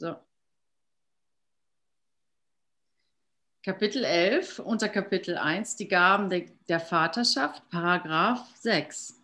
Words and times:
So. 0.00 0.16
Kapitel 3.62 4.02
11, 4.02 4.58
unter 4.60 4.88
Kapitel 4.88 5.36
1, 5.36 5.76
die 5.76 5.88
Gaben 5.88 6.30
der, 6.30 6.46
der 6.70 6.80
Vaterschaft, 6.80 7.68
Paragraph 7.68 8.48
6. 8.56 9.20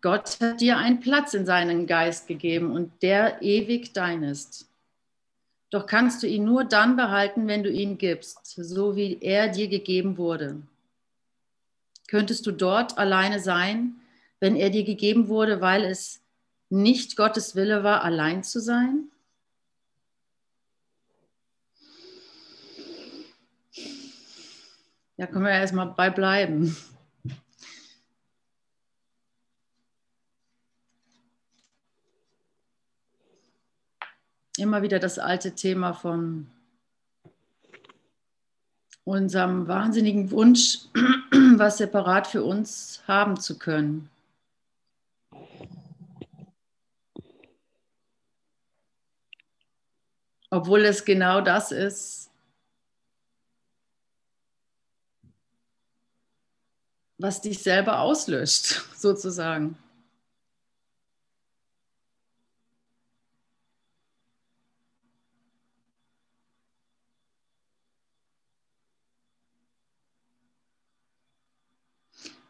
Gott 0.00 0.40
hat 0.40 0.60
dir 0.60 0.76
einen 0.76 0.98
Platz 0.98 1.32
in 1.34 1.46
seinen 1.46 1.86
Geist 1.86 2.26
gegeben 2.26 2.72
und 2.72 3.00
der 3.04 3.40
ewig 3.40 3.92
dein 3.92 4.24
ist. 4.24 4.68
Doch 5.70 5.86
kannst 5.86 6.24
du 6.24 6.26
ihn 6.26 6.44
nur 6.44 6.64
dann 6.64 6.96
behalten, 6.96 7.46
wenn 7.46 7.62
du 7.62 7.70
ihn 7.70 7.98
gibst, 7.98 8.46
so 8.46 8.96
wie 8.96 9.20
er 9.20 9.46
dir 9.46 9.68
gegeben 9.68 10.16
wurde. 10.16 10.60
Könntest 12.08 12.44
du 12.46 12.50
dort 12.50 12.98
alleine 12.98 13.38
sein, 13.38 14.00
wenn 14.40 14.56
er 14.56 14.70
dir 14.70 14.82
gegeben 14.82 15.28
wurde, 15.28 15.60
weil 15.60 15.84
es 15.84 16.23
nicht 16.70 17.16
Gottes 17.16 17.56
Wille 17.56 17.84
war, 17.84 18.02
allein 18.02 18.42
zu 18.42 18.60
sein? 18.60 19.10
Da 25.16 25.26
können 25.26 25.44
wir 25.44 25.52
ja 25.52 25.60
erstmal 25.60 25.86
bei 25.86 26.10
bleiben. 26.10 26.76
Immer 34.56 34.82
wieder 34.82 34.98
das 34.98 35.18
alte 35.18 35.54
Thema 35.54 35.92
von 35.92 36.48
unserem 39.04 39.68
wahnsinnigen 39.68 40.30
Wunsch, 40.30 40.78
was 41.56 41.78
separat 41.78 42.26
für 42.26 42.42
uns 42.42 43.02
haben 43.06 43.38
zu 43.38 43.58
können. 43.58 44.10
Obwohl 50.54 50.84
es 50.84 51.04
genau 51.04 51.40
das 51.40 51.72
ist, 51.72 52.30
was 57.18 57.40
dich 57.40 57.60
selber 57.60 57.98
auslöscht, 57.98 58.84
sozusagen. 58.96 59.76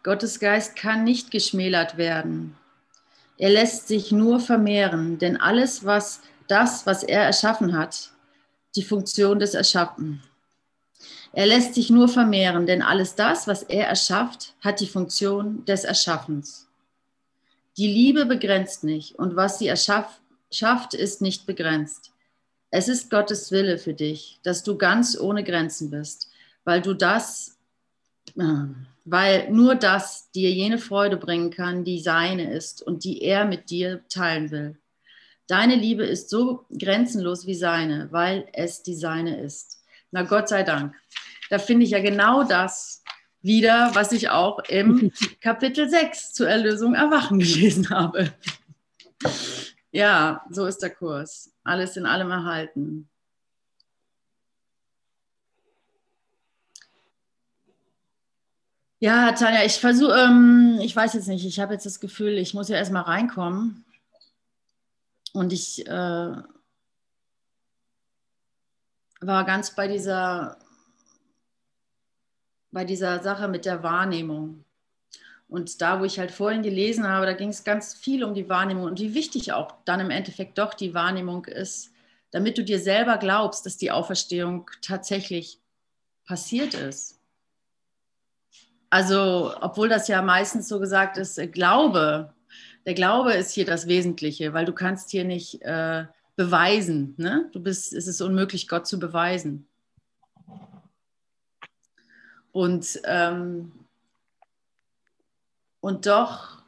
Gottes 0.03 0.41
Geist 0.41 0.77
kann 0.77 1.05
nicht 1.05 1.31
geschmälert 1.31 1.97
werden. 1.97 2.59
Er 3.39 3.49
lässt 3.49 3.89
sich 3.89 4.13
nur 4.13 4.41
vermehren, 4.41 5.19
denn 5.19 5.39
alles, 5.39 5.87
was 5.87 6.21
das, 6.49 6.87
was 6.87 7.03
er 7.03 7.23
erschaffen 7.23 7.77
hat, 7.77 8.11
die 8.77 8.83
Funktion 8.83 9.39
des 9.39 9.55
Erschaffen. 9.55 10.23
Er 11.33 11.47
lässt 11.47 11.75
sich 11.75 11.91
nur 11.91 12.09
vermehren, 12.09 12.67
denn 12.67 12.83
alles 12.83 13.17
das, 13.17 13.49
was 13.49 13.65
er 13.65 13.89
erschafft, 13.89 14.55
hat 14.61 14.81
die 14.81 14.87
Funktion 14.87 15.65
des 15.65 15.85
Erschaffens. 15.85 16.69
Die 17.77 17.89
Liebe 17.89 18.25
begrenzt 18.25 18.85
nicht 18.85 19.17
und 19.17 19.35
was 19.35 19.59
sie 19.59 19.67
erschafft, 19.67 20.95
ist 20.95 21.21
nicht 21.21 21.47
begrenzt. 21.47 22.13
Es 22.71 22.89
ist 22.89 23.11
Gottes 23.11 23.51
Wille 23.51 23.79
für 23.79 23.95
dich, 23.95 24.39
dass 24.45 24.63
du 24.63 24.77
ganz 24.77 25.19
ohne 25.19 25.43
Grenzen 25.43 25.91
bist, 25.91 26.29
weil 26.65 26.81
du 26.81 26.95
das, 26.95 27.57
äh, 28.37 28.67
weil 29.05 29.51
nur 29.51 29.75
das 29.75 30.31
dir 30.31 30.51
jene 30.53 30.79
Freude 30.79 31.17
bringen 31.17 31.51
kann, 31.51 31.85
die 31.85 32.01
seine 32.01 32.53
ist 32.53 32.81
und 32.83 33.03
die 33.03 33.23
er 33.23 33.45
mit 33.45 33.71
dir 33.71 34.03
teilen 34.09 34.51
will. 34.53 34.77
Deine 35.47 35.77
Liebe 35.77 36.05
ist 36.05 36.31
so 36.31 36.65
grenzenlos 36.77 37.47
wie 37.47 37.55
seine, 37.55 38.11
weil 38.11 38.49
es 38.53 38.83
die 38.83 38.95
seine 38.95 39.41
ist. 39.41 39.85
Na 40.11 40.23
Gott 40.23 40.49
sei 40.49 40.63
Dank. 40.63 40.95
Da 41.51 41.59
finde 41.59 41.85
ich 41.85 41.91
ja 41.91 42.01
genau 42.01 42.45
das 42.45 43.03
wieder, 43.43 43.91
was 43.95 44.13
ich 44.13 44.31
auch 44.31 44.61
im 44.69 45.13
Kapitel 45.41 45.89
6 45.89 46.33
zur 46.33 46.49
Erlösung 46.49 46.95
Erwachen 46.95 47.39
gelesen 47.39 47.91
habe. 47.91 48.33
Ja, 49.93 50.45
so 50.51 50.67
ist 50.67 50.79
der 50.79 50.91
Kurs. 50.91 51.53
Alles 51.63 51.97
in 51.97 52.07
allem 52.07 52.31
erhalten. 52.31 53.09
Ja, 58.99 59.33
Tanja, 59.33 59.63
ich 59.65 59.75
versuche, 59.75 60.13
ähm, 60.15 60.79
ich 60.81 60.97
weiß 60.97 61.13
jetzt 61.13 61.29
nicht, 61.29 61.45
ich 61.45 61.61
habe 61.61 61.75
jetzt 61.75 61.85
das 61.85 62.01
Gefühl, 62.01 62.39
ich 62.39 62.55
muss 62.55 62.71
ja 62.71 62.77
erstmal 62.77 63.03
reinkommen. 63.03 63.85
Und 65.35 65.53
ich 65.53 65.85
äh, 65.87 65.91
war 69.21 69.45
ganz 69.45 69.75
bei 69.75 69.89
dieser, 69.89 70.57
bei 72.71 72.85
dieser 72.85 73.21
Sache 73.21 73.49
mit 73.49 73.65
der 73.65 73.83
Wahrnehmung. 73.83 74.65
Und 75.49 75.83
da, 75.83 75.99
wo 75.99 76.05
ich 76.05 76.21
halt 76.21 76.31
vorhin 76.31 76.63
gelesen 76.63 77.09
habe, 77.09 77.27
da 77.27 77.33
ging 77.33 77.49
es 77.49 77.65
ganz 77.65 77.95
viel 77.95 78.23
um 78.23 78.35
die 78.35 78.49
Wahrnehmung 78.49 78.85
und 78.85 79.01
wie 79.01 79.15
wichtig 79.15 79.53
auch 79.53 79.73
dann 79.85 79.99
im 79.99 80.11
Endeffekt 80.11 80.57
doch 80.57 80.73
die 80.73 80.95
Wahrnehmung 80.95 81.47
ist, 81.47 81.91
damit 82.31 82.57
du 82.57 82.63
dir 82.63 82.79
selber 82.79 83.19
glaubst, 83.19 83.67
dass 83.67 83.77
die 83.77 83.91
Auferstehung 83.91 84.71
tatsächlich 84.83 85.59
passiert 86.27 86.75
ist. 86.75 87.21
Also, 88.89 89.53
obwohl 89.61 89.89
das 89.89 90.07
ja 90.07 90.23
meistens 90.23 90.69
so 90.69 90.79
gesagt 90.79 91.17
ist, 91.17 91.41
Glaube, 91.53 92.34
der 92.87 92.95
Glaube 92.95 93.33
ist 93.33 93.53
hier 93.53 93.65
das 93.65 93.87
Wesentliche, 93.87 94.53
weil 94.53 94.65
du 94.65 94.73
kannst 94.73 95.11
hier 95.11 95.25
nicht 95.25 95.63
äh, 95.63 96.05
beweisen. 96.37 97.15
Ne? 97.17 97.49
Du 97.53 97.61
bist, 97.61 97.93
es 97.93 98.07
ist 98.07 98.21
unmöglich, 98.21 98.69
Gott 98.69 98.87
zu 98.87 98.99
beweisen. 98.99 99.67
Und, 102.53 103.01
ähm, 103.05 103.73
und 105.81 106.07
doch, 106.07 106.63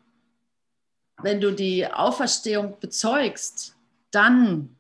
wenn 1.23 1.41
du 1.41 1.53
die 1.53 1.87
Auferstehung 1.87 2.79
bezeugst, 2.81 3.77
dann 4.11 4.77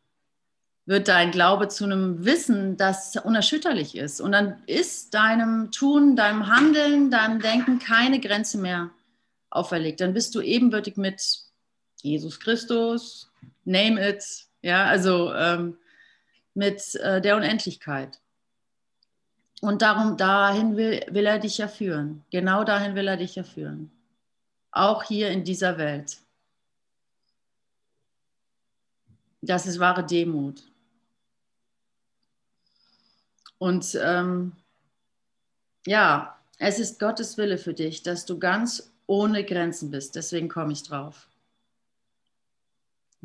wird 0.85 1.09
dein 1.09 1.33
Glaube 1.33 1.69
zu 1.69 1.85
einem 1.85 2.25
Wissen, 2.25 2.77
das 2.77 3.17
unerschütterlich 3.17 3.97
ist. 3.97 4.21
Und 4.21 4.33
dann 4.33 4.63
ist 4.67 5.15
deinem 5.15 5.71
Tun, 5.71 6.17
deinem 6.17 6.47
Handeln, 6.49 7.11
deinem 7.11 7.41
Denken 7.41 7.79
keine 7.79 8.21
Grenze 8.21 8.59
mehr 8.59 8.91
auferlegt. 9.51 10.01
Dann 10.01 10.15
bist 10.15 10.35
du 10.35 10.41
ebenbürtig 10.41 10.97
mit 10.97 11.21
Jesus 12.03 12.39
Christus, 12.41 13.31
name 13.65 14.09
it, 14.09 14.25
ja, 14.63 14.85
also 14.87 15.33
ähm, 15.35 15.77
mit 16.55 16.95
äh, 16.97 17.21
der 17.21 17.37
Unendlichkeit. 17.37 18.21
Und 19.61 19.83
darum, 19.83 20.17
dahin 20.17 20.77
will, 20.77 21.05
will 21.11 21.27
er 21.27 21.39
dich 21.39 21.59
ja 21.59 21.69
führen. 21.69 22.25
Genau 22.31 22.65
dahin 22.65 22.95
will 22.95 23.09
er 23.09 23.17
dich 23.17 23.37
ja 23.37 23.43
führen. 23.43 23.91
Auch 24.71 25.03
hier 25.03 25.31
in 25.31 25.45
dieser 25.45 25.79
Welt. 25.79 26.19
Das 29.41 29.67
ist 29.67 29.79
wahre 29.79 30.05
Demut. 30.05 30.63
Und 33.59 33.99
ähm, 34.03 34.53
ja, 35.87 36.39
es 36.59 36.79
ist 36.79 36.99
Gottes 36.99 37.39
Wille 37.39 37.59
für 37.59 37.75
dich, 37.75 38.03
dass 38.03 38.27
du 38.27 38.39
ganz 38.39 38.93
ohne 39.07 39.45
Grenzen 39.45 39.91
bist. 39.91 40.17
Deswegen 40.17 40.49
komme 40.49 40.73
ich 40.73 40.83
drauf 40.83 41.29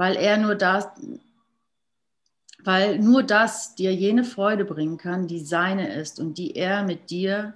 weil 0.02 0.16
er 0.16 0.38
nur 0.38 0.56
das, 0.56 0.88
weil 2.64 2.98
nur 2.98 3.22
das 3.22 3.76
dir 3.76 3.94
jene 3.94 4.24
Freude 4.24 4.66
bringen 4.66 4.98
kann, 4.98 5.28
die 5.28 5.40
seine 5.46 5.94
ist 5.94 6.20
und 6.20 6.40
die 6.40 6.56
er 6.56 6.84
mit 6.84 7.12
dir 7.12 7.54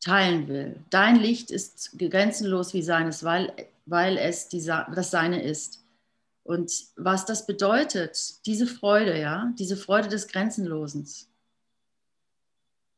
teilen 0.00 0.46
will. 0.46 0.76
Dein 0.90 1.16
Licht 1.16 1.50
ist 1.50 1.98
grenzenlos 1.98 2.74
wie 2.74 2.82
seines, 2.82 3.24
weil, 3.24 3.52
weil 3.86 4.18
es 4.18 4.48
die, 4.48 4.64
das 4.64 5.10
seine 5.10 5.42
ist. 5.42 5.82
Und 6.44 6.72
was 6.94 7.26
das 7.26 7.44
bedeutet, 7.44 8.46
diese 8.46 8.68
Freude, 8.68 9.18
ja, 9.18 9.52
diese 9.58 9.76
Freude 9.76 10.08
des 10.08 10.28
Grenzenlosens, 10.28 11.28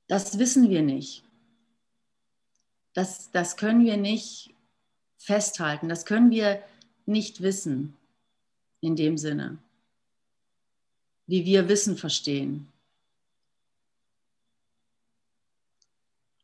das 0.07 0.39
wissen 0.39 0.69
wir 0.69 0.83
nicht. 0.83 1.25
Das, 2.95 3.31
das 3.31 3.57
können 3.57 3.85
wir 3.85 3.97
nicht 3.97 4.55
festhalten, 5.19 5.89
das 5.89 6.05
können 6.05 6.31
wir 6.31 6.63
nicht 7.07 7.43
wissen 7.43 7.97
in 8.81 8.97
dem 8.97 9.19
Sinne, 9.19 9.59
wie 11.27 11.45
wir 11.45 11.69
Wissen 11.69 11.97
verstehen. 11.97 12.71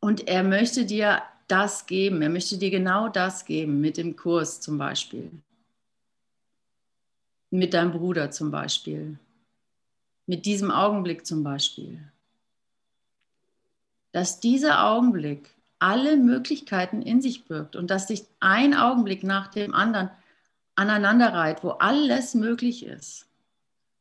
Und 0.00 0.28
er 0.28 0.44
möchte 0.44 0.84
dir 0.84 1.22
das 1.48 1.86
geben, 1.86 2.22
er 2.22 2.30
möchte 2.30 2.58
dir 2.58 2.70
genau 2.70 3.08
das 3.08 3.44
geben, 3.44 3.80
mit 3.80 3.96
dem 3.96 4.14
Kurs 4.14 4.60
zum 4.60 4.78
Beispiel, 4.78 5.30
mit 7.50 7.74
deinem 7.74 7.92
Bruder 7.92 8.30
zum 8.30 8.50
Beispiel, 8.50 9.18
mit 10.26 10.46
diesem 10.46 10.70
Augenblick 10.70 11.26
zum 11.26 11.42
Beispiel. 11.42 12.00
Dass 14.12 14.38
dieser 14.38 14.84
Augenblick 14.84 15.55
alle 15.78 16.16
Möglichkeiten 16.16 17.02
in 17.02 17.20
sich 17.20 17.44
birgt 17.44 17.76
und 17.76 17.90
dass 17.90 18.08
sich 18.08 18.24
ein 18.40 18.74
Augenblick 18.74 19.22
nach 19.22 19.48
dem 19.48 19.74
anderen 19.74 20.10
aneinanderreiht, 20.74 21.62
wo 21.62 21.70
alles 21.70 22.34
möglich 22.34 22.84
ist. 22.84 23.26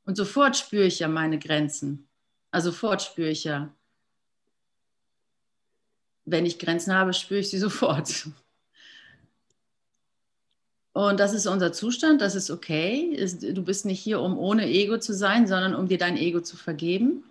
Und 0.06 0.16
sofort 0.16 0.56
spüre 0.56 0.86
ich 0.86 1.00
ja 1.00 1.08
meine 1.08 1.40
Grenzen. 1.40 2.08
Also 2.52 2.72
sofort 2.72 3.02
spüre 3.02 3.30
ich 3.30 3.44
ja, 3.44 3.70
wenn 6.26 6.46
ich 6.46 6.60
Grenzen 6.60 6.94
habe, 6.94 7.14
spüre 7.14 7.40
ich 7.40 7.50
sie 7.50 7.60
sofort. 7.60 8.28
Und 10.94 11.20
das 11.20 11.34
ist 11.34 11.46
unser 11.46 11.74
Zustand, 11.74 12.22
das 12.22 12.36
ist 12.36 12.50
okay. 12.50 13.18
Du 13.54 13.64
bist 13.64 13.86
nicht 13.86 14.00
hier, 14.00 14.22
um 14.22 14.38
ohne 14.38 14.66
Ego 14.66 14.98
zu 14.98 15.14
sein, 15.14 15.46
sondern 15.46 15.76
um 15.76 15.90
dir 15.90 15.98
dein 15.98 16.16
Ego 16.16 16.40
zu 16.40 16.56
vergeben. 16.56 17.26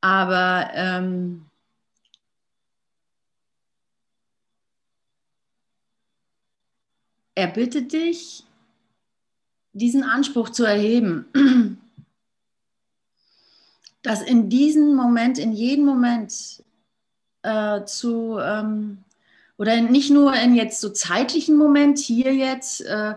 Aber 0.00 0.70
ähm, 0.74 1.46
er 7.34 7.48
bittet 7.48 7.92
dich, 7.92 8.44
diesen 9.72 10.04
Anspruch 10.04 10.50
zu 10.50 10.64
erheben, 10.64 11.26
dass 14.02 14.22
in 14.22 14.48
diesem 14.48 14.94
Moment, 14.94 15.38
in 15.38 15.52
jedem 15.52 15.84
Moment 15.84 16.62
äh, 17.42 17.84
zu, 17.84 18.38
ähm, 18.38 18.98
oder 19.58 19.80
nicht 19.80 20.10
nur 20.10 20.34
in 20.34 20.54
jetzt 20.54 20.80
so 20.80 20.90
zeitlichen 20.90 21.56
Moment, 21.56 21.98
hier 21.98 22.34
jetzt, 22.34 22.80
äh, 22.82 23.14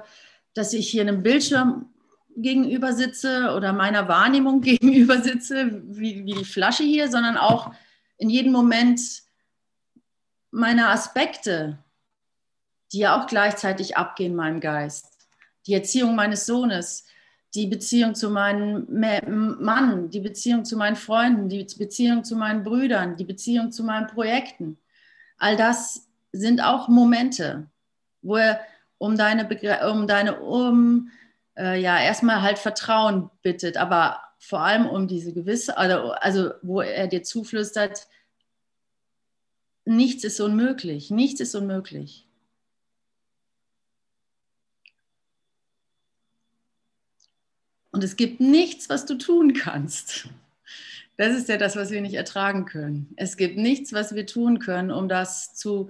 dass 0.53 0.73
ich 0.73 0.89
hier 0.89 1.01
einem 1.01 1.21
Bildschirm 1.21 1.89
gegenüber 2.35 2.93
sitze 2.93 3.53
oder 3.55 3.73
meiner 3.73 4.07
Wahrnehmung 4.07 4.61
gegenüber 4.61 5.21
sitze, 5.21 5.81
wie, 5.85 6.25
wie 6.25 6.33
die 6.33 6.45
Flasche 6.45 6.83
hier, 6.83 7.09
sondern 7.09 7.37
auch 7.37 7.73
in 8.17 8.29
jedem 8.29 8.51
Moment 8.51 8.99
meiner 10.51 10.89
Aspekte, 10.89 11.77
die 12.91 12.99
ja 12.99 13.19
auch 13.19 13.27
gleichzeitig 13.27 13.97
abgehen 13.97 14.31
in 14.31 14.37
meinem 14.37 14.59
Geist. 14.59 15.17
Die 15.65 15.73
Erziehung 15.73 16.15
meines 16.15 16.45
Sohnes, 16.45 17.05
die 17.53 17.67
Beziehung 17.67 18.15
zu 18.15 18.29
meinem 18.29 18.85
Mann, 19.59 20.09
die 20.09 20.19
Beziehung 20.19 20.65
zu 20.65 20.77
meinen 20.77 20.95
Freunden, 20.95 21.49
die 21.49 21.65
Beziehung 21.77 22.23
zu 22.23 22.35
meinen 22.35 22.63
Brüdern, 22.63 23.15
die 23.15 23.25
Beziehung 23.25 23.71
zu 23.71 23.83
meinen 23.83 24.07
Projekten. 24.07 24.77
All 25.37 25.55
das 25.55 26.07
sind 26.31 26.61
auch 26.61 26.87
Momente, 26.87 27.67
wo 28.21 28.37
er 28.37 28.59
um 28.97 29.17
deine, 29.17 29.45
Begr 29.45 29.91
um 29.91 30.07
deine, 30.07 30.39
um, 30.41 31.11
äh, 31.57 31.79
ja, 31.79 31.99
erstmal 31.99 32.41
halt 32.41 32.59
Vertrauen 32.59 33.29
bittet, 33.41 33.77
aber 33.77 34.21
vor 34.39 34.61
allem 34.61 34.87
um 34.87 35.07
diese 35.07 35.33
gewisse, 35.33 35.77
also, 35.77 36.11
also 36.11 36.51
wo 36.61 36.81
er 36.81 37.07
dir 37.07 37.23
zuflüstert, 37.23 38.07
nichts 39.85 40.23
ist 40.23 40.39
unmöglich, 40.39 41.11
nichts 41.11 41.39
ist 41.39 41.55
unmöglich. 41.55 42.26
Und 47.97 48.03
es 48.03 48.15
gibt 48.15 48.39
nichts, 48.39 48.91
was 48.91 49.07
du 49.07 49.17
tun 49.17 49.53
kannst. 49.53 50.29
Das 51.17 51.35
ist 51.35 51.49
ja 51.49 51.57
das, 51.57 51.75
was 51.75 51.89
wir 51.89 51.99
nicht 51.99 52.13
ertragen 52.13 52.65
können. 52.65 53.11
Es 53.15 53.37
gibt 53.37 53.57
nichts, 53.57 53.91
was 53.91 54.13
wir 54.13 54.27
tun 54.27 54.59
können, 54.59 54.91
um 54.91 55.09
das 55.09 55.55
zu 55.55 55.89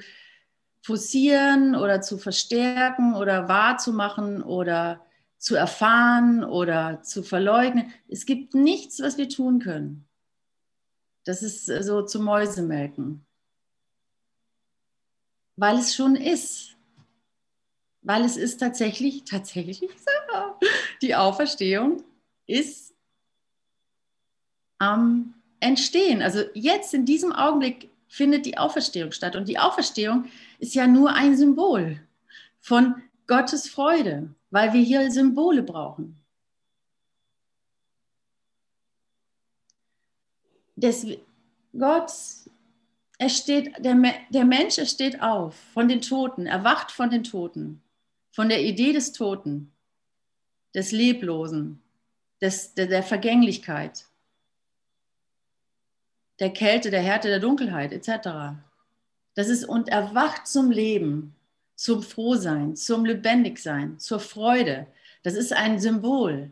forcieren 0.81 1.75
oder 1.75 1.99
zu 1.99 2.17
verstärken 2.17 3.13
oder 3.13 3.49
wahrzumachen 3.49 4.41
oder 4.41 5.05
zu 5.37 5.57
erfahren 5.57 6.45
oder 6.45 7.01
zu 7.03 7.23
verleugnen. 7.23 7.91
Es 8.07 8.25
gibt 8.25 8.55
nichts, 8.55 9.01
was 9.01 9.17
wir 9.17 9.27
tun 9.27 9.59
können. 9.59 10.07
Das 11.25 11.43
ist 11.43 11.65
so 11.65 12.03
zu 12.03 12.21
Mäusemelken. 12.21 13.25
Weil 15.57 15.77
es 15.77 15.93
schon 15.93 16.15
ist 16.15 16.77
weil 18.07 18.23
es 18.23 18.37
ist 18.37 18.59
tatsächlich, 18.59 19.25
tatsächlich 19.25 19.81
die 21.01 21.15
Auferstehung 21.15 22.03
ist 22.45 22.93
am 24.77 25.33
Entstehen. 25.59 26.21
Also 26.21 26.43
jetzt 26.53 26.93
in 26.93 27.05
diesem 27.05 27.33
Augenblick 27.33 27.89
findet 28.07 28.45
die 28.45 28.57
Auferstehung 28.57 29.11
statt. 29.11 29.35
Und 29.35 29.47
die 29.47 29.59
Auferstehung 29.59 30.25
ist 30.59 30.75
ja 30.75 30.87
nur 30.87 31.13
ein 31.13 31.35
Symbol 31.35 31.99
von 32.59 33.01
Gottes 33.27 33.67
Freude, 33.67 34.33
weil 34.49 34.73
wir 34.73 34.81
hier 34.81 35.11
Symbole 35.11 35.63
brauchen. 35.63 36.17
Des, 40.75 41.07
Gott, 41.77 42.11
er 43.17 43.29
der, 43.79 44.13
der 44.29 44.45
Mensch, 44.45 44.77
er 44.77 44.85
steht 44.85 45.21
auf 45.21 45.55
von 45.73 45.87
den 45.87 46.01
Toten, 46.01 46.45
erwacht 46.45 46.91
von 46.91 47.09
den 47.09 47.23
Toten 47.23 47.81
von 48.37 48.49
der 48.49 48.63
Idee 48.63 48.93
des 48.93 49.13
Toten, 49.13 49.73
des 50.77 50.91
Leblosen, 50.91 51.81
des, 52.39 52.75
der, 52.75 52.85
der 52.85 53.01
Vergänglichkeit, 53.01 54.05
der 56.39 56.53
Kälte, 56.53 56.91
der 56.91 57.01
Härte, 57.01 57.29
der 57.29 57.39
Dunkelheit 57.39 57.91
etc. 57.91 58.59
Das 59.33 59.49
ist 59.49 59.65
und 59.65 59.89
erwacht 59.89 60.45
zum 60.45 60.69
Leben, 60.69 61.35
zum 61.75 62.03
Frohsein, 62.03 62.75
zum 62.75 63.05
Lebendigsein, 63.05 63.97
zur 63.99 64.19
Freude. 64.19 64.85
Das 65.23 65.33
ist 65.33 65.51
ein 65.51 65.79
Symbol. 65.79 66.51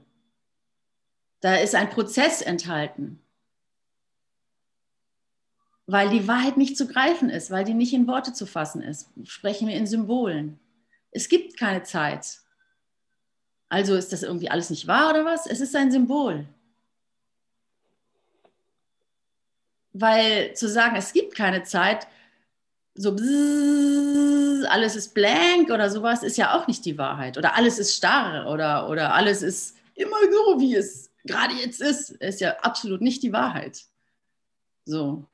Da 1.41 1.57
ist 1.57 1.75
ein 1.75 1.91
Prozess 1.91 2.41
enthalten, 2.41 3.19
weil 5.85 6.09
die 6.09 6.27
Wahrheit 6.27 6.57
nicht 6.57 6.75
zu 6.75 6.87
greifen 6.87 7.29
ist, 7.29 7.51
weil 7.51 7.63
die 7.63 7.75
nicht 7.75 7.93
in 7.93 8.07
Worte 8.07 8.33
zu 8.33 8.47
fassen 8.47 8.81
ist. 8.81 9.07
Sprechen 9.25 9.67
wir 9.67 9.75
in 9.75 9.85
Symbolen. 9.85 10.59
Es 11.11 11.29
gibt 11.29 11.57
keine 11.57 11.83
Zeit. 11.83 12.39
Also 13.75 13.95
ist 13.95 14.13
das 14.13 14.23
irgendwie 14.23 14.49
alles 14.49 14.69
nicht 14.69 14.87
wahr 14.87 15.09
oder 15.09 15.25
was? 15.25 15.47
Es 15.47 15.59
ist 15.59 15.75
ein 15.75 15.91
Symbol. 15.91 16.45
Weil 19.91 20.53
zu 20.53 20.69
sagen, 20.69 20.95
es 20.95 21.11
gibt 21.11 21.35
keine 21.35 21.63
Zeit, 21.63 22.07
so 22.93 23.13
bzzz, 23.13 24.65
alles 24.69 24.95
ist 24.95 25.13
blank 25.13 25.71
oder 25.71 25.89
sowas, 25.89 26.23
ist 26.23 26.37
ja 26.37 26.57
auch 26.57 26.67
nicht 26.67 26.85
die 26.85 26.97
Wahrheit. 26.97 27.37
Oder 27.37 27.57
alles 27.57 27.77
ist 27.77 27.93
starr 27.97 28.49
oder, 28.49 28.87
oder 28.87 29.13
alles 29.13 29.41
ist 29.41 29.75
immer 29.95 30.19
so, 30.31 30.61
wie 30.61 30.75
es 30.75 31.11
gerade 31.25 31.55
jetzt 31.55 31.81
ist, 31.81 32.11
ist 32.11 32.39
ja 32.39 32.55
absolut 32.59 33.01
nicht 33.01 33.23
die 33.23 33.33
Wahrheit. 33.33 33.83
So. 34.85 35.25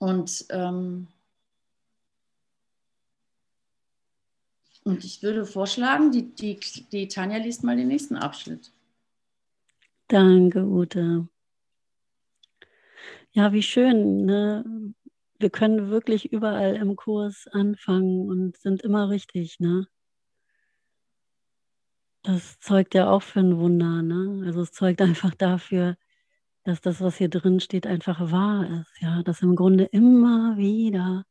Und 0.00 0.44
ähm, 0.50 1.06
Und 4.84 5.02
ich 5.02 5.22
würde 5.22 5.46
vorschlagen, 5.46 6.12
die, 6.12 6.34
die, 6.34 6.60
die 6.92 7.08
Tanja 7.08 7.38
liest 7.38 7.64
mal 7.64 7.76
den 7.76 7.88
nächsten 7.88 8.16
Abschnitt. 8.16 8.70
Danke, 10.08 10.64
Ute. 10.66 11.26
Ja, 13.32 13.52
wie 13.52 13.62
schön. 13.62 14.26
Ne? 14.26 14.94
Wir 15.38 15.50
können 15.50 15.90
wirklich 15.90 16.30
überall 16.32 16.76
im 16.76 16.96
Kurs 16.96 17.48
anfangen 17.48 18.28
und 18.28 18.56
sind 18.58 18.82
immer 18.82 19.08
richtig. 19.08 19.58
Ne? 19.58 19.88
Das 22.22 22.60
zeugt 22.60 22.94
ja 22.94 23.10
auch 23.10 23.22
für 23.22 23.40
ein 23.40 23.58
Wunder. 23.58 24.02
Ne? 24.02 24.44
Also 24.46 24.60
es 24.60 24.72
zeugt 24.72 25.00
einfach 25.00 25.34
dafür, 25.34 25.96
dass 26.64 26.82
das, 26.82 27.00
was 27.00 27.16
hier 27.16 27.30
drin 27.30 27.60
steht, 27.60 27.86
einfach 27.86 28.30
wahr 28.30 28.68
ist. 28.80 29.00
Ja, 29.00 29.22
dass 29.22 29.42
im 29.42 29.56
Grunde 29.56 29.84
immer 29.84 30.56
wieder 30.58 31.24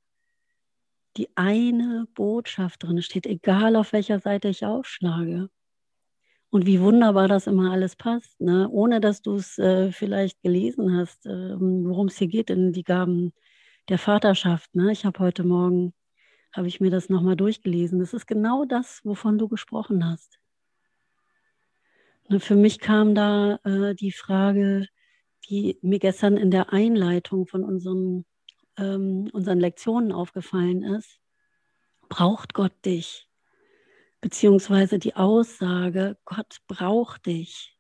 die 1.18 1.30
eine 1.36 2.08
Botschaft 2.14 2.84
drin 2.84 3.02
steht, 3.02 3.26
egal 3.26 3.76
auf 3.76 3.94
welcher 3.94 4.20
Seite 4.20 4.48
ich 4.50 4.66
aufschlage. 4.66 5.50
Und 6.50 6.66
wie 6.68 6.82
wunderbar 6.82 7.28
das 7.28 7.48
immer 7.48 7.72
alles 7.72 7.96
passt, 7.96 8.40
ne? 8.40 8.70
ohne 8.70 9.02
dass 9.02 9.22
du 9.22 9.36
es 9.36 9.58
äh, 9.58 9.92
vielleicht 9.92 10.42
gelesen 10.44 10.96
hast, 10.96 11.26
äh, 11.26 11.56
worum 11.60 12.08
es 12.08 12.18
hier 12.18 12.28
geht 12.28 12.50
in 12.52 12.74
die 12.74 12.84
Gaben 12.84 13.34
der 13.90 13.98
Vaterschaft. 13.98 14.76
Ne? 14.76 14.92
Ich 14.92 15.04
habe 15.04 15.20
heute 15.20 15.44
Morgen, 15.44 15.94
habe 16.52 16.68
ich 16.68 16.80
mir 16.80 16.92
das 16.92 17.10
nochmal 17.10 17.36
durchgelesen. 17.36 18.00
Das 18.00 18.14
ist 18.14 18.28
genau 18.28 18.66
das, 18.66 19.02
wovon 19.04 19.40
du 19.40 19.48
gesprochen 19.48 20.06
hast. 20.06 20.38
Ne, 22.30 22.40
für 22.40 22.56
mich 22.56 22.80
kam 22.80 23.16
da 23.16 23.60
äh, 23.64 23.96
die 23.96 24.12
Frage, 24.12 24.88
die 25.50 25.78
mir 25.82 26.00
gestern 26.00 26.38
in 26.38 26.52
der 26.52 26.72
Einleitung 26.72 27.48
von 27.48 27.64
unserem 27.64 28.26
ähm, 28.78 29.30
unseren 29.34 29.60
Lektionen 29.60 30.12
aufgefallen 30.12 30.84
ist, 30.84 31.20
braucht 32.10 32.54
Gott 32.54 32.74
dich. 32.86 33.28
Beziehungsweise 34.22 35.00
die 35.00 35.16
Aussage, 35.16 36.18
Gott 36.26 36.58
braucht 36.68 37.26
dich. 37.26 37.78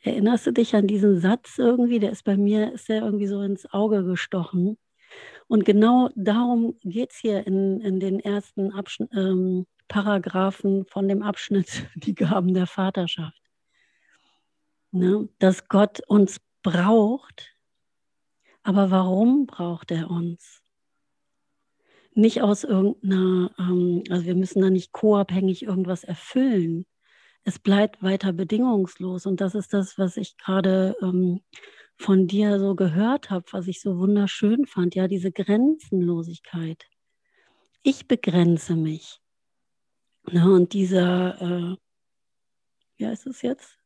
Erinnerst 0.00 0.46
du 0.46 0.52
dich 0.52 0.74
an 0.74 0.86
diesen 0.86 1.20
Satz 1.20 1.58
irgendwie? 1.58 1.98
Der 1.98 2.12
ist 2.12 2.22
bei 2.22 2.36
mir, 2.36 2.72
ist 2.72 2.88
der 2.88 3.02
irgendwie 3.02 3.26
so 3.26 3.42
ins 3.42 3.70
Auge 3.72 4.04
gestochen. 4.04 4.78
Und 5.48 5.64
genau 5.64 6.10
darum 6.14 6.76
geht 6.82 7.12
es 7.12 7.18
hier 7.18 7.46
in, 7.46 7.80
in 7.80 8.00
den 8.00 8.20
ersten 8.20 8.72
Abschn 8.72 9.08
ähm, 9.12 9.66
Paragraphen 9.88 10.84
von 10.86 11.08
dem 11.08 11.22
Abschnitt 11.22 11.86
Die 11.94 12.14
Gaben 12.14 12.54
der 12.54 12.66
Vaterschaft. 12.66 13.40
Ne? 14.92 15.28
Dass 15.38 15.68
Gott 15.68 16.00
uns 16.06 16.40
braucht, 16.62 17.55
aber 18.66 18.90
warum 18.90 19.46
braucht 19.46 19.90
er 19.90 20.10
uns? 20.10 20.62
nicht 22.16 22.40
aus 22.40 22.64
irgendeiner, 22.64 23.50
ähm, 23.58 24.02
also 24.08 24.24
wir 24.24 24.34
müssen 24.34 24.62
da 24.62 24.70
nicht 24.70 24.92
co-abhängig 24.92 25.62
irgendwas 25.62 26.02
erfüllen. 26.02 26.86
Es 27.44 27.58
bleibt 27.58 28.02
weiter 28.02 28.32
bedingungslos. 28.32 29.26
Und 29.26 29.40
das 29.40 29.54
ist 29.54 29.74
das, 29.74 29.98
was 29.98 30.16
ich 30.16 30.36
gerade 30.38 30.96
ähm, 31.02 31.42
von 31.96 32.26
dir 32.26 32.58
so 32.58 32.74
gehört 32.74 33.30
habe, 33.30 33.44
was 33.52 33.68
ich 33.68 33.80
so 33.82 33.98
wunderschön 33.98 34.66
fand. 34.66 34.94
Ja, 34.94 35.08
diese 35.08 35.30
Grenzenlosigkeit. 35.30 36.86
Ich 37.82 38.08
begrenze 38.08 38.76
mich. 38.76 39.20
Ne, 40.28 40.50
und 40.50 40.72
dieser, 40.72 41.40
äh, 41.40 41.76
wie 42.96 43.06
heißt 43.06 43.26
es 43.26 43.42
jetzt? 43.42 43.78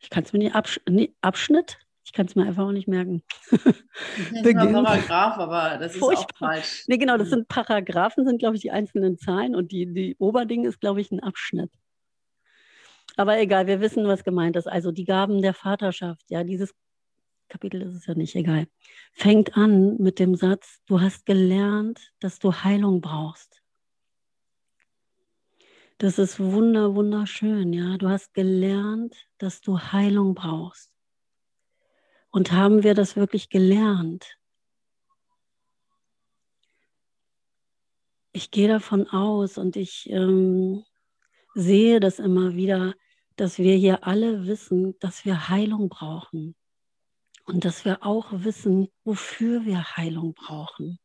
Ich 0.00 0.10
kann 0.10 0.24
es 0.24 0.32
mir 0.32 0.40
nicht, 0.40 0.54
Absch 0.54 0.80
nee, 0.88 1.14
Abschnitt, 1.20 1.78
ich 2.04 2.12
kann 2.12 2.26
es 2.26 2.34
mir 2.34 2.44
einfach 2.46 2.64
auch 2.64 2.72
nicht 2.72 2.88
merken. 2.88 3.22
Das 3.50 3.64
ist 3.64 4.46
ein 4.46 4.72
Paragraph, 4.72 5.38
aber 5.38 5.78
das 5.78 5.92
ist 5.92 5.98
Furchtbar. 5.98 6.50
auch 6.50 6.54
falsch. 6.54 6.84
Nee, 6.88 6.98
genau, 6.98 7.16
das 7.16 7.30
sind 7.30 7.48
Paragraphen, 7.48 8.26
sind, 8.26 8.38
glaube 8.38 8.56
ich, 8.56 8.62
die 8.62 8.70
einzelnen 8.70 9.18
Zahlen 9.18 9.54
und 9.54 9.72
die, 9.72 9.92
die 9.92 10.16
Oberding 10.18 10.64
ist, 10.64 10.80
glaube 10.80 11.00
ich, 11.00 11.12
ein 11.12 11.20
Abschnitt. 11.20 11.70
Aber 13.16 13.38
egal, 13.38 13.66
wir 13.66 13.80
wissen, 13.80 14.06
was 14.06 14.24
gemeint 14.24 14.56
ist. 14.56 14.66
Also 14.66 14.90
die 14.90 15.04
Gaben 15.04 15.42
der 15.42 15.54
Vaterschaft, 15.54 16.24
ja, 16.28 16.44
dieses 16.44 16.74
Kapitel 17.48 17.82
ist 17.82 17.94
es 17.94 18.06
ja 18.06 18.14
nicht, 18.14 18.34
egal. 18.34 18.66
Fängt 19.12 19.56
an 19.56 19.98
mit 19.98 20.18
dem 20.18 20.34
Satz, 20.34 20.80
du 20.86 21.00
hast 21.00 21.26
gelernt, 21.26 22.12
dass 22.20 22.38
du 22.38 22.52
Heilung 22.52 23.00
brauchst. 23.00 23.62
Das 25.98 26.18
ist 26.18 26.40
wunder, 26.40 26.94
wunderschön, 26.94 27.72
ja. 27.72 27.96
Du 27.98 28.08
hast 28.08 28.34
gelernt, 28.34 29.14
dass 29.38 29.60
du 29.60 29.78
Heilung 29.78 30.34
brauchst. 30.34 30.91
Und 32.32 32.50
haben 32.50 32.82
wir 32.82 32.94
das 32.94 33.14
wirklich 33.14 33.50
gelernt? 33.50 34.38
Ich 38.32 38.50
gehe 38.50 38.68
davon 38.68 39.06
aus 39.08 39.58
und 39.58 39.76
ich 39.76 40.08
ähm, 40.08 40.82
sehe 41.54 42.00
das 42.00 42.18
immer 42.18 42.54
wieder, 42.54 42.94
dass 43.36 43.58
wir 43.58 43.76
hier 43.76 44.06
alle 44.06 44.46
wissen, 44.46 44.98
dass 44.98 45.26
wir 45.26 45.50
Heilung 45.50 45.90
brauchen. 45.90 46.54
Und 47.44 47.66
dass 47.66 47.84
wir 47.84 48.02
auch 48.06 48.28
wissen, 48.32 48.88
wofür 49.04 49.66
wir 49.66 49.96
Heilung 49.96 50.32
brauchen. 50.32 50.98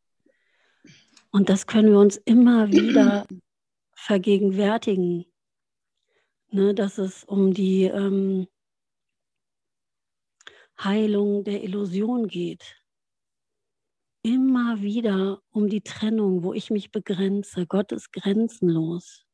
Und 1.31 1.49
das 1.49 1.67
können 1.67 1.91
wir 1.91 1.99
uns 1.99 2.15
immer 2.15 2.71
wieder 2.71 3.27
vergegenwärtigen, 3.95 5.25
ne, 6.51 6.73
dass 6.73 6.99
es 6.99 7.25
um 7.25 7.53
die 7.53 7.83
ähm, 7.83 8.47
Heilung 10.79 11.43
der 11.43 11.63
Illusion 11.63 12.27
geht. 12.27 12.81
Immer 14.23 14.81
wieder 14.81 15.41
um 15.51 15.69
die 15.69 15.81
Trennung, 15.81 16.43
wo 16.43 16.53
ich 16.53 16.69
mich 16.69 16.91
begrenze. 16.91 17.65
Gott 17.65 17.91
ist 17.91 18.11
grenzenlos. 18.11 19.25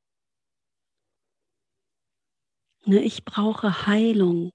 Ne, 2.85 3.01
ich 3.01 3.23
brauche 3.25 3.87
Heilung. 3.87 4.51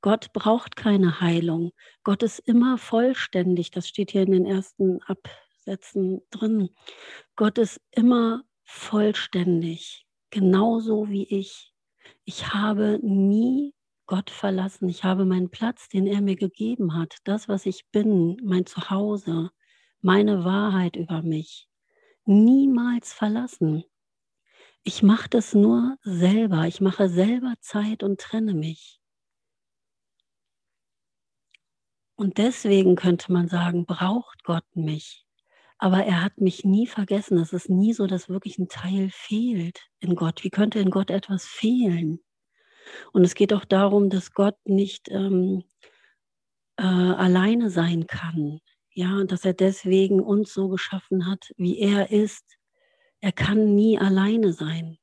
Gott 0.00 0.32
braucht 0.32 0.76
keine 0.76 1.20
Heilung. 1.20 1.72
Gott 2.04 2.22
ist 2.22 2.38
immer 2.40 2.78
vollständig. 2.78 3.70
Das 3.70 3.88
steht 3.88 4.12
hier 4.12 4.22
in 4.22 4.32
den 4.32 4.46
ersten 4.46 5.02
Absätzen 5.02 6.22
drin. 6.30 6.70
Gott 7.34 7.58
ist 7.58 7.80
immer 7.90 8.44
vollständig, 8.64 10.06
genauso 10.30 11.08
wie 11.08 11.24
ich. 11.24 11.72
Ich 12.24 12.52
habe 12.54 13.00
nie 13.02 13.74
Gott 14.06 14.30
verlassen. 14.30 14.88
Ich 14.88 15.04
habe 15.04 15.24
meinen 15.24 15.50
Platz, 15.50 15.88
den 15.88 16.06
er 16.06 16.20
mir 16.20 16.36
gegeben 16.36 16.94
hat, 16.94 17.18
das, 17.24 17.48
was 17.48 17.66
ich 17.66 17.86
bin, 17.90 18.36
mein 18.42 18.66
Zuhause, 18.66 19.50
meine 20.00 20.44
Wahrheit 20.44 20.96
über 20.96 21.22
mich, 21.22 21.68
niemals 22.24 23.12
verlassen. 23.12 23.84
Ich 24.84 25.02
mache 25.02 25.28
das 25.28 25.54
nur 25.54 25.96
selber. 26.02 26.66
Ich 26.68 26.80
mache 26.80 27.08
selber 27.08 27.54
Zeit 27.60 28.04
und 28.04 28.20
trenne 28.20 28.54
mich. 28.54 29.00
Und 32.14 32.38
deswegen 32.38 32.96
könnte 32.96 33.32
man 33.32 33.48
sagen, 33.48 33.84
braucht 33.84 34.44
Gott 34.44 34.64
mich. 34.74 35.26
Aber 35.78 36.04
er 36.04 36.22
hat 36.22 36.38
mich 36.38 36.64
nie 36.64 36.86
vergessen. 36.86 37.38
Es 37.38 37.52
ist 37.52 37.68
nie 37.68 37.92
so, 37.92 38.06
dass 38.06 38.28
wirklich 38.28 38.58
ein 38.58 38.68
Teil 38.68 39.10
fehlt 39.12 39.90
in 39.98 40.14
Gott. 40.14 40.44
Wie 40.44 40.50
könnte 40.50 40.78
in 40.78 40.90
Gott 40.90 41.10
etwas 41.10 41.44
fehlen? 41.44 42.20
Und 43.12 43.24
es 43.24 43.34
geht 43.34 43.52
auch 43.52 43.64
darum, 43.64 44.10
dass 44.10 44.32
Gott 44.32 44.56
nicht 44.64 45.08
ähm, 45.10 45.64
äh, 46.76 46.82
alleine 46.82 47.70
sein 47.70 48.06
kann. 48.06 48.60
Ja, 48.90 49.24
dass 49.24 49.44
er 49.44 49.52
deswegen 49.52 50.20
uns 50.20 50.54
so 50.54 50.68
geschaffen 50.68 51.26
hat, 51.26 51.52
wie 51.56 51.78
er 51.78 52.10
ist. 52.10 52.56
Er 53.20 53.32
kann 53.32 53.74
nie 53.74 53.98
alleine 53.98 54.52
sein. 54.52 54.98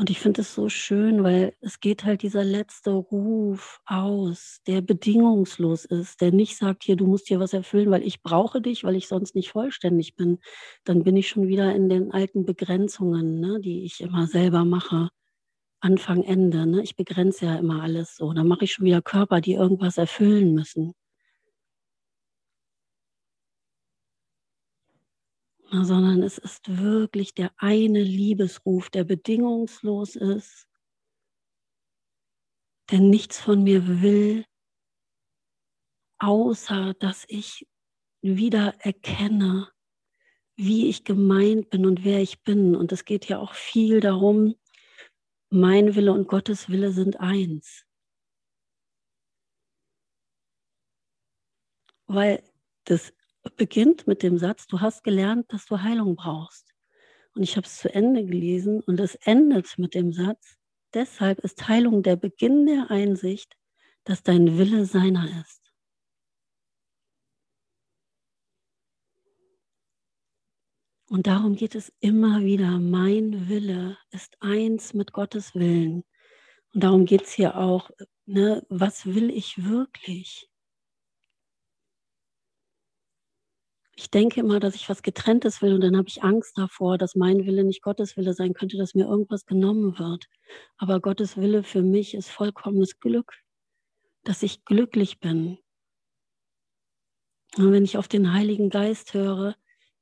Und 0.00 0.08
ich 0.08 0.18
finde 0.18 0.40
es 0.40 0.54
so 0.54 0.70
schön, 0.70 1.24
weil 1.24 1.54
es 1.60 1.78
geht 1.78 2.04
halt 2.06 2.22
dieser 2.22 2.42
letzte 2.42 2.92
Ruf 2.92 3.82
aus, 3.84 4.62
der 4.66 4.80
bedingungslos 4.80 5.84
ist, 5.84 6.22
der 6.22 6.32
nicht 6.32 6.56
sagt, 6.56 6.84
hier, 6.84 6.96
du 6.96 7.06
musst 7.06 7.28
hier 7.28 7.38
was 7.38 7.52
erfüllen, 7.52 7.90
weil 7.90 8.02
ich 8.02 8.22
brauche 8.22 8.62
dich, 8.62 8.82
weil 8.82 8.96
ich 8.96 9.08
sonst 9.08 9.34
nicht 9.34 9.50
vollständig 9.50 10.16
bin. 10.16 10.38
Dann 10.84 11.04
bin 11.04 11.18
ich 11.18 11.28
schon 11.28 11.48
wieder 11.48 11.74
in 11.74 11.90
den 11.90 12.12
alten 12.12 12.46
Begrenzungen, 12.46 13.40
ne, 13.40 13.60
die 13.60 13.84
ich 13.84 14.00
immer 14.00 14.26
selber 14.26 14.64
mache. 14.64 15.10
Anfang, 15.80 16.22
Ende. 16.22 16.66
Ne? 16.66 16.82
Ich 16.82 16.96
begrenze 16.96 17.44
ja 17.44 17.56
immer 17.56 17.82
alles 17.82 18.16
so. 18.16 18.32
Dann 18.32 18.48
mache 18.48 18.64
ich 18.64 18.72
schon 18.72 18.86
wieder 18.86 19.02
Körper, 19.02 19.42
die 19.42 19.52
irgendwas 19.52 19.98
erfüllen 19.98 20.54
müssen. 20.54 20.94
Sondern 25.70 26.22
es 26.22 26.38
ist 26.38 26.78
wirklich 26.78 27.34
der 27.34 27.52
eine 27.56 28.02
Liebesruf, 28.02 28.90
der 28.90 29.04
bedingungslos 29.04 30.16
ist, 30.16 30.66
der 32.90 33.00
nichts 33.00 33.38
von 33.38 33.62
mir 33.62 34.02
will, 34.02 34.44
außer 36.18 36.94
dass 36.94 37.24
ich 37.28 37.68
wieder 38.20 38.74
erkenne, 38.80 39.70
wie 40.56 40.88
ich 40.88 41.04
gemeint 41.04 41.70
bin 41.70 41.86
und 41.86 42.04
wer 42.04 42.20
ich 42.20 42.42
bin. 42.42 42.76
Und 42.76 42.92
es 42.92 43.04
geht 43.04 43.28
ja 43.28 43.38
auch 43.38 43.54
viel 43.54 44.00
darum, 44.00 44.56
mein 45.50 45.94
Wille 45.94 46.12
und 46.12 46.28
Gottes 46.28 46.68
Wille 46.68 46.92
sind 46.92 47.18
eins. 47.18 47.86
Weil 52.06 52.42
das 52.84 53.12
beginnt 53.56 54.06
mit 54.06 54.22
dem 54.22 54.38
Satz, 54.38 54.66
du 54.66 54.80
hast 54.80 55.04
gelernt, 55.04 55.52
dass 55.52 55.66
du 55.66 55.82
Heilung 55.82 56.16
brauchst. 56.16 56.74
Und 57.34 57.42
ich 57.42 57.56
habe 57.56 57.66
es 57.66 57.78
zu 57.78 57.92
Ende 57.92 58.24
gelesen 58.24 58.80
und 58.80 58.98
es 59.00 59.14
endet 59.14 59.78
mit 59.78 59.94
dem 59.94 60.12
Satz, 60.12 60.56
deshalb 60.94 61.38
ist 61.40 61.68
Heilung 61.68 62.02
der 62.02 62.16
Beginn 62.16 62.66
der 62.66 62.90
Einsicht, 62.90 63.56
dass 64.04 64.22
dein 64.22 64.58
Wille 64.58 64.84
seiner 64.84 65.40
ist. 65.40 65.60
Und 71.08 71.26
darum 71.26 71.56
geht 71.56 71.74
es 71.74 71.92
immer 71.98 72.42
wieder. 72.42 72.78
Mein 72.78 73.48
Wille 73.48 73.98
ist 74.10 74.36
eins 74.40 74.94
mit 74.94 75.12
Gottes 75.12 75.56
Willen. 75.56 76.04
Und 76.72 76.84
darum 76.84 77.04
geht 77.04 77.22
es 77.22 77.32
hier 77.32 77.56
auch, 77.56 77.90
ne, 78.26 78.64
was 78.68 79.06
will 79.06 79.28
ich 79.30 79.64
wirklich? 79.64 80.49
Ich 84.00 84.10
denke 84.10 84.40
immer, 84.40 84.60
dass 84.60 84.74
ich 84.76 84.88
was 84.88 85.02
Getrenntes 85.02 85.60
will 85.60 85.74
und 85.74 85.82
dann 85.82 85.94
habe 85.94 86.08
ich 86.08 86.22
Angst 86.22 86.56
davor, 86.56 86.96
dass 86.96 87.16
mein 87.16 87.44
Wille 87.44 87.64
nicht 87.64 87.82
Gottes 87.82 88.16
Wille 88.16 88.32
sein 88.32 88.54
könnte, 88.54 88.78
dass 88.78 88.94
mir 88.94 89.04
irgendwas 89.04 89.44
genommen 89.44 89.98
wird. 89.98 90.24
Aber 90.78 91.00
Gottes 91.00 91.36
Wille 91.36 91.62
für 91.62 91.82
mich 91.82 92.14
ist 92.14 92.30
vollkommenes 92.30 92.98
Glück, 92.98 93.34
dass 94.24 94.42
ich 94.42 94.64
glücklich 94.64 95.20
bin. 95.20 95.58
Und 97.58 97.72
wenn 97.72 97.84
ich 97.84 97.98
auf 97.98 98.08
den 98.08 98.32
Heiligen 98.32 98.70
Geist 98.70 99.12
höre, 99.12 99.54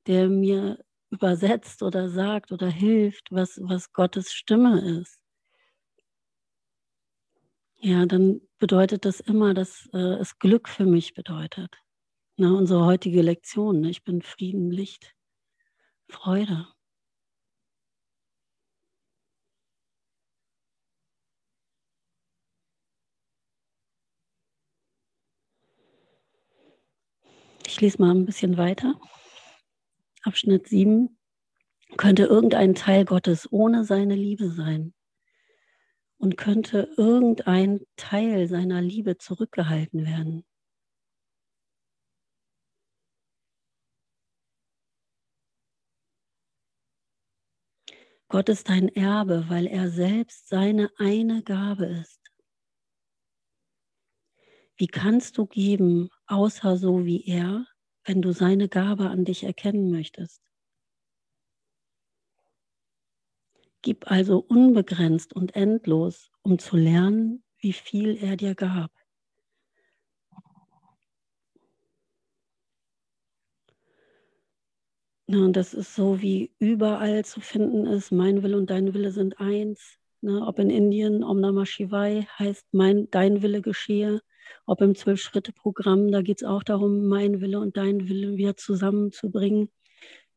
der 0.06 0.28
mir 0.28 0.78
übersetzt 1.10 1.82
oder 1.82 2.08
sagt 2.08 2.52
oder 2.52 2.68
hilft, 2.68 3.32
was, 3.32 3.58
was 3.64 3.92
Gottes 3.92 4.32
Stimme 4.32 5.00
ist, 5.00 5.18
ja, 7.80 8.06
dann 8.06 8.42
bedeutet 8.58 9.04
das 9.04 9.18
immer, 9.18 9.54
dass 9.54 9.88
äh, 9.92 10.20
es 10.20 10.38
Glück 10.38 10.68
für 10.68 10.86
mich 10.86 11.14
bedeutet. 11.14 11.74
Ne, 12.40 12.54
unsere 12.54 12.84
heutige 12.84 13.20
Lektion. 13.20 13.80
Ne? 13.80 13.90
Ich 13.90 14.04
bin 14.04 14.22
Frieden, 14.22 14.70
Licht, 14.70 15.16
Freude. 16.08 16.68
Ich 27.66 27.80
lese 27.80 28.00
mal 28.00 28.14
ein 28.14 28.24
bisschen 28.24 28.56
weiter. 28.56 29.00
Abschnitt 30.22 30.68
7. 30.68 31.18
Könnte 31.96 32.22
irgendein 32.22 32.76
Teil 32.76 33.04
Gottes 33.04 33.50
ohne 33.50 33.84
seine 33.84 34.14
Liebe 34.14 34.48
sein? 34.50 34.94
Und 36.18 36.36
könnte 36.36 36.88
irgendein 36.96 37.80
Teil 37.96 38.46
seiner 38.46 38.80
Liebe 38.80 39.18
zurückgehalten 39.18 40.06
werden? 40.06 40.47
Gott 48.30 48.50
ist 48.50 48.68
dein 48.68 48.88
Erbe, 48.88 49.46
weil 49.48 49.66
er 49.66 49.88
selbst 49.88 50.48
seine 50.48 50.90
eine 50.98 51.42
Gabe 51.42 51.86
ist. 51.86 52.20
Wie 54.76 54.86
kannst 54.86 55.38
du 55.38 55.46
geben, 55.46 56.10
außer 56.26 56.76
so 56.76 57.06
wie 57.06 57.24
er, 57.26 57.66
wenn 58.04 58.20
du 58.20 58.32
seine 58.32 58.68
Gabe 58.68 59.08
an 59.08 59.24
dich 59.24 59.44
erkennen 59.44 59.90
möchtest? 59.90 60.42
Gib 63.80 64.10
also 64.10 64.38
unbegrenzt 64.38 65.32
und 65.32 65.56
endlos, 65.56 66.30
um 66.42 66.58
zu 66.58 66.76
lernen, 66.76 67.42
wie 67.58 67.72
viel 67.72 68.16
er 68.22 68.36
dir 68.36 68.54
gab. 68.54 68.97
Ne, 75.30 75.44
und 75.44 75.56
das 75.56 75.74
ist 75.74 75.94
so, 75.94 76.22
wie 76.22 76.52
überall 76.58 77.22
zu 77.24 77.40
finden 77.42 77.84
ist, 77.86 78.10
mein 78.12 78.42
Wille 78.42 78.56
und 78.56 78.70
dein 78.70 78.94
Wille 78.94 79.10
sind 79.12 79.38
eins. 79.38 79.98
Ne, 80.22 80.42
ob 80.46 80.58
in 80.58 80.70
Indien 80.70 81.22
Om 81.22 81.40
Namah 81.40 81.66
Shivai 81.66 82.26
heißt, 82.38 82.66
mein, 82.72 83.10
dein 83.10 83.42
Wille 83.42 83.60
geschehe. 83.60 84.22
Ob 84.66 84.80
im 84.80 84.94
Zwölf-Schritte-Programm, 84.94 86.10
da 86.12 86.22
geht 86.22 86.38
es 86.38 86.48
auch 86.48 86.62
darum, 86.62 87.06
mein 87.06 87.42
Wille 87.42 87.60
und 87.60 87.76
dein 87.76 88.08
Wille 88.08 88.38
wieder 88.38 88.56
zusammenzubringen. 88.56 89.68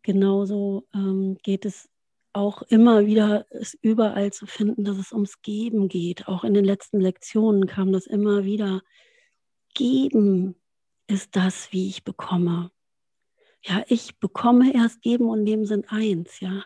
Genauso 0.03 0.87
ähm, 0.93 1.37
geht 1.41 1.65
es 1.65 1.89
auch 2.33 2.61
immer 2.63 3.05
wieder, 3.05 3.45
es 3.49 3.73
überall 3.81 4.33
zu 4.33 4.45
finden, 4.45 4.83
dass 4.83 4.97
es 4.97 5.13
ums 5.13 5.41
Geben 5.41 5.87
geht. 5.87 6.27
Auch 6.27 6.43
in 6.43 6.53
den 6.53 6.65
letzten 6.65 6.99
Lektionen 6.99 7.65
kam 7.65 7.93
das 7.93 8.07
immer 8.07 8.43
wieder. 8.43 8.81
Geben 9.73 10.55
ist 11.07 11.35
das, 11.37 11.71
wie 11.71 11.87
ich 11.87 12.03
bekomme. 12.03 12.71
Ja, 13.63 13.83
ich 13.87 14.19
bekomme 14.19 14.73
erst 14.73 15.01
geben 15.01 15.29
und 15.29 15.43
nehmen 15.43 15.65
sind 15.65 15.91
eins, 15.91 16.39
ja. 16.39 16.63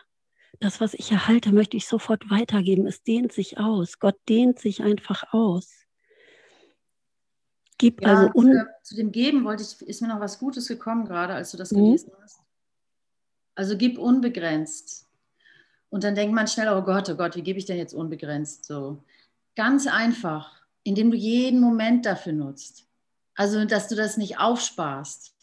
Das, 0.60 0.80
was 0.80 0.94
ich 0.94 1.12
erhalte, 1.12 1.52
möchte 1.52 1.76
ich 1.76 1.86
sofort 1.86 2.30
weitergeben. 2.30 2.86
Es 2.86 3.02
dehnt 3.02 3.32
sich 3.32 3.58
aus. 3.58 3.98
Gott 3.98 4.16
dehnt 4.28 4.58
sich 4.58 4.82
einfach 4.82 5.32
aus. 5.32 5.70
Gib 7.78 8.00
ja, 8.00 8.08
also 8.08 8.30
un 8.34 8.64
zu 8.82 8.96
dem 8.96 9.12
Geben 9.12 9.44
wollte 9.44 9.62
ich, 9.62 9.86
ist 9.86 10.00
mir 10.00 10.08
noch 10.08 10.20
was 10.20 10.38
Gutes 10.38 10.66
gekommen 10.66 11.04
gerade, 11.04 11.34
als 11.34 11.50
du 11.50 11.58
das 11.58 11.72
mhm. 11.72 11.76
gelesen 11.76 12.12
hast. 12.22 12.40
Also 13.54 13.76
gib 13.76 13.98
unbegrenzt. 13.98 15.06
Und 15.90 16.04
dann 16.04 16.14
denkt 16.14 16.34
man 16.34 16.48
schnell, 16.48 16.68
oh 16.74 16.82
Gott, 16.82 17.08
oh 17.10 17.16
Gott, 17.16 17.36
wie 17.36 17.42
gebe 17.42 17.58
ich 17.58 17.66
denn 17.66 17.76
jetzt 17.76 17.94
unbegrenzt? 17.94 18.64
So 18.64 19.02
ganz 19.56 19.86
einfach, 19.86 20.62
indem 20.84 21.10
du 21.10 21.16
jeden 21.16 21.60
Moment 21.60 22.06
dafür 22.06 22.32
nutzt. 22.32 22.86
Also, 23.34 23.64
dass 23.64 23.88
du 23.88 23.96
das 23.96 24.16
nicht 24.16 24.38
aufsparst. 24.38 25.34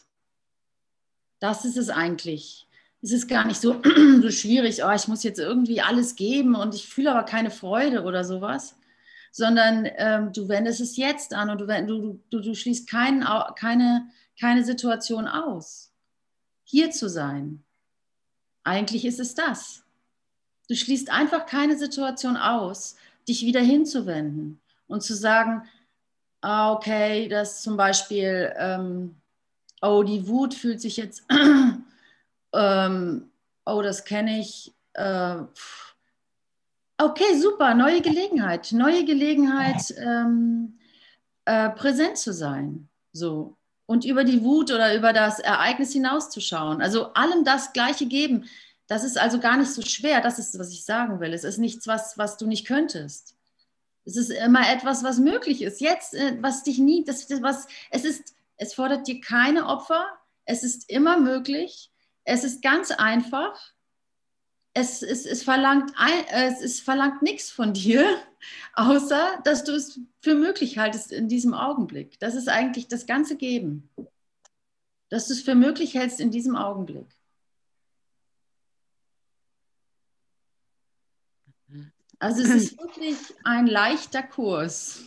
Das 1.44 1.66
ist 1.66 1.76
es 1.76 1.90
eigentlich. 1.90 2.66
Es 3.02 3.12
ist 3.12 3.28
gar 3.28 3.44
nicht 3.44 3.60
so, 3.60 3.82
so 4.22 4.30
schwierig, 4.30 4.82
oh, 4.82 4.90
ich 4.92 5.08
muss 5.08 5.22
jetzt 5.24 5.38
irgendwie 5.38 5.82
alles 5.82 6.16
geben 6.16 6.54
und 6.54 6.74
ich 6.74 6.88
fühle 6.88 7.10
aber 7.10 7.24
keine 7.24 7.50
Freude 7.50 8.04
oder 8.04 8.24
sowas, 8.24 8.76
sondern 9.30 9.86
ähm, 9.98 10.32
du 10.32 10.48
wendest 10.48 10.80
es 10.80 10.96
jetzt 10.96 11.34
an 11.34 11.50
und 11.50 11.60
du, 11.60 11.66
du, 11.66 12.18
du, 12.30 12.40
du 12.40 12.54
schließt 12.54 12.88
keinen, 12.88 13.26
keine, 13.56 14.08
keine 14.40 14.64
Situation 14.64 15.28
aus, 15.28 15.92
hier 16.62 16.90
zu 16.92 17.10
sein. 17.10 17.62
Eigentlich 18.62 19.04
ist 19.04 19.20
es 19.20 19.34
das. 19.34 19.84
Du 20.70 20.74
schließt 20.74 21.10
einfach 21.10 21.44
keine 21.44 21.76
Situation 21.76 22.38
aus, 22.38 22.96
dich 23.28 23.42
wieder 23.42 23.60
hinzuwenden 23.60 24.62
und 24.86 25.02
zu 25.02 25.14
sagen, 25.14 25.68
ah, 26.40 26.72
okay, 26.72 27.28
das 27.28 27.60
zum 27.60 27.76
Beispiel 27.76 28.50
ähm, 28.56 29.16
oh, 29.82 30.02
die 30.02 30.26
Wut 30.28 30.54
fühlt 30.54 30.80
sich 30.80 30.96
jetzt, 30.96 31.24
ähm, 32.52 33.30
oh, 33.66 33.82
das 33.82 34.04
kenne 34.04 34.40
ich. 34.40 34.72
Äh, 34.94 35.36
okay, 36.98 37.38
super, 37.40 37.74
neue 37.74 38.00
Gelegenheit, 38.00 38.72
neue 38.72 39.04
Gelegenheit, 39.04 39.94
ähm, 39.98 40.78
äh, 41.44 41.70
präsent 41.70 42.18
zu 42.18 42.32
sein. 42.32 42.88
So. 43.12 43.56
Und 43.86 44.04
über 44.06 44.24
die 44.24 44.42
Wut 44.42 44.70
oder 44.70 44.96
über 44.96 45.12
das 45.12 45.40
Ereignis 45.40 45.92
hinauszuschauen. 45.92 46.80
Also 46.80 47.12
allem 47.12 47.44
das 47.44 47.72
Gleiche 47.74 48.06
geben. 48.06 48.48
Das 48.86 49.04
ist 49.04 49.18
also 49.18 49.38
gar 49.40 49.58
nicht 49.58 49.70
so 49.70 49.82
schwer. 49.82 50.22
Das 50.22 50.38
ist, 50.38 50.58
was 50.58 50.72
ich 50.72 50.84
sagen 50.84 51.20
will. 51.20 51.34
Es 51.34 51.44
ist 51.44 51.58
nichts, 51.58 51.86
was, 51.86 52.16
was 52.16 52.38
du 52.38 52.46
nicht 52.46 52.66
könntest. 52.66 53.34
Es 54.06 54.16
ist 54.16 54.30
immer 54.30 54.70
etwas, 54.70 55.04
was 55.04 55.18
möglich 55.18 55.62
ist. 55.62 55.80
Jetzt, 55.80 56.14
äh, 56.14 56.36
was 56.40 56.62
dich 56.62 56.78
nie, 56.78 57.04
das, 57.04 57.28
was, 57.42 57.66
es 57.90 58.04
ist 58.04 58.34
es 58.56 58.74
fordert 58.74 59.06
dir 59.06 59.20
keine 59.20 59.66
Opfer. 59.66 60.06
Es 60.44 60.62
ist 60.62 60.90
immer 60.90 61.18
möglich. 61.18 61.90
Es 62.24 62.44
ist 62.44 62.62
ganz 62.62 62.90
einfach. 62.90 63.60
Es, 64.76 65.02
es, 65.02 65.24
es, 65.24 65.44
verlangt, 65.44 65.92
ein, 65.96 66.24
es, 66.32 66.60
es 66.60 66.80
verlangt 66.80 67.22
nichts 67.22 67.50
von 67.50 67.72
dir, 67.72 68.04
außer 68.74 69.40
dass 69.44 69.62
du 69.62 69.72
es 69.72 70.00
für 70.20 70.34
möglich 70.34 70.78
haltest 70.78 71.12
in 71.12 71.28
diesem 71.28 71.54
Augenblick. 71.54 72.18
Das 72.18 72.34
ist 72.34 72.48
eigentlich 72.48 72.88
das 72.88 73.06
ganze 73.06 73.36
Geben. 73.36 73.88
Dass 75.10 75.28
du 75.28 75.34
es 75.34 75.42
für 75.42 75.54
möglich 75.54 75.94
hältst 75.94 76.18
in 76.18 76.32
diesem 76.32 76.56
Augenblick. 76.56 77.06
Also 82.18 82.42
es 82.42 82.50
ist 82.50 82.78
wirklich 82.78 83.16
ein 83.44 83.68
leichter 83.68 84.22
Kurs. 84.24 85.04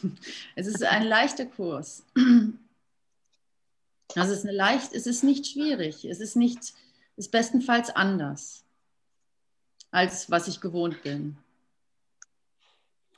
Es 0.55 0.67
ist 0.67 0.83
ein 0.83 1.03
leichter 1.03 1.45
Kurs. 1.45 2.05
Also 4.15 4.31
es 4.31 4.39
ist, 4.39 4.45
eine 4.45 4.55
leicht, 4.55 4.93
es 4.93 5.05
ist 5.05 5.23
nicht 5.23 5.47
schwierig, 5.47 6.05
es 6.05 6.19
ist 6.19 6.35
nicht, 6.35 6.59
es 6.59 7.25
ist 7.25 7.31
bestenfalls 7.31 7.89
anders, 7.89 8.65
als 9.91 10.31
was 10.31 10.47
ich 10.47 10.61
gewohnt 10.61 11.03
bin. 11.03 11.37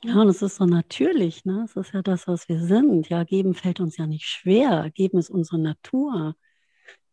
Ja, 0.02 0.14
und 0.14 0.28
es 0.28 0.40
ist 0.40 0.56
so 0.56 0.64
natürlich, 0.64 1.44
ne? 1.44 1.64
Es 1.64 1.76
ist 1.76 1.92
ja 1.92 2.00
das, 2.00 2.26
was 2.26 2.48
wir 2.48 2.58
sind. 2.58 3.10
Ja, 3.10 3.24
geben 3.24 3.54
fällt 3.54 3.80
uns 3.80 3.98
ja 3.98 4.06
nicht 4.06 4.24
schwer. 4.24 4.90
Geben 4.90 5.18
ist 5.18 5.28
unsere 5.28 5.58
Natur. 5.58 6.36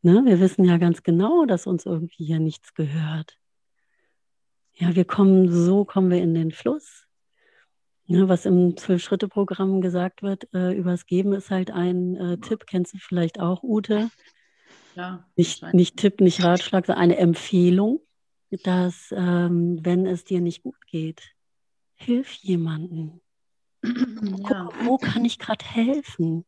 Ne? 0.01 0.23
Wir 0.25 0.39
wissen 0.39 0.63
ja 0.63 0.77
ganz 0.77 1.03
genau, 1.03 1.45
dass 1.45 1.67
uns 1.67 1.85
irgendwie 1.85 2.25
hier 2.25 2.39
nichts 2.39 2.73
gehört. 2.75 3.37
Ja, 4.73 4.95
wir 4.95 5.03
kommen, 5.03 5.51
so 5.51 5.83
kommen 5.83 6.09
wir 6.09 6.21
in 6.21 6.33
den 6.33 6.51
Fluss. 6.51 7.06
Ja, 8.09 8.29
was 8.29 8.45
im 8.45 8.77
Zwölf-Schritte-Programm 8.77 9.81
gesagt 9.81 10.23
wird, 10.23 10.47
äh, 10.53 10.71
übers 10.73 11.05
Geben 11.05 11.33
ist 11.33 11.51
halt 11.51 11.71
ein 11.71 12.15
äh, 12.15 12.37
Tipp, 12.37 12.65
kennst 12.65 12.93
du 12.93 12.99
vielleicht 12.99 13.41
auch, 13.41 13.63
Ute? 13.63 14.09
Ja. 14.95 15.27
Nicht, 15.35 15.61
nicht 15.73 15.97
Tipp, 15.97 16.21
nicht 16.21 16.41
Ratschlag, 16.41 16.85
sondern 16.85 17.03
eine 17.03 17.17
Empfehlung, 17.17 17.99
dass 18.63 19.13
ähm, 19.15 19.79
wenn 19.83 20.07
es 20.07 20.23
dir 20.23 20.39
nicht 20.39 20.63
gut 20.63 20.87
geht, 20.87 21.35
hilf 21.95 22.31
jemanden. 22.31 23.21
Ja. 24.49 24.69
Guck, 24.69 24.85
wo 24.85 24.97
kann 24.97 25.25
ich 25.25 25.37
gerade 25.37 25.63
helfen? 25.63 26.45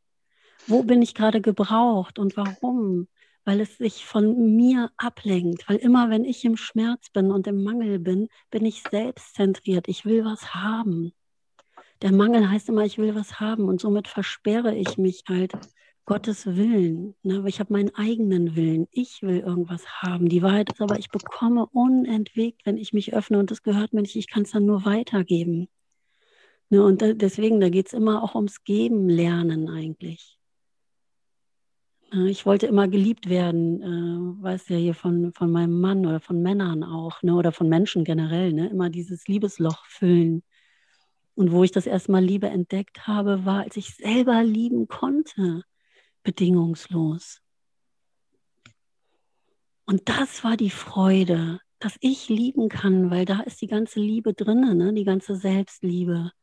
Wo 0.67 0.84
bin 0.84 1.02
ich 1.02 1.13
gerade 1.13 1.41
gebraucht 1.41 2.19
und 2.19 2.36
warum? 2.38 3.08
Weil 3.45 3.62
es 3.62 3.78
sich 3.78 4.06
von 4.06 4.56
mir 4.56 4.91
ablenkt. 4.98 5.67
Weil 5.69 5.78
immer, 5.78 6.10
wenn 6.10 6.24
ich 6.24 6.43
im 6.45 6.58
Schmerz 6.58 7.10
bin 7.12 7.32
und 7.32 7.48
im 7.48 7.63
Mangel 7.63 8.00
bin, 8.00 8.30
bin 8.50 8.65
ich 8.65 8.84
selbstzentriert. 8.84 9.88
Ich 9.88 10.06
will 10.06 10.26
was 10.26 10.56
haben 10.56 11.13
der 12.02 12.12
Mangel 12.12 12.50
heißt 12.50 12.70
immer, 12.70 12.86
ich 12.86 12.98
will 12.98 13.16
was 13.16 13.40
haben 13.40 13.68
und 13.68 13.82
somit 13.82 14.08
versperre 14.08 14.76
ich 14.76 14.98
mich 14.98 15.24
halt 15.28 15.54
Gottes 16.06 16.48
Willen. 16.48 17.14
Ne? 17.22 17.44
Ich 17.48 17.60
habe 17.60 17.74
meinen 17.74 17.94
eigenen 17.94 18.56
Willen. 18.56 18.88
Ich 18.92 19.22
will 19.22 19.40
irgendwas 19.42 19.86
haben. 20.02 20.28
Die 20.28 20.42
Wahrheit 20.42 20.72
ist 20.72 20.82
aber, 20.82 20.98
ich 20.98 21.10
bekomme 21.10 21.68
unentwegt, 21.68 22.66
wenn 22.66 22.78
ich 22.78 22.94
mich 22.94 23.14
öffne 23.14 23.38
und 23.38 23.52
das 23.52 23.62
gehört 23.62 23.94
mir 23.94 24.02
nicht. 24.02 24.16
Ich 24.16 24.28
kann 24.28 24.44
es 24.44 24.52
dann 24.52 24.66
nur 24.66 24.86
weitergeben. 24.86 25.68
Ne? 26.70 26.84
Und 26.84 27.02
deswegen, 27.02 27.60
da 27.60 27.70
geht 27.70 27.88
es 27.88 27.94
immer 27.94 28.24
auch 28.24 28.34
ums 28.34 28.64
Geben 28.64 29.08
lernen 29.08 29.70
eigentlich. 29.70 30.40
Ne? 32.12 32.30
Ich 32.30 32.46
wollte 32.46 32.66
immer 32.66 32.88
geliebt 32.88 33.30
werden, 33.30 33.82
äh, 33.82 34.44
weiß 34.44 34.70
ja 34.70 34.78
hier 34.78 34.96
von, 34.96 35.32
von 35.34 35.52
meinem 35.52 35.80
Mann 35.80 36.06
oder 36.06 36.20
von 36.20 36.42
Männern 36.42 36.84
auch, 36.84 37.22
ne? 37.22 37.36
oder 37.36 37.52
von 37.52 37.70
Menschen 37.70 38.04
generell, 38.04 38.54
ne? 38.54 38.68
immer 38.70 38.90
dieses 38.90 39.28
Liebesloch 39.28 39.86
füllen. 39.86 40.44
Und 41.39 41.54
wo 41.54 41.63
ich 41.63 41.71
das 41.71 41.88
erstmal 41.88 42.21
Liebe 42.21 42.49
entdeckt 42.49 43.08
habe, 43.08 43.45
war, 43.45 43.62
als 43.62 43.78
ich 43.78 43.95
selber 43.95 44.43
lieben 44.43 44.89
konnte, 44.89 45.63
bedingungslos. 46.21 47.39
Und 49.86 50.10
das 50.10 50.43
war 50.43 50.58
die 50.58 50.69
Freude, 50.69 51.62
dass 51.80 51.95
ich 52.02 52.28
lieben 52.28 52.67
kann, 52.67 53.10
weil 53.10 53.23
da 53.23 53.39
ist 53.39 53.62
die 53.62 53.67
ganze 53.67 54.02
Liebe 54.02 54.34
drin, 54.34 54.78
ne? 54.78 54.93
die 54.93 55.06
ganze 55.06 55.38
Selbstliebe, 55.38 56.34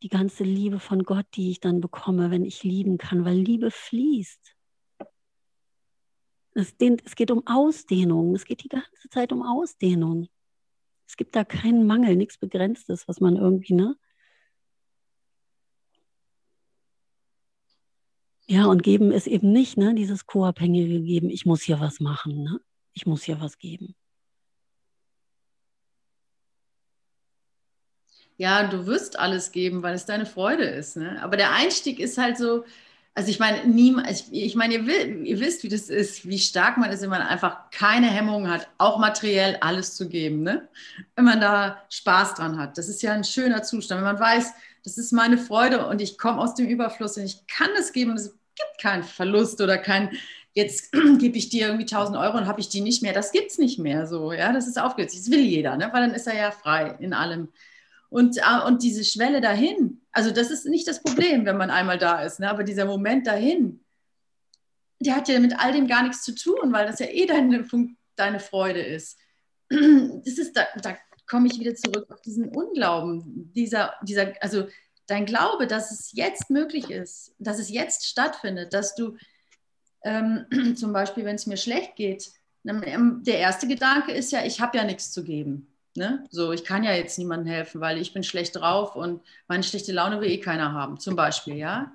die 0.00 0.08
ganze 0.08 0.44
Liebe 0.44 0.78
von 0.78 1.02
Gott, 1.02 1.26
die 1.34 1.50
ich 1.50 1.58
dann 1.58 1.80
bekomme, 1.80 2.30
wenn 2.30 2.44
ich 2.44 2.62
lieben 2.62 2.98
kann, 2.98 3.24
weil 3.24 3.36
Liebe 3.36 3.72
fließt. 3.72 4.54
Es, 6.54 6.76
es 6.78 7.16
geht 7.16 7.32
um 7.32 7.44
Ausdehnung, 7.48 8.36
es 8.36 8.44
geht 8.44 8.62
die 8.62 8.68
ganze 8.68 9.08
Zeit 9.10 9.32
um 9.32 9.42
Ausdehnung. 9.42 10.28
Es 11.08 11.16
gibt 11.16 11.34
da 11.34 11.42
keinen 11.42 11.84
Mangel, 11.84 12.14
nichts 12.14 12.38
Begrenztes, 12.38 13.08
was 13.08 13.18
man 13.18 13.34
irgendwie, 13.34 13.74
ne? 13.74 13.96
Ja, 18.50 18.66
und 18.66 18.82
geben 18.82 19.12
ist 19.12 19.28
eben 19.28 19.52
nicht, 19.52 19.76
ne, 19.76 19.94
dieses 19.94 20.26
co-abhängige 20.26 21.00
Geben, 21.02 21.30
ich 21.30 21.46
muss 21.46 21.62
hier 21.62 21.80
was 21.80 22.00
machen, 22.00 22.42
ne? 22.42 22.60
Ich 22.92 23.06
muss 23.06 23.22
hier 23.22 23.40
was 23.40 23.58
geben. 23.58 23.94
ja, 28.40 28.66
du 28.66 28.86
wirst 28.86 29.18
alles 29.18 29.52
geben, 29.52 29.82
weil 29.82 29.94
es 29.94 30.06
deine 30.06 30.24
Freude 30.24 30.64
ist. 30.64 30.96
Ne? 30.96 31.22
Aber 31.22 31.36
der 31.36 31.52
Einstieg 31.52 32.00
ist 32.00 32.16
halt 32.16 32.38
so, 32.38 32.64
also 33.14 33.28
ich 33.30 33.38
meine, 33.38 33.66
niemals, 33.66 34.28
ich 34.30 34.54
meine, 34.54 34.76
ihr, 34.76 35.08
ihr, 35.24 35.40
wisst, 35.40 35.62
wie 35.62 35.68
das 35.68 35.90
ist, 35.90 36.26
wie 36.26 36.38
stark 36.38 36.78
man 36.78 36.90
ist, 36.90 37.02
wenn 37.02 37.10
man 37.10 37.20
einfach 37.20 37.70
keine 37.70 38.06
Hemmungen 38.06 38.50
hat, 38.50 38.66
auch 38.78 38.98
materiell 38.98 39.58
alles 39.60 39.94
zu 39.94 40.08
geben. 40.08 40.42
Ne? 40.42 40.66
Wenn 41.16 41.26
man 41.26 41.38
da 41.38 41.84
Spaß 41.90 42.32
dran 42.32 42.58
hat. 42.58 42.78
Das 42.78 42.88
ist 42.88 43.02
ja 43.02 43.12
ein 43.12 43.24
schöner 43.24 43.62
Zustand. 43.62 44.00
Wenn 44.00 44.14
man 44.14 44.20
weiß, 44.20 44.54
das 44.84 44.96
ist 44.96 45.12
meine 45.12 45.36
Freude 45.36 45.86
und 45.86 46.00
ich 46.00 46.16
komme 46.16 46.40
aus 46.40 46.54
dem 46.54 46.66
Überfluss 46.66 47.18
und 47.18 47.24
ich 47.24 47.46
kann 47.46 47.68
es 47.78 47.92
geben 47.92 48.12
es 48.12 48.39
gibt 48.68 48.80
keinen 48.80 49.02
Verlust 49.02 49.60
oder 49.60 49.78
kein, 49.78 50.10
jetzt 50.52 50.92
gebe 51.18 51.38
ich 51.38 51.48
dir 51.48 51.66
irgendwie 51.66 51.84
1000 51.84 52.16
Euro 52.16 52.36
und 52.36 52.46
habe 52.46 52.60
ich 52.60 52.68
die 52.68 52.80
nicht 52.80 53.02
mehr. 53.02 53.12
Das 53.12 53.32
gibt 53.32 53.50
es 53.50 53.58
nicht 53.58 53.78
mehr 53.78 54.06
so. 54.06 54.32
Ja, 54.32 54.52
das 54.52 54.66
ist 54.66 54.80
aufgelöst. 54.80 55.16
Das 55.16 55.30
will 55.30 55.40
jeder, 55.40 55.76
ne? 55.76 55.88
weil 55.92 56.02
dann 56.02 56.14
ist 56.14 56.26
er 56.26 56.36
ja 56.36 56.50
frei 56.50 56.96
in 57.00 57.12
allem. 57.12 57.48
Und, 58.08 58.38
äh, 58.38 58.66
und 58.66 58.82
diese 58.82 59.04
Schwelle 59.04 59.40
dahin, 59.40 60.00
also 60.12 60.30
das 60.30 60.50
ist 60.50 60.66
nicht 60.66 60.88
das 60.88 61.02
Problem, 61.02 61.46
wenn 61.46 61.56
man 61.56 61.70
einmal 61.70 61.98
da 61.98 62.22
ist, 62.22 62.40
ne? 62.40 62.50
aber 62.50 62.64
dieser 62.64 62.84
Moment 62.84 63.26
dahin, 63.26 63.80
der 64.98 65.16
hat 65.16 65.28
ja 65.28 65.38
mit 65.38 65.58
all 65.58 65.72
dem 65.72 65.86
gar 65.86 66.02
nichts 66.02 66.22
zu 66.22 66.34
tun, 66.34 66.72
weil 66.72 66.86
das 66.86 66.98
ja 66.98 67.06
eh 67.06 67.26
deine, 67.26 67.64
deine 68.16 68.40
Freude 68.40 68.80
ist. 68.80 69.18
Das 69.68 70.36
ist, 70.36 70.56
da, 70.56 70.66
da 70.82 70.96
komme 71.28 71.46
ich 71.46 71.60
wieder 71.60 71.74
zurück 71.76 72.10
auf 72.10 72.20
diesen 72.22 72.48
Unglauben, 72.48 73.52
dieser, 73.54 73.94
dieser, 74.02 74.32
also 74.40 74.66
dein 75.10 75.26
Glaube, 75.26 75.66
dass 75.66 75.90
es 75.90 76.12
jetzt 76.12 76.50
möglich 76.50 76.90
ist, 76.90 77.34
dass 77.38 77.58
es 77.58 77.68
jetzt 77.68 78.06
stattfindet, 78.06 78.72
dass 78.72 78.94
du 78.94 79.16
ähm, 80.04 80.46
zum 80.76 80.92
Beispiel, 80.92 81.24
wenn 81.24 81.34
es 81.36 81.46
mir 81.46 81.56
schlecht 81.56 81.96
geht, 81.96 82.30
ähm, 82.66 83.22
der 83.24 83.38
erste 83.38 83.66
Gedanke 83.66 84.12
ist 84.12 84.32
ja, 84.32 84.44
ich 84.44 84.60
habe 84.60 84.78
ja 84.78 84.84
nichts 84.84 85.10
zu 85.10 85.24
geben. 85.24 85.66
Ne? 85.96 86.24
So, 86.30 86.52
ich 86.52 86.64
kann 86.64 86.84
ja 86.84 86.92
jetzt 86.92 87.18
niemandem 87.18 87.52
helfen, 87.52 87.80
weil 87.80 87.98
ich 87.98 88.12
bin 88.12 88.22
schlecht 88.22 88.54
drauf 88.54 88.94
und 88.94 89.22
meine 89.48 89.64
schlechte 89.64 89.92
Laune 89.92 90.20
will 90.20 90.30
eh 90.30 90.38
keiner 90.38 90.72
haben, 90.72 91.00
zum 91.00 91.16
Beispiel, 91.16 91.56
ja. 91.56 91.92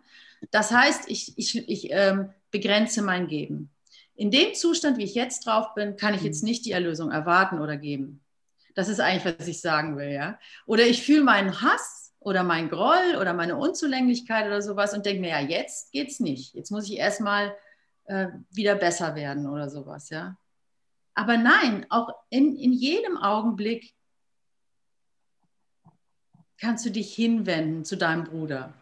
Das 0.51 0.71
heißt, 0.71 1.09
ich, 1.09 1.37
ich, 1.37 1.67
ich 1.69 1.91
ähm, 1.91 2.29
begrenze 2.51 3.01
mein 3.01 3.27
Geben. 3.27 3.69
In 4.15 4.31
dem 4.31 4.53
Zustand, 4.53 4.97
wie 4.97 5.05
ich 5.05 5.15
jetzt 5.15 5.45
drauf 5.45 5.73
bin, 5.75 5.95
kann 5.95 6.13
ich 6.13 6.23
jetzt 6.23 6.43
mhm. 6.43 6.49
nicht 6.49 6.65
die 6.65 6.73
Erlösung 6.73 7.11
erwarten 7.11 7.59
oder 7.59 7.77
geben. 7.77 8.21
Das 8.75 8.89
ist 8.89 8.99
eigentlich, 8.99 9.37
was 9.39 9.47
ich 9.47 9.61
sagen 9.61 9.97
will, 9.97 10.11
ja. 10.11 10.37
Oder 10.65 10.85
ich 10.85 11.01
fühle 11.01 11.23
meinen 11.23 11.61
Hass 11.61 12.04
oder 12.25 12.43
meinen 12.43 12.69
Groll 12.69 13.17
oder 13.21 13.33
meine 13.33 13.55
Unzulänglichkeit 13.55 14.47
oder 14.47 14.63
sowas 14.63 14.95
und 14.95 15.05
denke 15.05 15.21
mir, 15.21 15.29
ja, 15.29 15.39
jetzt 15.41 15.91
geht's 15.91 16.19
nicht. 16.19 16.55
Jetzt 16.55 16.71
muss 16.71 16.89
ich 16.89 16.97
erstmal 16.97 17.55
äh, 18.05 18.29
wieder 18.49 18.73
besser 18.73 19.13
werden 19.13 19.47
oder 19.47 19.69
sowas, 19.69 20.09
ja. 20.09 20.35
Aber 21.13 21.37
nein, 21.37 21.85
auch 21.89 22.09
in, 22.29 22.55
in 22.55 22.73
jedem 22.73 23.17
Augenblick 23.17 23.93
kannst 26.57 26.83
du 26.87 26.89
dich 26.89 27.13
hinwenden 27.13 27.85
zu 27.85 27.95
deinem 27.95 28.23
Bruder. 28.23 28.73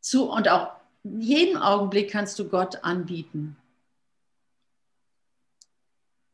Zu, 0.00 0.30
und 0.30 0.50
auch 0.50 0.70
in 1.02 1.22
jedem 1.22 1.56
Augenblick 1.56 2.10
kannst 2.10 2.38
du 2.38 2.46
Gott 2.46 2.84
anbieten. 2.84 3.56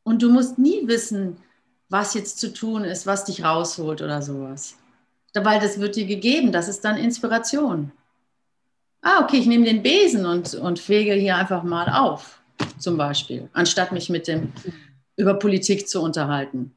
Und 0.03 0.23
du 0.23 0.33
musst 0.33 0.59
nie 0.59 0.89
wissen, 0.89 1.41
was 1.89 2.15
jetzt 2.15 2.41
zu 2.41 2.53
tun 2.53 2.83
ist, 2.83 3.07
was 3.07 3.27
dich 3.27 3.45
rausholt 3.45 4.03
oder 4.03 4.23
sowas. 4.23 4.80
Weil 5.35 5.61
das 5.61 5.79
wird 5.79 5.97
dir 5.97 6.07
gegeben, 6.07 6.53
das 6.53 6.69
ist 6.69 6.85
dann 6.85 6.97
Inspiration. 6.97 7.93
Ah, 9.03 9.23
okay, 9.23 9.39
ich 9.39 9.47
nehme 9.47 9.65
den 9.65 9.83
Besen 9.83 10.27
und, 10.27 10.55
und 10.55 10.79
fege 10.79 11.15
hier 11.15 11.37
einfach 11.37 11.63
mal 11.63 11.89
auf 11.89 12.41
zum 12.79 12.97
Beispiel, 12.97 13.49
anstatt 13.53 13.93
mich 13.93 14.09
mit 14.11 14.29
dem 14.29 14.53
über 15.17 15.35
Politik 15.35 15.89
zu 15.89 16.03
unterhalten. 16.03 16.75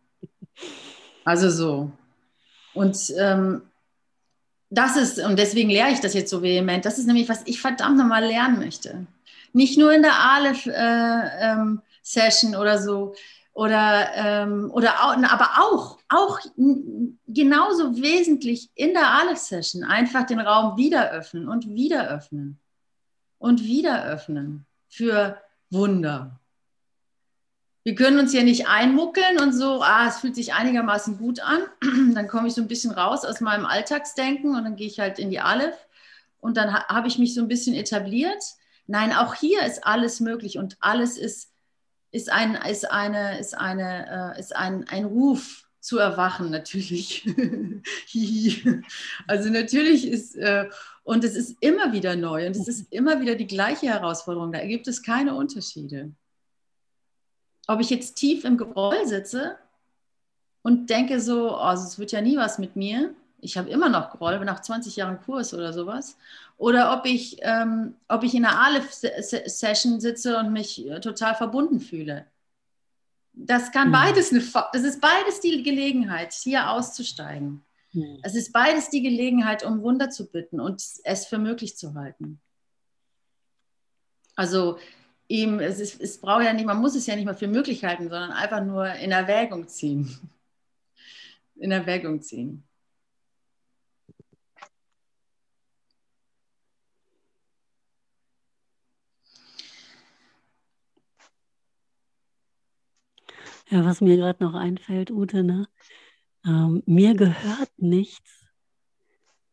Also 1.25 1.49
so. 1.49 1.91
Und 2.73 2.97
ähm, 3.17 3.63
das 4.69 4.95
ist, 4.97 5.19
und 5.19 5.37
deswegen 5.37 5.69
lehre 5.69 5.91
ich 5.91 5.99
das 5.99 6.13
jetzt 6.13 6.29
so 6.29 6.41
vehement, 6.41 6.85
das 6.85 6.97
ist 6.97 7.07
nämlich, 7.07 7.27
was 7.29 7.41
ich 7.45 7.61
verdammt 7.61 7.97
nochmal 7.97 8.25
lernen 8.25 8.59
möchte. 8.59 9.05
Nicht 9.53 9.77
nur 9.77 9.93
in 9.93 10.01
der 10.01 10.19
Aleph-Session 10.19 12.53
äh, 12.53 12.55
ähm, 12.55 12.61
oder 12.61 12.81
so, 12.81 13.15
oder, 13.53 14.11
ähm, 14.15 14.71
oder 14.71 14.99
aber 14.99 15.49
auch, 15.59 15.99
auch 16.09 16.39
genauso 17.27 18.01
wesentlich 18.01 18.71
in 18.75 18.93
der 18.93 19.11
Aleph-Session 19.11 19.83
einfach 19.83 20.25
den 20.25 20.39
Raum 20.39 20.77
wieder 20.77 21.11
öffnen 21.11 21.47
und 21.47 21.69
wieder 21.69 22.09
öffnen 22.09 22.59
und 23.37 23.63
wieder 23.63 24.05
öffnen 24.05 24.65
für 24.89 25.37
Wunder. 25.69 26.39
Wir 27.85 27.95
können 27.95 28.17
uns 28.17 28.33
ja 28.33 28.43
nicht 28.43 28.67
einmuckeln 28.67 29.39
und 29.41 29.51
so, 29.51 29.81
ah, 29.81 30.07
es 30.07 30.19
fühlt 30.19 30.35
sich 30.35 30.53
einigermaßen 30.53 31.17
gut 31.17 31.41
an. 31.41 31.61
Dann 32.15 32.29
komme 32.29 32.47
ich 32.47 32.53
so 32.53 32.61
ein 32.61 32.69
bisschen 32.69 32.91
raus 32.91 33.25
aus 33.25 33.41
meinem 33.41 33.65
Alltagsdenken 33.65 34.55
und 34.55 34.63
dann 34.63 34.77
gehe 34.77 34.87
ich 34.87 34.99
halt 34.99 35.19
in 35.19 35.29
die 35.29 35.41
Aleph 35.41 35.75
und 36.39 36.57
dann 36.57 36.73
ha 36.73 36.87
habe 36.87 37.07
ich 37.07 37.19
mich 37.19 37.33
so 37.33 37.41
ein 37.41 37.47
bisschen 37.47 37.75
etabliert. 37.75 38.41
Nein, 38.87 39.13
auch 39.13 39.35
hier 39.35 39.63
ist 39.63 39.85
alles 39.85 40.19
möglich 40.19 40.57
und 40.57 40.77
alles 40.79 41.17
ist, 41.17 41.52
ist, 42.13 42.31
ein, 42.31 42.55
ist, 42.55 42.89
eine, 42.89 43.39
ist, 43.39 43.57
eine, 43.57 44.35
äh, 44.35 44.39
ist 44.39 44.55
ein, 44.55 44.87
ein 44.87 45.05
Ruf 45.05 45.67
zu 45.79 45.97
erwachen, 45.97 46.51
natürlich. 46.51 47.25
also 49.27 49.49
natürlich 49.49 50.07
ist, 50.07 50.35
äh, 50.35 50.69
und 51.03 51.23
es 51.23 51.35
ist 51.35 51.57
immer 51.59 51.91
wieder 51.91 52.15
neu 52.15 52.45
und 52.45 52.55
es 52.55 52.67
ist 52.67 52.93
immer 52.93 53.19
wieder 53.19 53.35
die 53.35 53.47
gleiche 53.47 53.87
Herausforderung. 53.87 54.51
Da 54.51 54.63
gibt 54.65 54.87
es 54.87 55.01
keine 55.01 55.33
Unterschiede. 55.33 56.11
Ob 57.67 57.81
ich 57.81 57.89
jetzt 57.89 58.13
tief 58.15 58.45
im 58.45 58.57
Groll 58.57 59.07
sitze 59.07 59.57
und 60.61 60.91
denke 60.91 61.19
so, 61.19 61.51
oh, 61.51 61.55
also 61.55 61.85
es 61.85 61.97
wird 61.97 62.11
ja 62.11 62.21
nie 62.21 62.37
was 62.37 62.59
mit 62.59 62.75
mir. 62.75 63.15
Ich 63.43 63.57
habe 63.57 63.69
immer 63.69 63.89
noch 63.89 64.11
Groll, 64.11 64.39
nach 64.45 64.61
20 64.61 64.95
Jahren 64.95 65.21
Kurs 65.21 65.53
oder 65.53 65.73
sowas. 65.73 66.17
Oder 66.57 66.97
ob 66.97 67.05
ich, 67.05 67.37
ähm, 67.41 67.95
ob 68.07 68.23
ich 68.23 68.33
in 68.33 68.45
einer 68.45 68.59
Aleph-Session 68.59 69.99
sitze 69.99 70.37
und 70.37 70.53
mich 70.53 70.87
äh, 70.87 70.99
total 70.99 71.35
verbunden 71.35 71.79
fühle. 71.79 72.25
Das 73.33 73.71
kann 73.71 73.89
mhm. 73.89 73.93
beides 73.93 74.31
eine, 74.31 74.43
das 74.71 74.83
ist 74.83 75.01
beides 75.01 75.41
die 75.41 75.61
Gelegenheit, 75.63 76.33
hier 76.33 76.69
auszusteigen. 76.69 77.63
Hm. 77.91 78.19
Es 78.23 78.35
ist 78.35 78.53
beides 78.53 78.89
die 78.89 79.01
Gelegenheit, 79.01 79.63
um 79.63 79.81
Wunder 79.81 80.09
zu 80.09 80.31
bitten 80.31 80.59
und 80.59 80.83
es 81.03 81.25
für 81.25 81.37
möglich 81.37 81.77
zu 81.77 81.95
halten. 81.95 82.39
Also 84.35 84.77
ihm, 85.27 85.59
es, 85.59 85.79
ist, 85.79 86.01
es 86.01 86.19
braucht 86.19 86.43
ja 86.43 86.53
nicht, 86.53 86.65
man 86.65 86.79
muss 86.79 86.95
es 86.95 87.07
ja 87.07 87.15
nicht 87.15 87.25
mal 87.25 87.35
für 87.35 87.47
möglich 87.47 87.83
halten, 87.83 88.03
sondern 88.03 88.31
einfach 88.31 88.63
nur 88.63 88.87
in 88.93 89.11
Erwägung 89.11 89.67
ziehen. 89.67 90.17
In 91.55 91.71
Erwägung 91.71 92.19
ziehen. 92.21 92.63
Ja, 103.73 103.83
was 103.85 104.01
mir 104.01 104.17
gerade 104.17 104.43
noch 104.43 104.53
einfällt, 104.53 105.09
Ute, 105.09 105.43
ne? 105.43 105.67
ähm, 106.45 106.83
mir 106.85 107.15
gehört 107.15 107.71
nichts, 107.77 108.45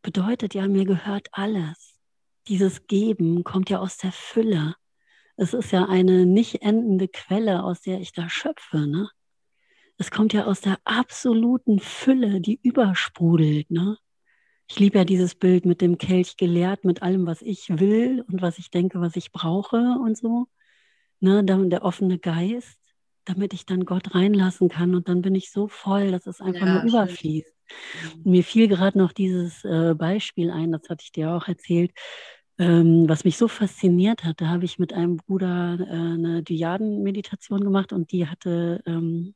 bedeutet 0.03 0.53
ja, 0.53 0.69
mir 0.69 0.85
gehört 0.85 1.29
alles. 1.33 1.99
Dieses 2.47 2.87
Geben 2.87 3.45
kommt 3.45 3.71
ja 3.71 3.79
aus 3.79 3.97
der 3.97 4.13
Fülle. 4.13 4.75
Es 5.39 5.55
ist 5.55 5.71
ja 5.71 5.87
eine 5.89 6.27
nicht 6.27 6.61
endende 6.61 7.09
Quelle, 7.09 7.65
aus 7.65 7.81
der 7.81 7.99
ich 8.03 8.13
da 8.13 8.29
schöpfe. 8.29 8.87
Ne? 8.87 9.09
Es 9.97 10.11
kommt 10.11 10.35
ja 10.35 10.45
aus 10.45 10.61
der 10.61 10.77
absoluten 10.85 11.79
Fülle, 11.79 12.43
die 12.43 12.61
übersprudelt. 12.63 13.71
Ne? 13.71 13.97
Ich 14.69 14.79
liebe 14.79 14.99
ja 14.99 15.07
dieses 15.07 15.35
Bild 15.35 15.65
mit 15.65 15.81
dem 15.81 15.97
Kelch 15.97 16.37
geleert, 16.37 16.85
mit 16.85 17.01
allem, 17.01 17.25
was 17.25 17.41
ich 17.41 17.71
will 17.71 18.23
und 18.29 18.43
was 18.43 18.59
ich 18.59 18.71
denke, 18.71 19.01
was 19.01 19.17
ich 19.17 19.33
brauche 19.33 19.79
und 20.05 20.19
so. 20.19 20.47
Ne? 21.21 21.43
Der 21.43 21.83
offene 21.83 22.19
Geist 22.19 22.80
damit 23.25 23.53
ich 23.53 23.67
dann 23.67 23.85
Gott 23.85 24.15
reinlassen 24.15 24.69
kann. 24.69 24.95
Und 24.95 25.09
dann 25.09 25.23
bin 25.23 25.35
ich 25.35 25.51
so 25.51 25.69
voll, 25.69 26.11
dass 26.11 26.27
es 26.27 26.41
einfach 26.41 26.67
ja, 26.67 26.75
nur 26.75 26.91
überfließt. 26.91 27.55
Und 28.15 28.27
mhm. 28.27 28.33
mir 28.33 28.45
fiel 28.45 28.69
gerade 28.69 28.99
noch 28.99 29.13
dieses 29.13 29.65
äh, 29.65 29.95
Beispiel 29.95 30.51
ein, 30.51 30.73
das 30.73 30.89
hatte 30.89 31.05
ich 31.05 31.13
dir 31.13 31.31
auch 31.31 31.49
erzählt, 31.49 31.93
ähm, 32.59 33.09
was 33.09 33.25
mich 33.25 33.39
so 33.39 33.49
fasziniert 33.49 34.25
hat. 34.25 34.41
Da 34.41 34.49
habe 34.49 34.65
ich 34.65 34.79
mit 34.79 34.93
einem 34.93 35.17
Bruder 35.17 35.79
äh, 35.81 35.93
eine 35.93 36.43
Dyaden-Meditation 36.43 37.63
gemacht 37.63 37.93
und 37.93 38.13
die 38.13 38.27
hatte 38.27 38.83
ähm, 38.87 39.35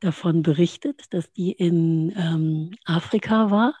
davon 0.00 0.42
berichtet, 0.42 1.04
dass 1.10 1.32
die 1.32 1.52
in 1.52 2.12
ähm, 2.16 2.72
Afrika 2.84 3.50
war 3.50 3.74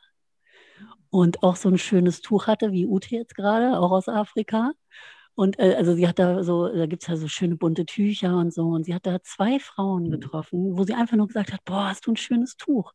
und 1.10 1.42
auch 1.42 1.56
so 1.56 1.68
ein 1.68 1.78
schönes 1.78 2.20
Tuch 2.20 2.46
hatte, 2.46 2.72
wie 2.72 2.86
Ute 2.86 3.16
jetzt 3.16 3.34
gerade, 3.34 3.78
auch 3.78 3.90
aus 3.90 4.08
Afrika. 4.08 4.72
Und 5.36 5.58
äh, 5.58 5.74
also 5.76 5.94
sie 5.94 6.08
hat 6.08 6.18
da 6.18 6.42
so, 6.42 6.66
da 6.68 6.86
gibt 6.86 7.02
es 7.02 7.08
ja 7.08 7.16
so 7.16 7.28
schöne 7.28 7.56
bunte 7.56 7.84
Tücher 7.84 8.36
und 8.38 8.52
so. 8.52 8.68
Und 8.68 8.84
sie 8.84 8.94
hat 8.94 9.06
da 9.06 9.22
zwei 9.22 9.60
Frauen 9.60 10.04
mhm. 10.04 10.10
getroffen, 10.12 10.76
wo 10.76 10.84
sie 10.84 10.94
einfach 10.94 11.16
nur 11.16 11.28
gesagt 11.28 11.52
hat, 11.52 11.64
boah, 11.64 11.88
hast 11.90 12.06
du 12.06 12.12
ein 12.12 12.16
schönes 12.16 12.56
Tuch. 12.56 12.92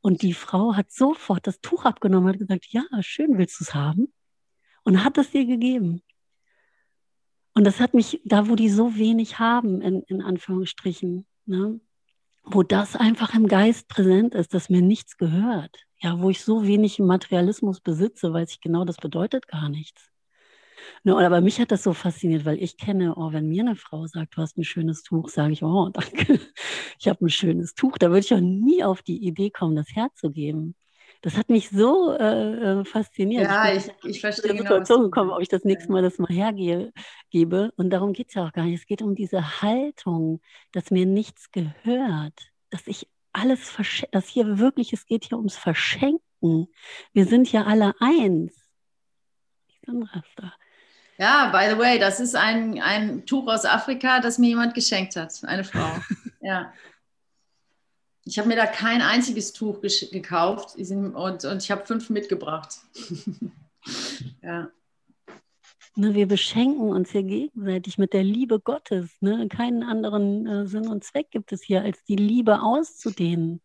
Und 0.00 0.22
die 0.22 0.32
Frau 0.32 0.74
hat 0.74 0.90
sofort 0.90 1.46
das 1.46 1.60
Tuch 1.60 1.84
abgenommen 1.84 2.26
und 2.26 2.32
hat 2.32 2.38
gesagt, 2.40 2.66
ja, 2.70 2.82
schön, 3.00 3.36
willst 3.38 3.60
du 3.60 3.64
es 3.64 3.74
haben? 3.74 4.12
Und 4.84 5.04
hat 5.04 5.18
es 5.18 5.32
ihr 5.34 5.46
gegeben. 5.46 6.02
Und 7.54 7.64
das 7.64 7.78
hat 7.78 7.92
mich, 7.92 8.22
da 8.24 8.48
wo 8.48 8.56
die 8.56 8.70
so 8.70 8.96
wenig 8.96 9.38
haben, 9.38 9.82
in, 9.82 10.02
in 10.04 10.22
Anführungsstrichen, 10.22 11.26
ne, 11.44 11.78
wo 12.42 12.62
das 12.62 12.96
einfach 12.96 13.34
im 13.34 13.46
Geist 13.46 13.88
präsent 13.88 14.34
ist, 14.34 14.54
dass 14.54 14.70
mir 14.70 14.82
nichts 14.82 15.18
gehört. 15.18 15.76
ja, 16.02 16.18
wo 16.20 16.30
ich 16.30 16.42
so 16.42 16.66
wenig 16.66 16.98
Materialismus 16.98 17.80
besitze, 17.80 18.32
weil 18.32 18.44
ich 18.44 18.60
genau 18.60 18.84
das 18.84 18.96
bedeutet 18.96 19.46
gar 19.46 19.68
nichts. 19.68 20.10
Ne, 21.04 21.16
aber 21.16 21.40
mich 21.40 21.60
hat 21.60 21.72
das 21.72 21.82
so 21.82 21.92
fasziniert, 21.92 22.44
weil 22.44 22.62
ich 22.62 22.76
kenne, 22.76 23.14
oh, 23.16 23.32
wenn 23.32 23.48
mir 23.48 23.62
eine 23.62 23.76
Frau 23.76 24.06
sagt, 24.06 24.36
du 24.36 24.42
hast 24.42 24.56
ein 24.58 24.64
schönes 24.64 25.02
Tuch, 25.02 25.28
sage 25.28 25.52
ich, 25.52 25.62
oh, 25.62 25.88
danke, 25.92 26.40
ich 26.98 27.08
habe 27.08 27.24
ein 27.24 27.30
schönes 27.30 27.74
Tuch. 27.74 27.98
Da 27.98 28.08
würde 28.08 28.20
ich 28.20 28.34
auch 28.34 28.40
nie 28.40 28.84
auf 28.84 29.02
die 29.02 29.24
Idee 29.24 29.50
kommen, 29.50 29.76
das 29.76 29.88
herzugeben. 29.94 30.74
Das 31.22 31.36
hat 31.36 31.48
mich 31.50 31.70
so 31.70 32.12
äh, 32.12 32.80
äh 32.80 32.84
fasziniert. 32.84 33.44
Ja, 33.44 33.72
ich, 33.72 33.86
ich, 33.86 34.10
ich 34.10 34.20
verstehe 34.20 34.50
genau. 34.50 34.62
Situation 34.62 35.02
gekommen, 35.02 35.30
ob 35.30 35.40
ich 35.40 35.48
das 35.48 35.64
nächste 35.64 35.92
Mal 35.92 36.02
das 36.02 36.18
mal 36.18 36.28
hergebe. 36.28 37.72
Und 37.76 37.90
darum 37.90 38.12
geht 38.12 38.28
es 38.28 38.34
ja 38.34 38.46
auch 38.46 38.52
gar 38.52 38.64
nicht. 38.64 38.80
Es 38.80 38.86
geht 38.86 39.02
um 39.02 39.14
diese 39.14 39.62
Haltung, 39.62 40.40
dass 40.72 40.90
mir 40.90 41.06
nichts 41.06 41.52
gehört, 41.52 42.50
dass 42.70 42.86
ich 42.86 43.08
alles 43.32 43.70
verschenke, 43.70 44.10
dass 44.12 44.28
hier 44.28 44.58
wirklich, 44.58 44.92
es 44.92 45.06
geht 45.06 45.24
hier 45.24 45.38
ums 45.38 45.56
Verschenken. 45.56 46.68
Wir 47.12 47.26
sind 47.26 47.50
ja 47.52 47.64
alle 47.64 47.94
eins. 48.00 48.58
Ja, 51.22 51.50
by 51.52 51.72
the 51.72 51.78
way, 51.78 52.00
das 52.00 52.18
ist 52.18 52.34
ein, 52.34 52.82
ein 52.82 53.24
Tuch 53.26 53.46
aus 53.46 53.64
Afrika, 53.64 54.18
das 54.18 54.38
mir 54.38 54.48
jemand 54.48 54.74
geschenkt 54.74 55.14
hat, 55.14 55.32
eine 55.44 55.62
Frau. 55.62 55.88
ja. 56.40 56.72
Ich 58.24 58.40
habe 58.40 58.48
mir 58.48 58.56
da 58.56 58.66
kein 58.66 59.00
einziges 59.00 59.52
Tuch 59.52 59.80
gekauft 59.80 60.74
und, 60.76 61.44
und 61.44 61.62
ich 61.62 61.70
habe 61.70 61.86
fünf 61.86 62.10
mitgebracht. 62.10 62.80
ja. 64.42 64.68
Ne, 65.94 66.12
wir 66.12 66.26
beschenken 66.26 66.90
uns 66.90 67.12
hier 67.12 67.22
gegenseitig 67.22 67.98
mit 67.98 68.14
der 68.14 68.24
Liebe 68.24 68.58
Gottes. 68.58 69.10
Ne? 69.20 69.46
Keinen 69.46 69.84
anderen 69.84 70.48
äh, 70.48 70.66
Sinn 70.66 70.88
und 70.88 71.04
Zweck 71.04 71.30
gibt 71.30 71.52
es 71.52 71.62
hier, 71.62 71.82
als 71.82 72.02
die 72.02 72.16
Liebe 72.16 72.62
auszudehnen. 72.62 73.60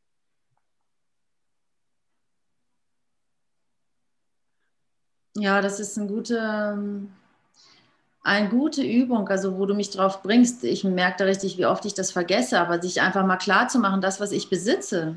Ja, 5.36 5.60
das 5.60 5.80
ist 5.80 5.98
ein 5.98 6.08
guter, 6.08 6.74
ähm, 6.74 7.14
eine 8.28 8.50
gute 8.50 8.84
Übung, 8.84 9.28
also 9.30 9.58
wo 9.58 9.66
du 9.66 9.74
mich 9.74 9.90
drauf 9.90 10.22
bringst. 10.22 10.64
Ich 10.66 10.84
merke 10.84 11.20
da 11.20 11.26
richtig, 11.26 11.58
wie 11.58 11.66
oft 11.66 11.86
ich 11.86 11.94
das 11.94 12.12
vergesse, 12.12 12.60
aber 12.60 12.82
sich 12.82 13.02
einfach 13.02 13.26
mal 13.26 13.38
klar 13.38 13.70
zu 13.70 13.80
machen, 13.80 14.02
das, 14.02 14.20
was 14.20 14.34
ich 14.34 14.50
besitze, 14.50 15.16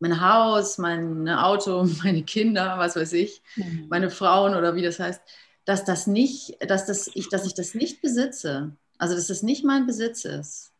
mein 0.00 0.20
Haus, 0.20 0.78
mein 0.78 1.28
Auto, 1.28 1.84
meine 2.02 2.24
Kinder, 2.24 2.74
was 2.76 2.96
weiß 2.96 3.12
ich, 3.12 3.40
mhm. 3.54 3.86
meine 3.88 4.10
Frauen 4.10 4.56
oder 4.56 4.74
wie 4.74 4.82
das 4.82 4.98
heißt, 4.98 5.22
dass 5.64 5.84
das 5.84 6.08
nicht, 6.08 6.58
dass 6.68 6.86
das 6.86 7.08
ich, 7.14 7.28
dass 7.28 7.46
ich 7.46 7.54
das 7.54 7.74
nicht 7.74 8.02
besitze. 8.02 8.72
Also 8.98 9.14
dass 9.14 9.28
das 9.28 9.42
nicht 9.42 9.64
mein 9.64 9.86
Besitz 9.86 10.24
ist. 10.24 10.72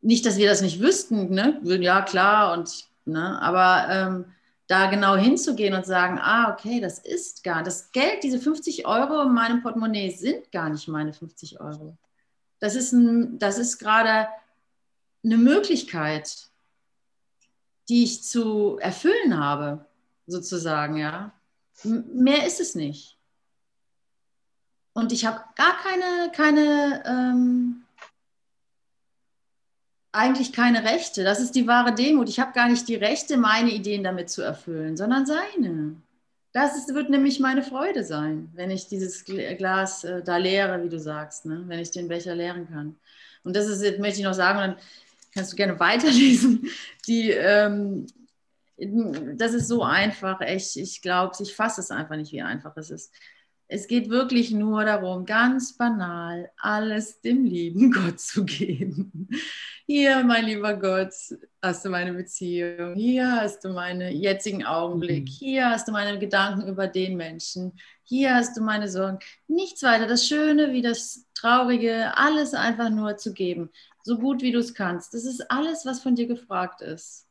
Nicht, 0.00 0.26
dass 0.26 0.36
wir 0.36 0.48
das 0.48 0.62
nicht 0.62 0.80
wüssten, 0.80 1.30
ne? 1.30 1.60
Ja, 1.62 2.02
klar, 2.02 2.52
und 2.54 2.86
ne, 3.04 3.40
aber 3.40 3.86
ähm, 3.88 4.24
da 4.72 4.86
genau 4.86 5.16
hinzugehen 5.16 5.74
und 5.74 5.84
sagen, 5.84 6.18
ah, 6.18 6.50
okay, 6.50 6.80
das 6.80 6.98
ist 6.98 7.44
gar, 7.44 7.62
das 7.62 7.92
Geld, 7.92 8.22
diese 8.22 8.40
50 8.40 8.86
Euro 8.86 9.20
in 9.20 9.34
meinem 9.34 9.62
Portemonnaie 9.62 10.10
sind 10.10 10.50
gar 10.50 10.70
nicht 10.70 10.88
meine 10.88 11.12
50 11.12 11.60
Euro. 11.60 11.98
Das 12.58 12.74
ist, 12.74 12.92
ein, 12.92 13.38
das 13.38 13.58
ist 13.58 13.76
gerade 13.76 14.28
eine 15.22 15.36
Möglichkeit, 15.36 16.48
die 17.90 18.04
ich 18.04 18.22
zu 18.22 18.78
erfüllen 18.80 19.38
habe, 19.38 19.84
sozusagen, 20.26 20.96
ja. 20.96 21.34
mehr 21.84 22.46
ist 22.46 22.58
es 22.58 22.74
nicht. 22.74 23.18
Und 24.94 25.12
ich 25.12 25.26
habe 25.26 25.44
gar 25.54 25.76
keine, 25.82 26.32
keine 26.34 27.02
ähm, 27.04 27.84
eigentlich 30.12 30.52
keine 30.52 30.84
Rechte. 30.84 31.24
Das 31.24 31.40
ist 31.40 31.54
die 31.54 31.66
wahre 31.66 31.94
Demut. 31.94 32.28
Ich 32.28 32.38
habe 32.38 32.52
gar 32.52 32.68
nicht 32.68 32.86
die 32.88 32.94
Rechte, 32.94 33.36
meine 33.38 33.70
Ideen 33.70 34.04
damit 34.04 34.30
zu 34.30 34.42
erfüllen, 34.42 34.96
sondern 34.96 35.26
seine. 35.26 35.96
Das 36.52 36.76
ist, 36.76 36.94
wird 36.94 37.08
nämlich 37.08 37.40
meine 37.40 37.62
Freude 37.62 38.04
sein, 38.04 38.50
wenn 38.54 38.70
ich 38.70 38.86
dieses 38.86 39.24
Glas 39.24 40.04
äh, 40.04 40.22
da 40.22 40.36
leere, 40.36 40.84
wie 40.84 40.90
du 40.90 40.98
sagst, 40.98 41.46
ne? 41.46 41.64
wenn 41.66 41.78
ich 41.78 41.90
den 41.90 42.08
Becher 42.08 42.34
leeren 42.34 42.68
kann. 42.68 42.96
Und 43.42 43.56
das 43.56 43.68
ist, 43.68 43.98
möchte 43.98 44.20
ich 44.20 44.24
noch 44.24 44.34
sagen, 44.34 44.58
dann 44.58 44.76
kannst 45.34 45.52
du 45.52 45.56
gerne 45.56 45.80
weiterlesen. 45.80 46.68
Die, 47.06 47.30
ähm, 47.30 48.06
das 49.36 49.54
ist 49.54 49.68
so 49.68 49.82
einfach, 49.82 50.40
echt. 50.42 50.76
Ich 50.76 51.00
glaube, 51.00 51.34
ich 51.40 51.54
fasse 51.54 51.80
es 51.80 51.90
einfach 51.90 52.16
nicht, 52.16 52.32
wie 52.32 52.42
einfach 52.42 52.76
es 52.76 52.90
ist. 52.90 53.12
Es 53.68 53.86
geht 53.86 54.10
wirklich 54.10 54.50
nur 54.50 54.84
darum, 54.84 55.24
ganz 55.24 55.78
banal 55.78 56.50
alles 56.58 57.22
dem 57.22 57.44
lieben 57.44 57.90
Gott 57.92 58.20
zu 58.20 58.44
geben. 58.44 59.30
Hier, 59.94 60.24
mein 60.24 60.46
lieber 60.46 60.72
Gott, 60.72 61.12
hast 61.60 61.84
du 61.84 61.90
meine 61.90 62.14
Beziehung. 62.14 62.94
Hier 62.94 63.30
hast 63.30 63.62
du 63.62 63.68
meinen 63.68 64.10
jetzigen 64.16 64.64
Augenblick. 64.64 65.24
Mhm. 65.24 65.26
Hier 65.26 65.68
hast 65.68 65.86
du 65.86 65.92
meine 65.92 66.18
Gedanken 66.18 66.66
über 66.66 66.86
den 66.86 67.14
Menschen. 67.14 67.78
Hier 68.02 68.34
hast 68.34 68.56
du 68.56 68.62
meine 68.62 68.88
Sorgen. 68.88 69.18
Nichts 69.48 69.82
weiter. 69.82 70.06
Das 70.06 70.26
Schöne 70.26 70.72
wie 70.72 70.80
das 70.80 71.26
Traurige, 71.34 72.16
alles 72.16 72.54
einfach 72.54 72.88
nur 72.88 73.18
zu 73.18 73.34
geben. 73.34 73.68
So 74.02 74.16
gut 74.16 74.40
wie 74.40 74.50
du 74.50 74.60
es 74.60 74.72
kannst. 74.72 75.12
Das 75.12 75.26
ist 75.26 75.50
alles, 75.50 75.84
was 75.84 76.00
von 76.00 76.14
dir 76.14 76.26
gefragt 76.26 76.80
ist. 76.80 77.26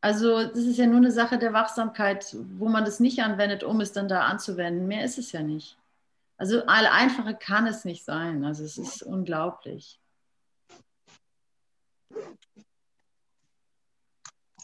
Also 0.00 0.44
das 0.44 0.58
ist 0.58 0.78
ja 0.78 0.86
nur 0.86 0.98
eine 0.98 1.10
Sache 1.10 1.36
der 1.36 1.52
Wachsamkeit, 1.52 2.36
wo 2.58 2.68
man 2.68 2.84
das 2.84 3.00
nicht 3.00 3.18
anwendet, 3.24 3.64
um 3.64 3.80
es 3.80 3.90
dann 3.90 4.06
da 4.06 4.20
anzuwenden. 4.20 4.86
Mehr 4.86 5.04
ist 5.04 5.18
es 5.18 5.32
ja 5.32 5.42
nicht. 5.42 5.76
Also 6.36 6.62
all 6.66 6.86
einfache 6.86 7.34
kann 7.34 7.66
es 7.66 7.84
nicht 7.84 8.04
sein. 8.04 8.44
Also 8.44 8.62
es 8.62 8.78
ist 8.78 9.02
unglaublich. 9.02 9.98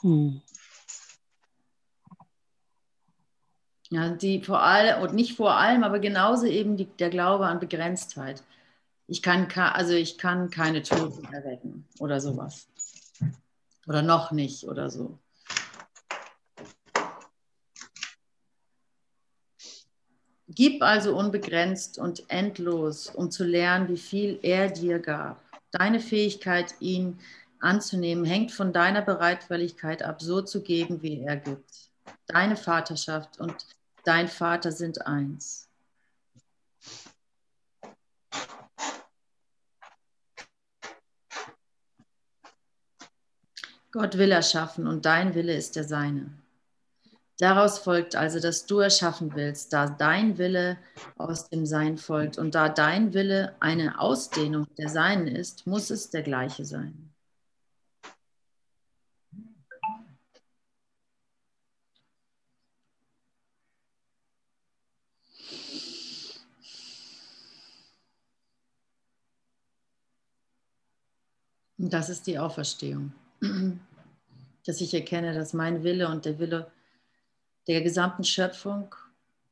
Hm. 0.03 0.43
Ja, 3.91 4.09
die 4.09 4.43
vor 4.43 4.63
allem, 4.63 5.03
und 5.03 5.15
nicht 5.15 5.37
vor 5.37 5.55
allem, 5.55 5.85
aber 5.85 5.99
genauso 5.99 6.47
eben 6.47 6.77
die, 6.77 6.87
der 6.87 7.11
Glaube 7.11 7.47
an 7.47 7.61
Begrenztheit. 7.61 8.43
Ich 9.07 9.23
kann, 9.23 9.49
also 9.53 9.93
ich 9.93 10.17
kann 10.17 10.49
keine 10.49 10.83
Toten 10.83 11.31
erwecken 11.33 11.87
oder 11.99 12.21
sowas. 12.21 12.69
Oder 13.87 14.01
noch 14.01 14.31
nicht 14.31 14.65
oder 14.65 14.89
so. 14.89 15.19
Gib 20.49 20.83
also 20.83 21.17
unbegrenzt 21.17 21.99
und 21.99 22.25
endlos, 22.29 23.09
um 23.09 23.31
zu 23.31 23.45
lernen, 23.45 23.89
wie 23.89 23.99
viel 23.99 24.39
er 24.43 24.71
dir 24.71 24.99
gab. 24.99 25.52
Deine 25.73 26.01
Fähigkeit, 26.01 26.75
ihn 26.81 27.19
anzunehmen, 27.59 28.25
hängt 28.25 28.53
von 28.53 28.73
deiner 28.73 29.03
Bereitwilligkeit 29.03 30.03
ab, 30.03 30.21
so 30.21 30.43
zu 30.43 30.63
geben, 30.63 31.03
wie 31.03 31.23
er 31.23 31.37
gibt. 31.37 31.91
Deine 32.27 32.57
Vaterschaft 32.57 33.41
und 33.41 33.67
dein 34.05 34.29
Vater 34.29 34.71
sind 34.71 35.07
eins. 35.07 35.69
Gott 43.91 44.17
will 44.17 44.33
erschaffen 44.33 44.87
und 44.87 45.05
dein 45.05 45.35
Wille 45.35 45.55
ist 45.55 45.77
der 45.77 45.85
seine. 45.85 46.42
Daraus 47.43 47.81
folgt 47.81 48.15
also, 48.15 48.39
dass 48.39 48.67
du 48.67 48.79
erschaffen 48.79 49.35
willst, 49.35 49.73
da 49.73 49.89
dein 49.89 50.39
Wille 50.39 50.79
aus 51.19 51.49
dem 51.49 51.67
Sein 51.67 51.99
folgt. 51.99 52.39
Und 52.39 52.55
da 52.55 52.69
dein 52.69 53.15
Wille 53.15 53.57
eine 53.59 53.99
Ausdehnung 54.01 54.69
der 54.79 54.89
Seinen 54.89 55.27
ist, 55.27 55.67
muss 55.67 55.91
es 55.91 56.11
der 56.11 56.23
gleiche 56.23 56.65
sein. 56.65 57.13
Und 71.77 71.93
das 71.93 72.09
ist 72.09 72.29
die 72.29 72.39
Auferstehung. 72.39 73.13
Dass 74.65 74.81
ich 74.81 74.95
erkenne, 74.95 75.35
dass 75.35 75.55
mein 75.55 75.83
Wille 75.83 76.07
und 76.07 76.25
der 76.25 76.39
Wille 76.39 76.71
der 77.69 77.83
gesamten 77.83 78.25
Schöpfung 78.25 78.95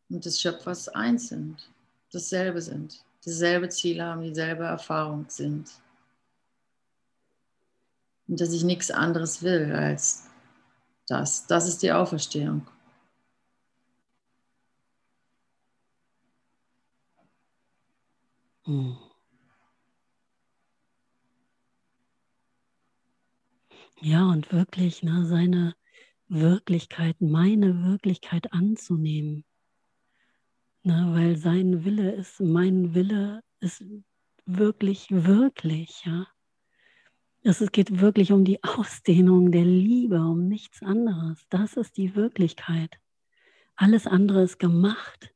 und 0.08 0.24
des 0.24 0.40
Schöpfers 0.40 0.88
eins 0.88 1.28
sind, 1.28 1.70
dasselbe 2.12 2.60
sind, 2.60 3.04
dasselbe 3.24 3.68
Ziel 3.68 4.02
haben, 4.02 4.22
dieselbe 4.22 4.64
Erfahrung 4.64 5.26
sind. 5.28 5.70
Und 8.28 8.40
dass 8.40 8.52
ich 8.52 8.64
nichts 8.64 8.90
anderes 8.90 9.42
will 9.42 9.72
als 9.72 10.28
das. 11.08 11.46
Das 11.46 11.66
ist 11.68 11.82
die 11.82 11.92
Auferstehung. 11.92 12.66
Hm. 18.64 18.96
Ja, 24.02 24.24
und 24.30 24.50
wirklich 24.52 25.02
ne, 25.02 25.26
seine 25.26 25.74
Wirklichkeit, 26.30 27.20
meine 27.20 27.84
Wirklichkeit 27.84 28.52
anzunehmen. 28.52 29.44
Na, 30.82 31.12
weil 31.12 31.36
sein 31.36 31.84
Wille 31.84 32.12
ist, 32.12 32.40
mein 32.40 32.94
Wille 32.94 33.42
ist 33.58 33.84
wirklich, 34.46 35.08
wirklich, 35.10 36.04
ja. 36.04 36.28
Es 37.42 37.60
geht 37.72 38.00
wirklich 38.00 38.32
um 38.32 38.44
die 38.44 38.62
Ausdehnung 38.62 39.50
der 39.50 39.64
Liebe, 39.64 40.20
um 40.20 40.46
nichts 40.46 40.82
anderes. 40.82 41.46
Das 41.48 41.76
ist 41.76 41.96
die 41.96 42.14
Wirklichkeit. 42.14 42.98
Alles 43.74 44.06
andere 44.06 44.42
ist 44.42 44.58
gemacht 44.58 45.34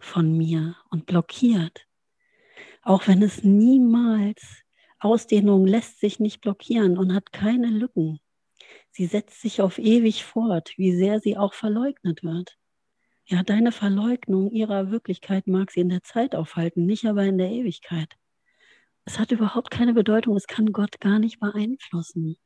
von 0.00 0.36
mir 0.36 0.74
und 0.90 1.06
blockiert. 1.06 1.86
Auch 2.82 3.06
wenn 3.06 3.22
es 3.22 3.44
niemals, 3.44 4.64
Ausdehnung 4.98 5.66
lässt 5.66 6.00
sich 6.00 6.18
nicht 6.18 6.40
blockieren 6.40 6.98
und 6.98 7.14
hat 7.14 7.32
keine 7.32 7.68
Lücken. 7.68 8.18
Sie 8.92 9.06
setzt 9.06 9.40
sich 9.40 9.60
auf 9.60 9.78
ewig 9.78 10.24
fort, 10.24 10.72
wie 10.76 10.94
sehr 10.94 11.20
sie 11.20 11.36
auch 11.36 11.54
verleugnet 11.54 12.22
wird. 12.22 12.58
Ja, 13.26 13.44
deine 13.44 13.70
Verleugnung 13.70 14.50
ihrer 14.50 14.90
Wirklichkeit 14.90 15.46
mag 15.46 15.70
sie 15.70 15.80
in 15.80 15.88
der 15.88 16.02
Zeit 16.02 16.34
aufhalten, 16.34 16.86
nicht 16.86 17.06
aber 17.06 17.24
in 17.24 17.38
der 17.38 17.50
Ewigkeit. 17.50 18.16
Es 19.04 19.18
hat 19.18 19.30
überhaupt 19.30 19.70
keine 19.70 19.94
Bedeutung, 19.94 20.36
es 20.36 20.46
kann 20.46 20.72
Gott 20.72 21.00
gar 21.00 21.18
nicht 21.18 21.38
beeinflussen. 21.38 22.36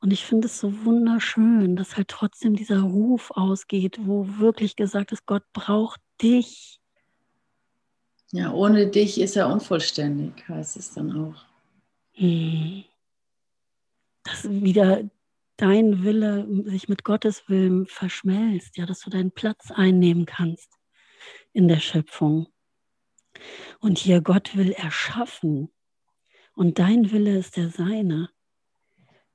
Und 0.00 0.12
ich 0.12 0.24
finde 0.24 0.46
es 0.46 0.58
so 0.58 0.84
wunderschön, 0.84 1.76
dass 1.76 1.96
halt 1.96 2.08
trotzdem 2.08 2.56
dieser 2.56 2.80
Ruf 2.80 3.30
ausgeht, 3.32 3.98
wo 4.00 4.26
wirklich 4.38 4.76
gesagt 4.76 5.12
ist, 5.12 5.26
Gott 5.26 5.44
braucht 5.52 6.00
dich. 6.22 6.80
Ja, 8.30 8.52
ohne 8.52 8.88
dich 8.88 9.20
ist 9.20 9.36
er 9.36 9.48
unvollständig, 9.48 10.48
heißt 10.48 10.76
es 10.76 10.94
dann 10.94 11.12
auch. 11.12 11.44
Hm. 12.12 12.84
Dass 14.24 14.48
wieder 14.48 15.02
dein 15.58 16.04
Wille 16.04 16.46
sich 16.64 16.88
mit 16.88 17.04
Gottes 17.04 17.48
Willen 17.48 17.86
verschmelzt, 17.86 18.76
ja, 18.78 18.86
dass 18.86 19.00
du 19.00 19.10
deinen 19.10 19.32
Platz 19.32 19.70
einnehmen 19.70 20.24
kannst 20.24 20.72
in 21.52 21.68
der 21.68 21.80
Schöpfung. 21.80 22.46
Und 23.80 23.98
hier 23.98 24.22
Gott 24.22 24.56
will 24.56 24.72
erschaffen 24.72 25.70
und 26.54 26.78
dein 26.78 27.10
Wille 27.10 27.36
ist 27.36 27.56
der 27.56 27.68
seine. 27.68 28.30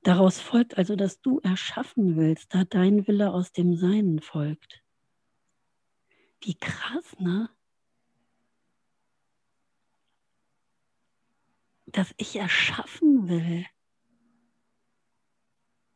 Daraus 0.02 0.40
folgt 0.40 0.76
also, 0.76 0.96
dass 0.96 1.20
du 1.20 1.40
erschaffen 1.40 2.16
willst, 2.16 2.54
da 2.54 2.64
dein 2.64 3.06
Wille 3.06 3.32
aus 3.32 3.52
dem 3.52 3.74
Seinen 3.76 4.20
folgt. 4.20 4.82
Wie 6.42 6.54
krass, 6.54 7.16
ne? 7.18 7.48
Dass 11.86 12.12
ich 12.18 12.36
erschaffen 12.36 13.28
will. 13.28 13.64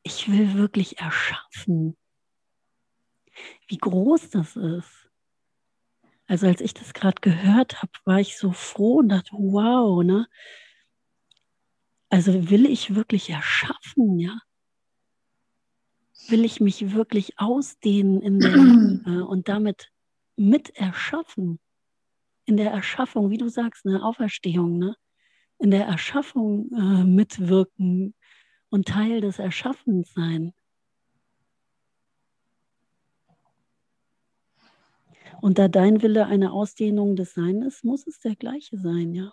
Ich 0.09 0.27
will 0.31 0.55
wirklich 0.55 1.01
erschaffen. 1.01 1.95
Wie 3.67 3.77
groß 3.77 4.31
das 4.31 4.57
ist. 4.57 5.11
Also 6.27 6.47
als 6.47 6.63
ich 6.63 6.73
das 6.73 6.95
gerade 6.95 7.21
gehört 7.21 7.83
habe, 7.83 7.93
war 8.07 8.19
ich 8.19 8.39
so 8.39 8.53
froh 8.53 9.01
und 9.01 9.11
dachte, 9.11 9.33
wow, 9.33 10.03
ne? 10.03 10.27
Also 12.09 12.49
will 12.49 12.65
ich 12.65 12.95
wirklich 12.95 13.29
erschaffen, 13.29 14.19
ja? 14.19 14.39
Will 16.29 16.47
ich 16.47 16.59
mich 16.59 16.95
wirklich 16.95 17.39
ausdehnen 17.39 18.23
in 18.23 18.41
der 18.41 18.51
Liebe 18.57 19.27
und 19.27 19.47
damit 19.49 19.91
mit 20.37 20.71
erschaffen? 20.71 21.61
In 22.47 22.57
der 22.57 22.71
Erschaffung, 22.71 23.29
wie 23.29 23.37
du 23.37 23.51
sagst, 23.51 23.85
eine 23.85 24.03
Auferstehung, 24.03 24.79
ne? 24.79 24.97
In 25.59 25.71
der 25.71 25.85
Erschaffung 25.85 26.71
äh, 26.73 27.05
mitwirken 27.05 28.15
und 28.71 28.89
Teil 28.89 29.21
des 29.21 29.39
Erschaffens 29.39 30.13
sein. 30.13 30.55
Und 35.41 35.59
da 35.59 35.69
dein 35.69 36.03
Wille 36.03 36.27
eine 36.27 36.53
Ausdehnung 36.53 37.15
des 37.15 37.35
Seins 37.35 37.65
ist, 37.65 37.85
muss 37.85 38.07
es 38.07 38.19
der 38.21 38.35
gleiche 38.35 38.77
sein, 38.79 39.15
ja. 39.15 39.33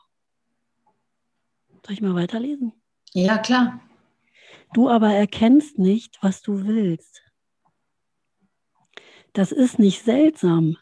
Soll 1.86 1.93
ich 1.93 2.02
mal 2.02 2.15
weiterlesen? 2.15 2.74
Ja, 3.13 3.38
klar. 3.38 3.80
Du 4.74 4.89
aber 4.89 5.13
erkennst 5.13 5.80
nicht, 5.80 6.17
was 6.21 6.41
du 6.41 6.65
willst. 6.65 7.24
Das 9.34 9.52
ist 9.52 9.80
nicht 9.80 10.04
seltsam, 10.04 10.78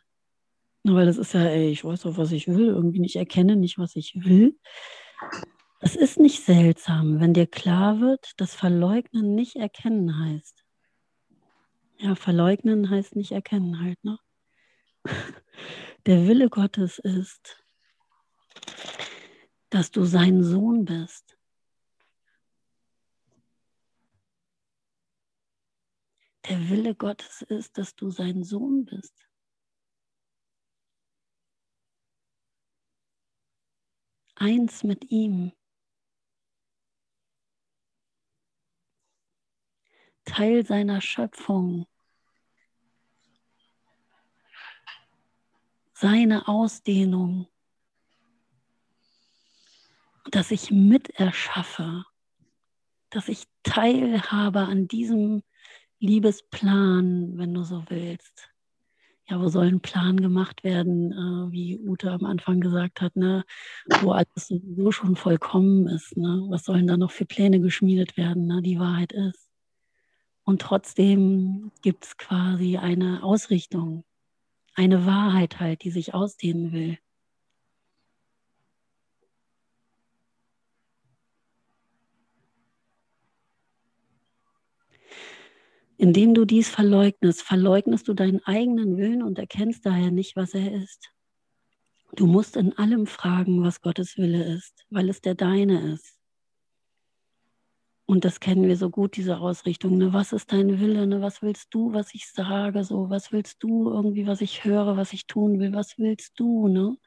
weil 0.84 1.06
das 1.06 1.18
ist 1.18 1.34
ja, 1.34 1.42
ey, 1.42 1.70
ich 1.70 1.84
weiß 1.84 2.02
doch, 2.02 2.18
was 2.18 2.32
ich 2.32 2.48
will, 2.48 2.68
irgendwie 2.68 3.00
nicht 3.00 3.16
erkenne 3.16 3.56
nicht, 3.56 3.78
was 3.78 3.96
ich 3.96 4.16
will. 4.16 4.60
Das 5.84 5.98
ist 5.98 6.18
nicht 6.18 6.46
seltsam, 6.46 7.20
wenn 7.20 7.34
dir 7.34 7.46
klar 7.46 8.00
wird, 8.00 8.40
dass 8.40 8.56
verleugnen 8.56 9.36
nicht 9.36 9.58
erkennen 9.58 10.18
heißt. 10.18 10.64
Ja, 11.98 12.16
verleugnen 12.16 12.90
heißt 12.90 13.18
nicht 13.18 13.34
erkennen 13.34 13.82
halt, 13.82 14.02
ne? 14.02 14.18
Der 16.06 16.26
Wille 16.26 16.50
Gottes 16.50 17.00
ist, 17.00 17.62
dass 19.72 19.92
du 19.92 20.06
sein 20.06 20.42
Sohn 20.42 20.86
bist. 20.86 21.38
Der 26.48 26.70
Wille 26.70 26.96
Gottes 26.96 27.42
ist, 27.42 27.78
dass 27.78 27.94
du 27.94 28.10
sein 28.10 28.44
Sohn 28.46 28.86
bist. 28.86 29.28
Eins 34.36 34.86
mit 34.86 35.12
ihm. 35.12 35.52
Teil 40.26 40.66
seiner 40.66 41.02
Schöpfung. 41.02 41.86
Seine 45.94 46.48
Ausdehnung 46.48 47.48
dass 50.34 50.50
ich 50.52 50.72
miterschaffe, 50.72 52.06
dass 53.12 53.28
ich 53.28 53.44
teilhabe 53.62 54.62
an 54.62 54.88
diesem 54.88 55.44
Liebesplan, 56.00 57.38
wenn 57.38 57.54
du 57.54 57.64
so 57.64 57.84
willst. 57.90 58.50
Ja, 59.30 59.40
wo 59.40 59.48
soll 59.48 59.68
ein 59.68 59.80
Plan 59.80 60.20
gemacht 60.20 60.64
werden, 60.64 61.12
äh, 61.14 61.52
wie 61.52 61.80
Ute 61.80 62.12
am 62.12 62.26
Anfang 62.26 62.60
gesagt 62.60 63.00
hat, 63.00 63.16
ne? 63.16 63.46
wo 64.02 64.12
alles 64.12 64.48
sowieso 64.48 64.92
schon 64.92 65.16
vollkommen 65.16 65.88
ist. 65.88 66.18
Ne? 66.18 66.46
Was 66.50 66.66
sollen 66.66 66.88
da 66.88 66.98
noch 66.98 67.12
für 67.12 67.26
Pläne 67.26 67.62
geschmiedet 67.62 68.18
werden? 68.18 68.48
Ne? 68.48 68.62
Die 68.62 68.80
Wahrheit 68.80 69.14
ist. 69.14 69.53
Und 70.46 70.62
trotzdem 70.62 71.72
gibt 71.82 72.06
es 72.06 72.18
quasi 72.18 72.78
eine 72.78 73.24
Ausrichtung, 73.24 74.04
eine 74.76 75.06
Wahrheit 75.06 75.60
halt, 75.60 75.84
die 75.84 75.92
sich 75.92 76.14
ausdehnen 76.14 76.74
will. 76.74 76.98
Indem 85.98 86.34
du 86.34 86.44
dies 86.44 86.68
verleugnest, 86.68 87.44
verleugnest 87.44 88.10
du 88.10 88.14
deinen 88.14 88.44
eigenen 88.44 88.98
Willen 88.98 89.24
und 89.24 89.40
erkennst 89.40 89.86
daher 89.86 90.12
nicht, 90.12 90.36
was 90.36 90.54
er 90.54 90.74
ist. 90.74 91.14
Du 92.16 92.28
musst 92.28 92.58
in 92.58 92.78
allem 92.78 93.08
fragen, 93.08 93.64
was 93.64 93.82
Gottes 93.82 94.18
Wille 94.18 94.44
ist, 94.44 94.86
weil 94.90 95.10
es 95.10 95.22
der 95.22 95.36
deine 95.36 95.94
ist. 95.94 96.23
Und 98.06 98.26
das 98.26 98.40
kennen 98.40 98.68
wir 98.68 98.76
so 98.76 98.90
gut, 98.90 99.16
diese 99.16 99.38
Ausrichtung. 99.38 99.98
Ne? 99.98 100.12
Was 100.12 100.34
ist 100.34 100.52
dein 100.52 100.80
Wille? 100.80 101.08
Ne? 101.08 101.22
Was 101.22 101.42
willst 101.42 101.74
du, 101.74 101.94
was 101.94 102.14
ich 102.14 102.28
sage? 102.28 102.84
So, 102.84 103.10
was 103.10 103.32
willst 103.32 103.64
du 103.64 103.90
irgendwie, 103.90 104.28
was 104.28 104.42
ich 104.42 104.66
höre, 104.66 104.98
was 104.98 105.14
ich 105.14 105.26
tun 105.26 105.60
will? 105.60 105.74
Was 105.74 105.98
willst 105.98 106.34
du? 106.38 106.68
Ne? 106.68 106.98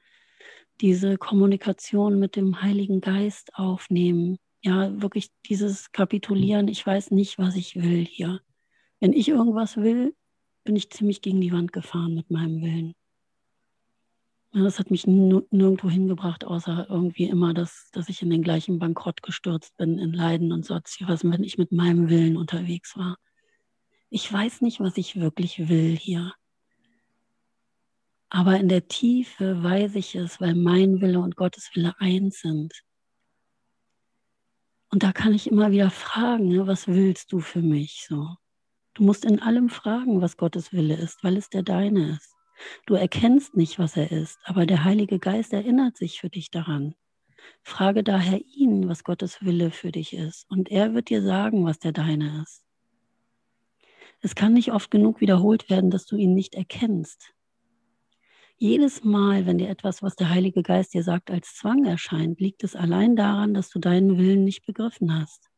Diese 0.81 1.19
Kommunikation 1.19 2.19
mit 2.19 2.37
dem 2.37 2.63
Heiligen 2.63 3.01
Geist 3.01 3.51
aufnehmen. 3.55 4.39
Ja, 4.63 5.01
wirklich 5.01 5.31
dieses 5.47 5.93
Kapitulieren. 5.93 6.69
Ich 6.69 6.85
weiß 6.87 7.11
nicht, 7.11 7.39
was 7.39 7.57
ich 7.57 7.77
will 7.77 8.05
hier. 8.05 8.41
Wenn 9.01 9.13
ich 9.13 9.29
irgendwas 9.29 9.77
will, 9.77 10.15
bin 10.65 10.77
ich 10.77 10.91
ziemlich 10.91 11.21
gegen 11.21 11.41
die 11.41 11.53
Wand 11.53 11.73
gefahren 11.73 12.15
mit 12.15 12.31
meinem 12.31 12.63
Willen. 12.63 12.95
Das 14.53 14.79
hat 14.79 14.91
mich 14.91 15.07
nirgendwo 15.07 15.91
hingebracht, 15.91 16.45
außer 16.45 16.87
irgendwie 16.89 17.25
immer, 17.25 17.53
dass, 17.53 17.91
dass 17.93 18.09
ich 18.09 18.23
in 18.23 18.31
den 18.31 18.43
gleichen 18.43 18.79
Bankrott 18.79 19.23
gestürzt 19.23 19.77
bin, 19.77 19.99
in 19.99 20.13
Leiden 20.13 20.53
und 20.53 20.65
sonst 20.65 20.99
was, 21.07 21.25
wenn 21.25 21.45
ich 21.45 21.59
mit 21.59 21.73
meinem 21.73 22.09
Willen 22.09 22.37
unterwegs 22.37 22.97
war. 22.97 23.17
Ich 24.09 24.33
weiß 24.33 24.63
nicht, 24.63 24.81
was 24.81 24.97
ich 24.97 25.21
wirklich 25.21 25.69
will 25.69 25.97
hier. 25.97 26.33
Aber 28.29 28.59
in 28.59 28.69
der 28.69 28.89
Tiefe 28.89 29.63
weiß 29.63 29.95
ich 29.97 30.15
es, 30.15 30.41
weil 30.41 30.55
mein 30.55 31.01
Wille 31.01 31.21
und 31.21 31.37
Gottes 31.37 31.71
Wille 31.75 31.95
eins 31.99 32.41
sind. 32.41 32.73
Und 34.91 35.03
da 35.03 35.13
kann 35.13 35.35
ich 35.35 35.51
immer 35.51 35.71
wieder 35.71 35.91
fragen, 35.91 36.49
ne, 36.49 36.67
was 36.67 36.87
willst 36.87 37.33
du 37.33 37.41
für 37.41 37.63
mich 37.63 38.07
so? 38.09 38.37
Du 38.95 39.03
musst 39.03 39.25
in 39.25 39.41
allem 39.41 39.69
fragen, 39.69 40.23
was 40.23 40.37
Gottes 40.37 40.73
Wille 40.73 40.97
ist, 40.97 41.23
weil 41.23 41.37
es 41.37 41.51
der 41.51 41.63
deine 41.63 42.13
ist. 42.13 42.36
Du 42.87 42.95
erkennst 42.95 43.57
nicht, 43.57 43.79
was 43.79 43.97
er 43.97 44.11
ist, 44.11 44.39
aber 44.45 44.67
der 44.67 44.85
Heilige 44.85 45.19
Geist 45.19 45.53
erinnert 45.53 45.97
sich 45.97 46.21
für 46.21 46.31
dich 46.31 46.51
daran. 46.51 46.95
Frage 47.63 48.03
daher 48.03 48.41
ihn, 48.45 48.89
was 48.89 49.05
Gottes 49.05 49.43
Wille 49.43 49.71
für 49.71 49.93
dich 49.93 50.15
ist, 50.15 50.51
und 50.51 50.71
er 50.71 50.95
wird 50.95 51.11
dir 51.11 51.23
sagen, 51.23 51.65
was 51.65 51.79
der 51.79 51.93
deine 51.93 52.43
ist. 52.43 52.65
Es 54.21 54.35
kann 54.35 54.55
nicht 54.55 54.73
oft 54.73 54.91
genug 54.91 55.21
wiederholt 55.21 55.69
werden, 55.71 55.91
dass 55.91 56.07
du 56.07 56.17
ihn 56.17 56.35
nicht 56.35 56.55
erkennst. 56.55 57.33
Jedes 58.59 59.05
Mal, 59.05 59.45
wenn 59.45 59.59
dir 59.59 59.69
etwas, 59.69 60.03
was 60.03 60.17
der 60.17 60.31
Heilige 60.31 60.63
Geist 60.63 60.95
dir 60.95 61.03
sagt, 61.03 61.31
als 61.31 61.55
Zwang 61.55 61.85
erscheint, 61.85 62.41
liegt 62.41 62.65
es 62.65 62.75
allein 62.75 63.15
daran, 63.15 63.53
dass 63.53 63.69
du 63.69 63.79
deinen 63.79 64.17
Willen 64.17 64.45
nicht 64.45 64.65
begriffen 64.65 65.15
hast. 65.21 65.51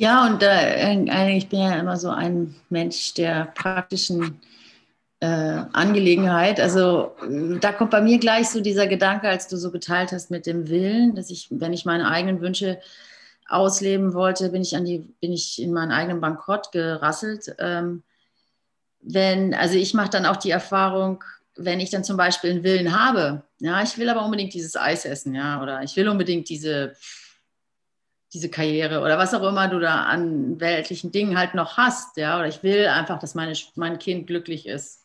Ja, 0.00 0.26
und 0.26 0.42
äh, 0.42 1.36
ich 1.36 1.50
bin 1.50 1.60
ja 1.60 1.78
immer 1.78 1.98
so 1.98 2.08
ein 2.08 2.54
Mensch 2.70 3.12
der 3.12 3.52
praktischen 3.54 4.40
äh, 5.20 5.26
Angelegenheit. 5.26 6.58
Also 6.58 7.14
da 7.60 7.70
kommt 7.72 7.90
bei 7.90 8.00
mir 8.00 8.18
gleich 8.18 8.48
so 8.48 8.62
dieser 8.62 8.86
Gedanke, 8.86 9.28
als 9.28 9.46
du 9.46 9.58
so 9.58 9.70
geteilt 9.70 10.12
hast 10.12 10.30
mit 10.30 10.46
dem 10.46 10.70
Willen, 10.70 11.14
dass 11.14 11.28
ich, 11.28 11.48
wenn 11.50 11.74
ich 11.74 11.84
meine 11.84 12.10
eigenen 12.10 12.40
Wünsche 12.40 12.80
ausleben 13.46 14.14
wollte, 14.14 14.48
bin 14.48 14.62
ich, 14.62 14.74
an 14.74 14.86
die, 14.86 15.00
bin 15.20 15.34
ich 15.34 15.60
in 15.60 15.70
meinen 15.70 15.92
eigenen 15.92 16.22
Bankrott 16.22 16.72
gerasselt. 16.72 17.54
Ähm, 17.58 18.02
wenn, 19.02 19.52
also 19.52 19.74
ich 19.74 19.92
mache 19.92 20.08
dann 20.08 20.24
auch 20.24 20.38
die 20.38 20.50
Erfahrung, 20.50 21.22
wenn 21.56 21.78
ich 21.78 21.90
dann 21.90 22.04
zum 22.04 22.16
Beispiel 22.16 22.52
einen 22.52 22.64
Willen 22.64 22.98
habe, 22.98 23.42
ja, 23.58 23.82
ich 23.82 23.98
will 23.98 24.08
aber 24.08 24.24
unbedingt 24.24 24.54
dieses 24.54 24.76
Eis 24.76 25.04
essen, 25.04 25.34
ja, 25.34 25.62
oder 25.62 25.82
ich 25.82 25.94
will 25.94 26.08
unbedingt 26.08 26.48
diese, 26.48 26.94
diese 28.32 28.48
Karriere 28.48 29.00
oder 29.00 29.18
was 29.18 29.34
auch 29.34 29.46
immer 29.46 29.68
du 29.68 29.80
da 29.80 30.04
an 30.04 30.60
weltlichen 30.60 31.10
Dingen 31.10 31.36
halt 31.36 31.54
noch 31.54 31.76
hast, 31.76 32.16
ja, 32.16 32.38
oder 32.38 32.48
ich 32.48 32.62
will 32.62 32.86
einfach, 32.86 33.18
dass 33.18 33.34
meine, 33.34 33.54
mein 33.74 33.98
Kind 33.98 34.26
glücklich 34.26 34.66
ist. 34.66 35.00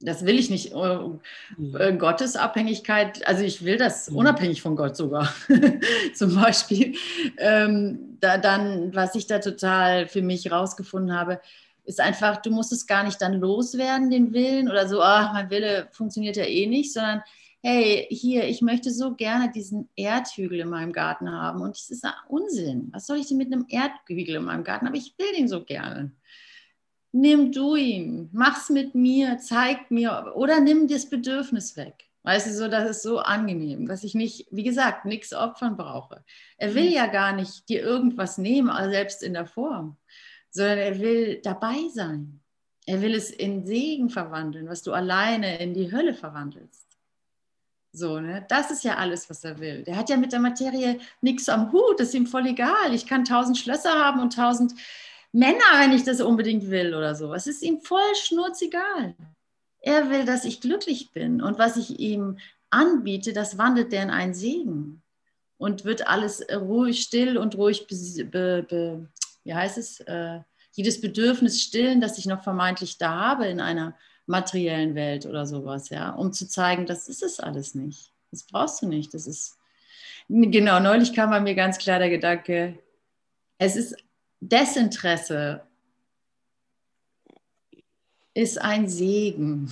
Das 0.00 0.26
will 0.26 0.36
ich 0.36 0.50
nicht. 0.50 0.72
Äh, 0.72 0.98
mhm. 1.56 1.76
äh 1.76 1.92
Gottesabhängigkeit, 1.96 3.24
also 3.26 3.44
ich 3.44 3.64
will 3.64 3.76
das 3.76 4.10
mhm. 4.10 4.16
unabhängig 4.16 4.60
von 4.60 4.74
Gott 4.74 4.96
sogar, 4.96 5.32
zum 6.14 6.34
Beispiel. 6.34 6.96
Ähm, 7.38 8.18
da 8.20 8.38
dann, 8.38 8.92
was 8.94 9.14
ich 9.14 9.28
da 9.28 9.38
total 9.38 10.08
für 10.08 10.22
mich 10.22 10.50
rausgefunden 10.50 11.16
habe, 11.16 11.40
ist 11.84 12.00
einfach, 12.00 12.42
du 12.42 12.50
musst 12.50 12.72
es 12.72 12.86
gar 12.86 13.04
nicht 13.04 13.22
dann 13.22 13.34
loswerden, 13.34 14.10
den 14.10 14.32
Willen 14.32 14.68
oder 14.68 14.88
so, 14.88 15.02
ach, 15.02 15.32
mein 15.32 15.50
Wille 15.50 15.88
funktioniert 15.92 16.36
ja 16.36 16.44
eh 16.44 16.66
nicht, 16.66 16.92
sondern 16.92 17.22
hey, 17.62 18.06
hier, 18.10 18.44
ich 18.48 18.60
möchte 18.60 18.90
so 18.90 19.14
gerne 19.14 19.50
diesen 19.50 19.88
Erdhügel 19.96 20.60
in 20.60 20.68
meinem 20.68 20.92
Garten 20.92 21.30
haben 21.30 21.62
und 21.62 21.76
das 21.76 21.90
ist 21.90 22.04
Unsinn. 22.28 22.90
Was 22.92 23.06
soll 23.06 23.18
ich 23.18 23.28
denn 23.28 23.38
mit 23.38 23.52
einem 23.52 23.66
Erdhügel 23.68 24.36
in 24.36 24.44
meinem 24.44 24.64
Garten? 24.64 24.86
Aber 24.86 24.96
ich 24.96 25.14
will 25.18 25.32
den 25.36 25.48
so 25.48 25.64
gerne. 25.64 26.12
Nimm 27.12 27.52
du 27.52 27.76
ihn, 27.76 28.28
mach's 28.32 28.70
mit 28.70 28.94
mir, 28.94 29.38
zeig 29.38 29.90
mir 29.90 30.32
oder 30.34 30.60
nimm 30.60 30.88
das 30.88 31.08
Bedürfnis 31.08 31.76
weg. 31.76 32.08
Weißt 32.24 32.46
du, 32.46 32.54
so, 32.54 32.68
das 32.68 32.88
ist 32.88 33.02
so 33.02 33.18
angenehm, 33.18 33.86
dass 33.86 34.04
ich 34.04 34.14
nicht, 34.14 34.46
wie 34.50 34.62
gesagt, 34.62 35.04
nichts 35.04 35.34
opfern 35.34 35.76
brauche. 35.76 36.24
Er 36.56 36.74
will 36.74 36.88
mhm. 36.88 36.94
ja 36.94 37.06
gar 37.06 37.34
nicht 37.34 37.68
dir 37.68 37.82
irgendwas 37.82 38.38
nehmen, 38.38 38.70
selbst 38.90 39.22
in 39.22 39.34
der 39.34 39.46
Form 39.46 39.96
sondern 40.52 40.78
er 40.78 41.00
will 41.00 41.40
dabei 41.42 41.88
sein. 41.92 42.40
Er 42.86 43.00
will 43.00 43.14
es 43.14 43.30
in 43.30 43.66
Segen 43.66 44.10
verwandeln, 44.10 44.68
was 44.68 44.82
du 44.82 44.92
alleine 44.92 45.58
in 45.60 45.72
die 45.72 45.90
Hölle 45.90 46.14
verwandelst. 46.14 46.91
So, 47.92 48.20
ne? 48.20 48.44
Das 48.48 48.70
ist 48.70 48.84
ja 48.84 48.96
alles, 48.96 49.28
was 49.28 49.44
er 49.44 49.58
will. 49.60 49.84
Der 49.84 49.96
hat 49.96 50.08
ja 50.08 50.16
mit 50.16 50.32
der 50.32 50.40
Materie 50.40 50.98
nichts 51.20 51.48
am 51.48 51.72
Hut, 51.72 52.00
das 52.00 52.08
ist 52.08 52.14
ihm 52.14 52.26
voll 52.26 52.46
egal. 52.46 52.94
Ich 52.94 53.06
kann 53.06 53.24
tausend 53.24 53.58
Schlösser 53.58 53.92
haben 53.92 54.20
und 54.20 54.34
tausend 54.34 54.74
Männer, 55.32 55.78
wenn 55.78 55.92
ich 55.92 56.02
das 56.04 56.20
unbedingt 56.20 56.70
will 56.70 56.94
oder 56.94 57.14
so. 57.14 57.32
Es 57.34 57.46
ist 57.46 57.62
ihm 57.62 57.80
voll 57.80 58.14
schnurzegal. 58.14 59.14
Er 59.80 60.10
will, 60.10 60.24
dass 60.24 60.44
ich 60.44 60.60
glücklich 60.60 61.10
bin 61.12 61.42
und 61.42 61.58
was 61.58 61.76
ich 61.76 61.98
ihm 61.98 62.38
anbiete, 62.70 63.32
das 63.32 63.58
wandelt 63.58 63.92
der 63.92 64.04
in 64.04 64.10
einen 64.10 64.34
Segen 64.34 65.02
und 65.58 65.84
wird 65.84 66.06
alles 66.06 66.46
ruhig, 66.50 67.02
still 67.02 67.36
und 67.36 67.56
ruhig 67.56 67.86
be, 67.86 68.62
be, 68.68 69.08
wie 69.44 69.54
heißt 69.54 69.76
es, 69.76 70.00
äh, 70.00 70.40
jedes 70.72 71.00
Bedürfnis 71.00 71.60
stillen, 71.60 72.00
das 72.00 72.16
ich 72.16 72.26
noch 72.26 72.42
vermeintlich 72.42 72.96
da 72.96 73.14
habe 73.14 73.46
in 73.46 73.60
einer 73.60 73.94
materiellen 74.26 74.94
Welt 74.94 75.26
oder 75.26 75.46
sowas, 75.46 75.88
ja, 75.90 76.10
um 76.10 76.32
zu 76.32 76.48
zeigen, 76.48 76.86
das 76.86 77.08
ist 77.08 77.22
es 77.22 77.40
alles 77.40 77.74
nicht. 77.74 78.12
Das 78.30 78.44
brauchst 78.44 78.82
du 78.82 78.86
nicht. 78.86 79.12
Das 79.14 79.26
ist, 79.26 79.58
genau, 80.28 80.80
neulich 80.80 81.12
kam 81.12 81.30
bei 81.30 81.40
mir 81.40 81.54
ganz 81.54 81.78
klar 81.78 81.98
der 81.98 82.10
Gedanke, 82.10 82.78
es 83.58 83.76
ist 83.76 83.96
Desinteresse 84.40 85.62
ist 88.34 88.60
ein 88.60 88.88
Segen. 88.88 89.70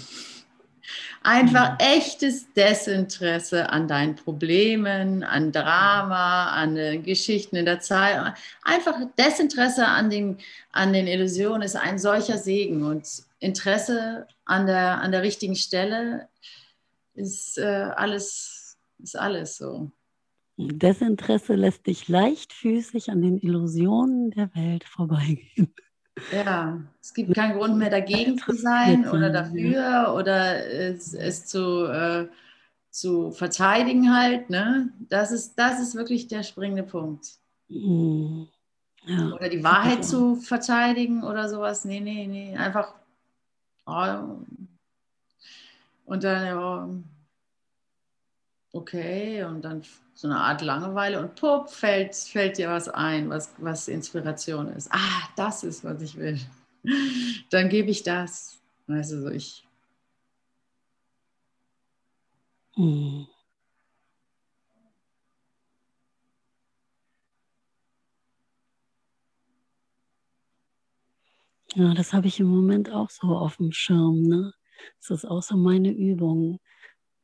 Einfach 1.23 1.73
mhm. 1.73 1.77
echtes 1.79 2.53
Desinteresse 2.55 3.69
an 3.71 3.89
deinen 3.89 4.17
Problemen, 4.17 5.23
an 5.23 5.53
Drama, 5.53 6.51
an 6.51 6.75
den 6.75 7.03
Geschichten 7.03 7.57
in 7.57 7.67
der 7.67 7.81
Zeit. 7.81 8.35
Einfach 8.63 8.97
Desinteresse 9.19 9.87
an 9.87 10.09
den, 10.09 10.39
an 10.73 10.93
den 10.93 11.07
Illusionen 11.07 11.63
ist 11.63 11.77
ein 11.77 11.99
solcher 11.99 12.39
Segen. 12.39 12.85
Und 12.85 13.07
Interesse 13.41 14.27
an 14.45 14.67
der, 14.67 15.01
an 15.01 15.13
der 15.13 15.23
richtigen 15.23 15.57
Stelle 15.57 16.29
ist 17.15 17.59
äh, 17.59 17.91
alles, 17.97 18.79
ist 19.03 19.19
alles 19.19 19.57
so. 19.57 19.91
Desinteresse 20.57 21.55
lässt 21.55 21.87
dich 21.87 22.09
leichtfüßig 22.09 23.11
an 23.11 23.23
den 23.23 23.39
Illusionen 23.39 24.31
der 24.31 24.55
Welt 24.55 24.85
vorbeigehen. 24.85 25.75
Ja, 26.33 26.83
es 27.01 27.15
gibt 27.15 27.35
keinen 27.35 27.57
Grund 27.57 27.79
mehr 27.79 27.89
dagegen 27.89 28.37
zu 28.37 28.53
sein 28.53 29.09
oder 29.09 29.31
dafür 29.31 30.15
oder 30.15 30.67
es, 30.67 31.15
es 31.15 31.47
zu, 31.47 31.87
äh, 31.87 32.29
zu 32.91 33.31
verteidigen 33.31 34.15
halt. 34.15 34.51
Ne? 34.51 34.93
Das, 35.09 35.33
ist, 35.33 35.55
das 35.55 35.81
ist 35.81 35.95
wirklich 35.95 36.29
der 36.29 36.43
springende 36.43 36.83
Punkt. 36.83 37.27
Mhm. 37.69 38.49
Ja, 39.07 39.33
oder 39.33 39.49
die 39.49 39.65
Wahrheit 39.65 40.05
zu 40.05 40.37
verteidigen 40.37 41.25
oder 41.25 41.49
sowas. 41.49 41.87
Nee, 41.87 42.01
nee, 42.01 42.27
nee. 42.27 42.55
Einfach. 42.55 43.00
Oh, 43.91 44.45
und 46.05 46.25
dann, 46.25 46.47
ja, 46.47 46.89
okay, 48.73 49.43
und 49.45 49.63
dann 49.63 49.83
so 50.15 50.29
eine 50.29 50.39
Art 50.39 50.63
Langeweile 50.63 51.21
und 51.21 51.35
pupp, 51.35 51.71
fällt, 51.71 52.15
fällt 52.15 52.59
dir 52.59 52.69
was 52.69 52.89
ein, 52.89 53.31
was, 53.31 53.55
was 53.59 53.89
Inspiration 53.89 54.69
ist. 54.69 54.91
Ah, 54.93 55.29
das 55.37 55.65
ist, 55.65 55.85
was 55.85 56.01
ich 56.03 56.17
will. 56.17 56.39
Dann 57.51 57.69
gebe 57.69 57.91
ich 57.91 58.03
das. 58.03 58.59
Weißt 58.87 59.13
du, 59.13 59.23
so 59.23 59.31
ich. 59.31 59.65
Hm. 62.75 63.27
Ja, 71.75 71.95
das 71.95 72.13
habe 72.13 72.27
ich 72.27 72.41
im 72.41 72.49
Moment 72.49 72.91
auch 72.91 73.11
so 73.11 73.29
auf 73.29 73.57
dem 73.57 73.73
Schirm. 73.73 74.23
Ne? 74.23 74.53
Das 75.01 75.11
ist 75.11 75.25
auch 75.25 75.43
so 75.43 75.57
meine 75.57 75.91
Übung. 75.91 76.59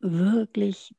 Wirklich 0.00 0.94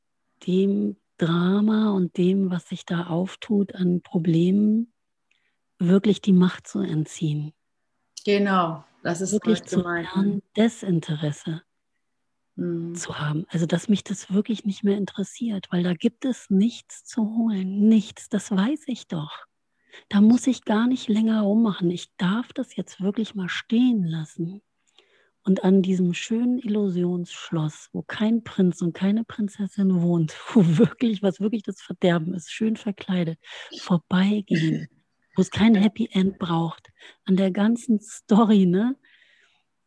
dem 0.46 0.96
Drama 1.18 1.90
und 1.92 2.16
dem, 2.16 2.50
was 2.50 2.68
sich 2.68 2.84
da 2.84 3.06
auftut 3.06 3.74
an 3.74 4.02
Problemen, 4.02 4.92
wirklich 5.78 6.20
die 6.20 6.32
Macht 6.32 6.66
zu 6.66 6.80
entziehen. 6.80 7.52
Genau, 8.24 8.84
das 9.02 9.20
ist 9.20 9.32
wirklich 9.32 9.62
zu 9.64 9.80
lernen, 9.80 10.42
Desinteresse 10.56 11.62
mhm. 12.56 12.94
zu 12.94 13.18
haben. 13.18 13.46
Also, 13.48 13.66
dass 13.66 13.88
mich 13.88 14.04
das 14.04 14.32
wirklich 14.32 14.64
nicht 14.64 14.84
mehr 14.84 14.96
interessiert, 14.96 15.66
weil 15.70 15.82
da 15.82 15.94
gibt 15.94 16.24
es 16.24 16.50
nichts 16.50 17.04
zu 17.04 17.22
holen, 17.36 17.88
nichts, 17.88 18.28
das 18.28 18.50
weiß 18.50 18.84
ich 18.86 19.06
doch. 19.06 19.46
Da 20.08 20.20
muss 20.20 20.46
ich 20.46 20.64
gar 20.64 20.86
nicht 20.86 21.08
länger 21.08 21.42
rummachen. 21.42 21.90
Ich 21.90 22.14
darf 22.16 22.52
das 22.52 22.76
jetzt 22.76 23.00
wirklich 23.00 23.34
mal 23.34 23.48
stehen 23.48 24.04
lassen. 24.04 24.62
Und 25.44 25.64
an 25.64 25.80
diesem 25.80 26.12
schönen 26.12 26.58
Illusionsschloss, 26.58 27.88
wo 27.92 28.02
kein 28.02 28.44
Prinz 28.44 28.82
und 28.82 28.92
keine 28.92 29.24
Prinzessin 29.24 30.02
wohnt, 30.02 30.36
wo 30.52 30.62
wirklich, 30.78 31.22
was 31.22 31.40
wirklich 31.40 31.62
das 31.62 31.80
Verderben 31.80 32.34
ist, 32.34 32.50
schön 32.50 32.76
verkleidet, 32.76 33.38
vorbeigehen, 33.78 34.88
wo 35.36 35.42
es 35.42 35.50
kein 35.50 35.74
Happy 35.74 36.08
End 36.12 36.38
braucht, 36.38 36.88
an 37.24 37.36
der 37.36 37.50
ganzen 37.50 38.00
Story, 38.00 38.66
ne? 38.66 38.96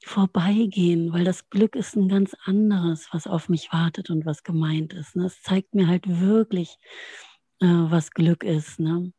Vorbeigehen, 0.03 1.13
weil 1.13 1.25
das 1.25 1.47
Glück 1.51 1.75
ist 1.75 1.95
ein 1.95 2.07
ganz 2.09 2.35
anderes, 2.45 3.07
was 3.11 3.27
auf 3.27 3.47
mich 3.47 3.71
wartet 3.71 4.09
und 4.09 4.25
was 4.25 4.43
gemeint 4.43 4.93
ist. 4.93 5.15
Ne? 5.15 5.25
Es 5.27 5.43
zeigt 5.43 5.75
mir 5.75 5.85
halt 5.85 6.05
wirklich, 6.07 6.79
äh, 7.59 7.67
was 7.67 8.09
Glück 8.09 8.43
ist. 8.43 8.79
Ne? 8.79 9.13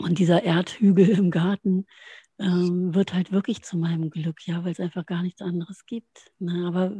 Und 0.00 0.18
dieser 0.18 0.42
Erdhügel 0.44 1.08
im 1.10 1.30
Garten, 1.30 1.86
ähm, 2.40 2.94
wird 2.94 3.14
halt 3.14 3.32
wirklich 3.32 3.62
zu 3.62 3.76
meinem 3.76 4.10
Glück, 4.10 4.46
ja, 4.46 4.64
weil 4.64 4.72
es 4.72 4.80
einfach 4.80 5.04
gar 5.06 5.22
nichts 5.22 5.42
anderes 5.42 5.86
gibt. 5.86 6.32
Ne? 6.38 6.66
Aber 6.66 6.92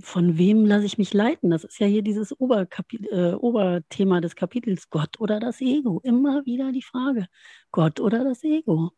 von 0.00 0.38
wem 0.38 0.64
lasse 0.64 0.86
ich 0.86 0.96
mich 0.98 1.12
leiten? 1.12 1.50
Das 1.50 1.64
ist 1.64 1.78
ja 1.78 1.86
hier 1.86 2.02
dieses 2.02 2.32
äh, 2.32 3.34
Oberthema 3.34 4.20
des 4.20 4.34
Kapitels, 4.34 4.88
Gott 4.90 5.20
oder 5.20 5.40
das 5.40 5.60
Ego. 5.60 6.00
Immer 6.04 6.46
wieder 6.46 6.72
die 6.72 6.82
Frage, 6.82 7.26
Gott 7.70 8.00
oder 8.00 8.24
das 8.24 8.42
Ego. 8.44 8.92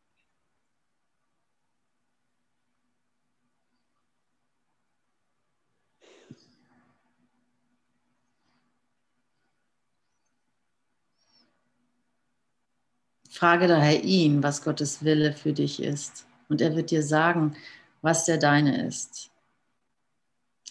Frage 13.41 13.69
daher 13.69 14.05
ihn, 14.05 14.43
was 14.43 14.63
Gottes 14.63 15.03
Wille 15.03 15.33
für 15.33 15.55
dich 15.55 15.83
ist. 15.83 16.27
Und 16.51 16.61
er 16.61 16.77
wird 16.77 16.91
dir 16.91 17.03
sagen, 17.03 17.57
was 18.03 18.27
der 18.27 18.37
deine 18.37 18.87
ist. 18.87 19.31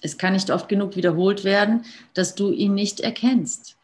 Es 0.03 0.19
kann 0.19 0.33
nicht 0.33 0.51
oft 0.51 0.69
genug 0.69 0.95
wiederholt 0.95 1.43
werden, 1.43 1.83
dass 2.13 2.35
du 2.35 2.51
ihn 2.51 2.75
nicht 2.75 2.99
erkennst. 2.99 3.75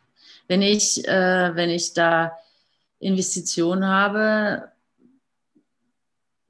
Wenn 0.47 0.61
ich, 0.61 1.03
äh, 1.07 1.55
wenn 1.55 1.71
ich 1.71 1.93
da 1.93 2.37
Investitionen 2.99 3.87
habe, 3.87 4.71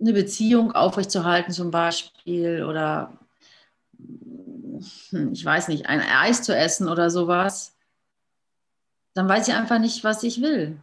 eine 0.01 0.11
Beziehung 0.11 0.73
aufrechtzuerhalten 0.73 1.53
zum 1.53 1.71
Beispiel 1.71 2.65
oder 2.65 3.17
hm, 5.11 5.31
ich 5.31 5.45
weiß 5.45 5.69
nicht, 5.69 5.85
ein 5.85 6.01
Eis 6.01 6.43
zu 6.43 6.53
essen 6.53 6.89
oder 6.89 7.09
sowas, 7.09 7.77
dann 9.13 9.29
weiß 9.29 9.47
ich 9.47 9.53
einfach 9.53 9.79
nicht, 9.79 10.03
was 10.03 10.21
ich 10.23 10.41
will, 10.41 10.77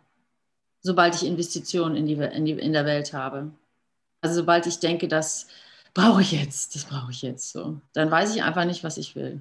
sobald 0.83 1.15
ich 1.15 1.27
Investitionen 1.27 1.97
in, 1.97 2.07
die, 2.07 2.15
in, 2.15 2.45
die, 2.45 2.53
in 2.53 2.73
der 2.73 2.85
Welt 2.85 3.13
habe. 3.13 3.51
Also 4.21 4.37
sobald 4.37 4.67
ich 4.67 4.79
denke, 4.79 5.09
das 5.09 5.47
brauche 5.95 6.23
ich 6.23 6.33
jetzt, 6.33 6.75
das 6.75 6.85
brauche 6.85 7.11
ich 7.11 7.23
jetzt 7.23 7.53
so, 7.53 7.81
dann 7.93 8.11
weiß 8.11 8.35
ich 8.35 8.43
einfach 8.43 8.65
nicht, 8.65 8.85
was 8.85 8.99
ich 8.99 9.15
will. 9.15 9.41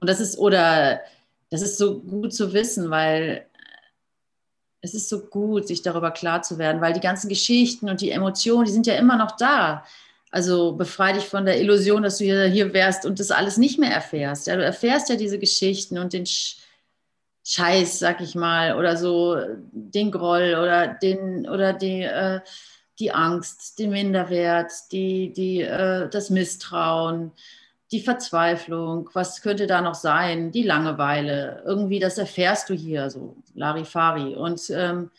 Und 0.00 0.08
das 0.08 0.20
ist, 0.20 0.38
oder 0.38 1.00
das 1.50 1.62
ist 1.62 1.78
so 1.78 2.00
gut 2.00 2.32
zu 2.32 2.52
wissen, 2.52 2.90
weil 2.90 3.46
es 4.80 4.94
ist 4.94 5.08
so 5.08 5.20
gut, 5.20 5.66
sich 5.66 5.82
darüber 5.82 6.10
klar 6.10 6.42
zu 6.42 6.58
werden, 6.58 6.80
weil 6.80 6.92
die 6.92 7.00
ganzen 7.00 7.28
Geschichten 7.28 7.88
und 7.88 8.00
die 8.00 8.10
Emotionen, 8.10 8.64
die 8.64 8.72
sind 8.72 8.86
ja 8.86 8.94
immer 8.94 9.16
noch 9.16 9.32
da. 9.32 9.84
Also 10.30 10.72
befreie 10.72 11.14
dich 11.14 11.24
von 11.24 11.46
der 11.46 11.60
Illusion, 11.60 12.02
dass 12.02 12.18
du 12.18 12.24
hier, 12.24 12.44
hier 12.44 12.72
wärst 12.74 13.06
und 13.06 13.18
das 13.18 13.30
alles 13.30 13.56
nicht 13.56 13.78
mehr 13.78 13.90
erfährst. 13.90 14.46
Ja, 14.46 14.56
du 14.56 14.64
erfährst 14.64 15.08
ja 15.08 15.16
diese 15.16 15.38
Geschichten 15.38 15.98
und 15.98 16.12
den 16.12 16.26
Scheiß, 17.50 17.98
sag 17.98 18.20
ich 18.20 18.34
mal, 18.34 18.76
oder 18.76 18.98
so 18.98 19.38
den 19.72 20.10
Groll 20.10 20.54
oder 20.60 20.86
den 20.86 21.48
oder 21.48 21.72
die, 21.72 22.02
äh, 22.02 22.40
die 22.98 23.10
Angst, 23.12 23.78
den 23.78 23.88
Minderwert, 23.88 24.70
die, 24.92 25.32
die, 25.32 25.62
äh, 25.62 26.10
das 26.10 26.28
Misstrauen, 26.28 27.32
die 27.90 28.00
Verzweiflung, 28.00 29.08
was 29.14 29.40
könnte 29.40 29.66
da 29.66 29.80
noch 29.80 29.94
sein, 29.94 30.52
die 30.52 30.62
Langeweile, 30.62 31.62
irgendwie, 31.64 31.98
das 31.98 32.18
erfährst 32.18 32.68
du 32.68 32.74
hier 32.74 33.08
so, 33.08 33.34
Larifari. 33.54 34.34
Und, 34.34 34.68
ähm, 34.68 35.10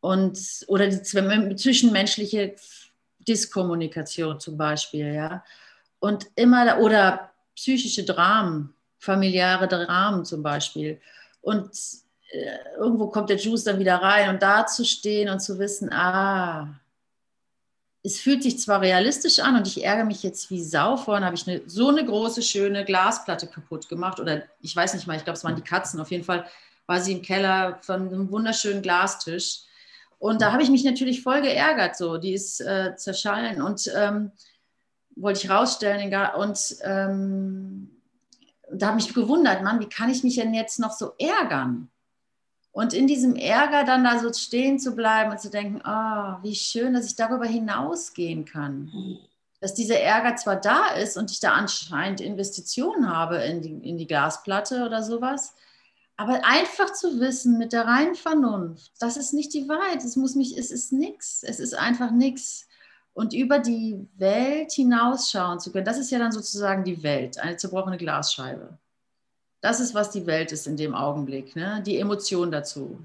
und 0.00 0.38
oder 0.66 0.88
die 0.88 1.02
zwischenmenschliche 1.02 2.56
Diskommunikation 3.26 4.38
zum 4.38 4.58
Beispiel, 4.58 5.14
ja. 5.14 5.42
Und 5.98 6.26
immer, 6.34 6.78
oder 6.78 7.30
psychische 7.56 8.04
Dramen, 8.04 8.74
familiäre 8.98 9.66
Dramen 9.66 10.26
zum 10.26 10.42
Beispiel. 10.42 11.00
Und 11.40 11.70
äh, 12.30 12.76
irgendwo 12.76 13.08
kommt 13.08 13.30
der 13.30 13.38
Juice 13.38 13.64
dann 13.64 13.78
wieder 13.78 13.96
rein 13.96 14.30
und 14.30 14.42
da 14.42 14.66
zu 14.66 14.84
stehen 14.84 15.28
und 15.28 15.40
zu 15.40 15.58
wissen, 15.58 15.92
ah, 15.92 16.78
es 18.02 18.20
fühlt 18.20 18.42
sich 18.42 18.58
zwar 18.58 18.80
realistisch 18.80 19.38
an 19.40 19.56
und 19.56 19.66
ich 19.66 19.84
ärgere 19.84 20.04
mich 20.04 20.22
jetzt 20.22 20.50
wie 20.50 20.62
Sau. 20.62 20.96
Vorhin 20.96 21.24
habe 21.24 21.34
ich 21.34 21.48
eine, 21.48 21.62
so 21.66 21.88
eine 21.88 22.04
große, 22.04 22.42
schöne 22.42 22.84
Glasplatte 22.84 23.46
kaputt 23.46 23.88
gemacht. 23.88 24.20
Oder 24.20 24.44
ich 24.60 24.74
weiß 24.74 24.94
nicht 24.94 25.06
mal, 25.06 25.16
ich 25.16 25.24
glaube, 25.24 25.36
es 25.36 25.44
waren 25.44 25.56
die 25.56 25.62
Katzen. 25.62 26.00
Auf 26.00 26.10
jeden 26.10 26.24
Fall 26.24 26.46
war 26.86 27.00
sie 27.00 27.12
im 27.12 27.22
Keller 27.22 27.78
von 27.82 28.08
einem 28.08 28.30
wunderschönen 28.30 28.82
Glastisch. 28.82 29.62
Und 30.18 30.40
da 30.42 30.52
habe 30.52 30.62
ich 30.62 30.70
mich 30.70 30.84
natürlich 30.84 31.22
voll 31.22 31.42
geärgert. 31.42 31.96
So, 31.96 32.18
die 32.18 32.32
ist 32.32 32.60
äh, 32.60 32.94
zerschallen 32.96 33.60
und 33.60 33.90
ähm, 33.94 34.32
wollte 35.16 35.44
ich 35.44 35.50
rausstellen. 35.50 36.14
Und 36.36 36.76
ähm, 36.82 37.97
da 38.72 38.88
habe 38.88 38.98
ich 38.98 39.06
mich 39.06 39.14
gewundert, 39.14 39.62
Mann, 39.62 39.80
wie 39.80 39.88
kann 39.88 40.10
ich 40.10 40.24
mich 40.24 40.36
denn 40.36 40.54
jetzt 40.54 40.78
noch 40.78 40.92
so 40.92 41.12
ärgern? 41.18 41.90
Und 42.70 42.92
in 42.92 43.06
diesem 43.06 43.34
Ärger 43.34 43.84
dann 43.84 44.04
da 44.04 44.18
so 44.20 44.32
stehen 44.32 44.78
zu 44.78 44.94
bleiben 44.94 45.32
und 45.32 45.40
zu 45.40 45.50
denken, 45.50 45.80
oh, 45.84 46.42
wie 46.42 46.54
schön, 46.54 46.94
dass 46.94 47.06
ich 47.06 47.16
darüber 47.16 47.46
hinausgehen 47.46 48.44
kann. 48.44 49.18
Dass 49.60 49.74
dieser 49.74 49.98
Ärger 49.98 50.36
zwar 50.36 50.56
da 50.56 50.88
ist 50.90 51.16
und 51.16 51.32
ich 51.32 51.40
da 51.40 51.52
anscheinend 51.52 52.20
Investitionen 52.20 53.12
habe 53.12 53.38
in 53.38 53.62
die, 53.62 53.88
in 53.88 53.98
die 53.98 54.06
Glasplatte 54.06 54.84
oder 54.84 55.02
sowas, 55.02 55.54
aber 56.16 56.44
einfach 56.44 56.92
zu 56.92 57.18
wissen 57.18 57.58
mit 57.58 57.72
der 57.72 57.86
reinen 57.86 58.14
Vernunft, 58.14 58.92
das 59.00 59.16
ist 59.16 59.32
nicht 59.32 59.54
die 59.54 59.68
Wahrheit, 59.68 60.04
es 60.04 60.14
muss 60.14 60.34
mich, 60.34 60.56
es 60.56 60.70
ist 60.70 60.92
nichts, 60.92 61.42
es 61.42 61.58
ist 61.58 61.74
einfach 61.74 62.10
nichts. 62.10 62.67
Und 63.18 63.32
über 63.32 63.58
die 63.58 64.06
Welt 64.16 64.70
hinausschauen 64.70 65.58
zu 65.58 65.72
können, 65.72 65.84
das 65.84 65.98
ist 65.98 66.12
ja 66.12 66.20
dann 66.20 66.30
sozusagen 66.30 66.84
die 66.84 67.02
Welt, 67.02 67.36
eine 67.40 67.56
zerbrochene 67.56 67.98
Glasscheibe. 67.98 68.78
Das 69.60 69.80
ist, 69.80 69.92
was 69.92 70.12
die 70.12 70.24
Welt 70.24 70.52
ist 70.52 70.68
in 70.68 70.76
dem 70.76 70.94
Augenblick. 70.94 71.56
Ne? 71.56 71.82
Die 71.84 71.98
Emotion 71.98 72.52
dazu, 72.52 73.00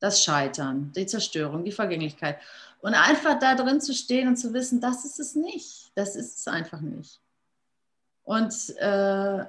das 0.00 0.24
Scheitern, 0.24 0.90
die 0.96 1.04
Zerstörung, 1.04 1.66
die 1.66 1.70
Vergänglichkeit. 1.70 2.38
Und 2.80 2.94
einfach 2.94 3.38
da 3.40 3.54
drin 3.54 3.82
zu 3.82 3.92
stehen 3.92 4.26
und 4.26 4.36
zu 4.36 4.54
wissen, 4.54 4.80
das 4.80 5.04
ist 5.04 5.20
es 5.20 5.34
nicht. 5.34 5.92
Das 5.96 6.16
ist 6.16 6.38
es 6.38 6.48
einfach 6.48 6.80
nicht. 6.80 7.20
Und, 8.24 8.54
äh, 8.78 9.44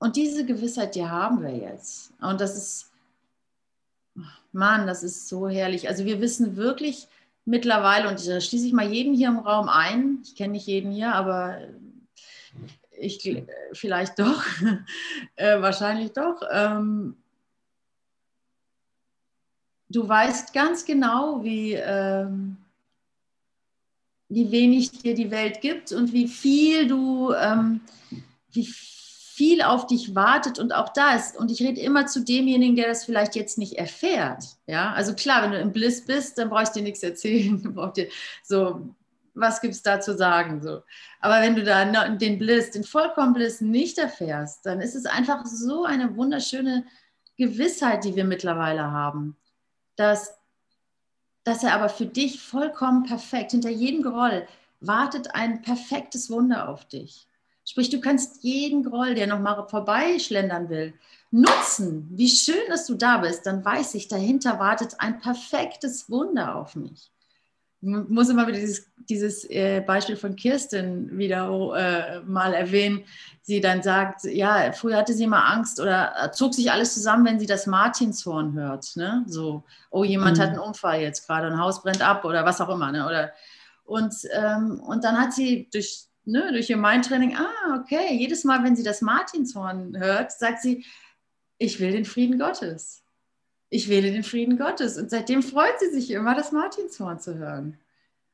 und 0.00 0.16
diese 0.16 0.44
Gewissheit, 0.44 0.96
die 0.96 1.06
haben 1.06 1.44
wir 1.44 1.54
jetzt. 1.54 2.12
Und 2.20 2.40
das 2.40 2.56
ist, 2.56 2.90
Mann, 4.50 4.88
das 4.88 5.04
ist 5.04 5.28
so 5.28 5.48
herrlich. 5.48 5.88
Also 5.88 6.04
wir 6.04 6.20
wissen 6.20 6.56
wirklich 6.56 7.06
mittlerweile, 7.44 8.08
und 8.08 8.26
da 8.26 8.40
schließe 8.40 8.66
ich 8.66 8.72
mal 8.72 8.90
jeden 8.90 9.14
hier 9.14 9.28
im 9.28 9.38
Raum 9.38 9.68
ein, 9.68 10.20
ich 10.24 10.34
kenne 10.36 10.52
nicht 10.52 10.66
jeden 10.66 10.92
hier, 10.92 11.14
aber 11.14 11.58
ich 12.98 13.44
vielleicht 13.72 14.18
doch, 14.18 14.44
äh, 15.36 15.60
wahrscheinlich 15.60 16.12
doch. 16.12 16.42
Ähm, 16.50 17.16
du 19.88 20.08
weißt 20.08 20.52
ganz 20.52 20.84
genau, 20.84 21.42
wie, 21.42 21.74
ähm, 21.74 22.56
wie 24.28 24.50
wenig 24.50 24.90
dir 24.90 25.14
die 25.14 25.30
Welt 25.30 25.60
gibt 25.60 25.92
und 25.92 26.12
wie 26.12 26.28
viel 26.28 26.86
du, 26.86 27.32
ähm, 27.32 27.80
wie 28.52 28.66
viel 28.66 28.91
auf 29.64 29.86
dich 29.86 30.14
wartet 30.14 30.58
und 30.58 30.72
auch 30.72 30.90
da 30.90 31.14
ist. 31.14 31.36
Und 31.36 31.50
ich 31.50 31.60
rede 31.60 31.80
immer 31.80 32.06
zu 32.06 32.24
demjenigen, 32.24 32.76
der 32.76 32.88
das 32.88 33.04
vielleicht 33.04 33.34
jetzt 33.34 33.58
nicht 33.58 33.74
erfährt. 33.74 34.44
Ja, 34.66 34.92
also 34.92 35.14
klar, 35.14 35.42
wenn 35.42 35.52
du 35.52 35.58
im 35.58 35.72
Bliss 35.72 36.04
bist, 36.04 36.38
dann 36.38 36.50
brauchst 36.50 36.74
du 36.74 36.80
dir 36.80 36.84
nichts 36.84 37.02
erzählen. 37.02 37.60
Dir 37.96 38.08
so 38.42 38.94
was 39.34 39.60
gibt 39.60 39.74
es 39.74 39.82
da 39.82 40.00
zu 40.00 40.16
sagen? 40.16 40.62
So. 40.62 40.82
Aber 41.20 41.40
wenn 41.40 41.54
du 41.54 41.64
da 41.64 42.08
den 42.08 42.38
Bliss, 42.38 42.70
den 42.70 42.84
vollkommen 42.84 43.32
Bliss 43.32 43.60
nicht 43.60 43.98
erfährst, 43.98 44.66
dann 44.66 44.80
ist 44.80 44.94
es 44.94 45.06
einfach 45.06 45.46
so 45.46 45.84
eine 45.84 46.16
wunderschöne 46.16 46.84
Gewissheit, 47.36 48.04
die 48.04 48.14
wir 48.14 48.24
mittlerweile 48.24 48.90
haben, 48.90 49.36
dass, 49.96 50.38
dass 51.44 51.64
er 51.64 51.74
aber 51.74 51.88
für 51.88 52.06
dich 52.06 52.42
vollkommen 52.42 53.04
perfekt, 53.04 53.52
hinter 53.52 53.70
jedem 53.70 54.02
Groll 54.02 54.46
wartet 54.80 55.34
ein 55.34 55.62
perfektes 55.62 56.28
Wunder 56.28 56.68
auf 56.68 56.86
dich. 56.86 57.26
Sprich, 57.64 57.90
du 57.90 58.00
kannst 58.00 58.42
jeden 58.42 58.82
Groll, 58.82 59.14
der 59.14 59.26
noch 59.26 59.40
mal 59.40 59.66
vorbeischlendern 59.68 60.68
will, 60.68 60.94
nutzen. 61.30 62.08
Wie 62.12 62.28
schön, 62.28 62.68
dass 62.68 62.86
du 62.86 62.94
da 62.94 63.18
bist. 63.18 63.46
Dann 63.46 63.64
weiß 63.64 63.94
ich, 63.94 64.08
dahinter 64.08 64.58
wartet 64.58 64.96
ein 64.98 65.20
perfektes 65.20 66.10
Wunder 66.10 66.56
auf 66.56 66.74
mich 66.74 67.12
muss 67.82 68.28
immer 68.28 68.46
wieder 68.46 68.60
dieses, 68.60 68.86
dieses 69.08 69.44
äh, 69.50 69.80
Beispiel 69.80 70.16
von 70.16 70.36
Kirsten 70.36 71.18
wieder 71.18 71.48
äh, 71.74 72.20
mal 72.20 72.54
erwähnen. 72.54 73.04
Sie 73.42 73.60
dann 73.60 73.82
sagt, 73.82 74.22
ja, 74.22 74.70
früher 74.72 74.96
hatte 74.96 75.14
sie 75.14 75.24
immer 75.24 75.48
Angst 75.48 75.80
oder 75.80 76.12
äh, 76.22 76.30
zog 76.30 76.54
sich 76.54 76.70
alles 76.70 76.94
zusammen, 76.94 77.24
wenn 77.24 77.40
sie 77.40 77.46
das 77.46 77.66
Martinshorn 77.66 78.54
hört. 78.54 78.94
Ne? 78.94 79.24
So, 79.26 79.64
oh, 79.90 80.04
jemand 80.04 80.38
mhm. 80.38 80.42
hat 80.42 80.48
einen 80.50 80.60
Unfall 80.60 81.00
jetzt 81.00 81.26
gerade, 81.26 81.48
ein 81.48 81.58
Haus 81.58 81.82
brennt 81.82 82.02
ab 82.02 82.24
oder 82.24 82.44
was 82.44 82.60
auch 82.60 82.68
immer. 82.68 82.92
Ne? 82.92 83.04
Oder, 83.04 83.32
und, 83.84 84.14
ähm, 84.32 84.78
und 84.78 85.02
dann 85.02 85.20
hat 85.20 85.32
sie 85.32 85.68
durch, 85.72 86.04
ne, 86.24 86.52
durch 86.52 86.70
ihr 86.70 86.76
Mindtraining, 86.76 87.36
ah, 87.36 87.80
okay, 87.80 88.14
jedes 88.16 88.44
Mal, 88.44 88.62
wenn 88.64 88.76
sie 88.76 88.82
das 88.82 89.02
Martinshorn 89.02 89.98
hört, 89.98 90.32
sagt 90.32 90.62
sie, 90.62 90.84
ich 91.58 91.80
will 91.80 91.92
den 91.92 92.04
Frieden 92.04 92.38
Gottes 92.38 93.02
ich 93.72 93.88
wähle 93.88 94.12
den 94.12 94.22
Frieden 94.22 94.58
Gottes. 94.58 94.98
Und 94.98 95.10
seitdem 95.10 95.42
freut 95.42 95.80
sie 95.80 95.90
sich 95.90 96.10
immer, 96.10 96.34
das 96.34 96.52
Martinshorn 96.52 97.18
zu 97.18 97.36
hören. 97.36 97.78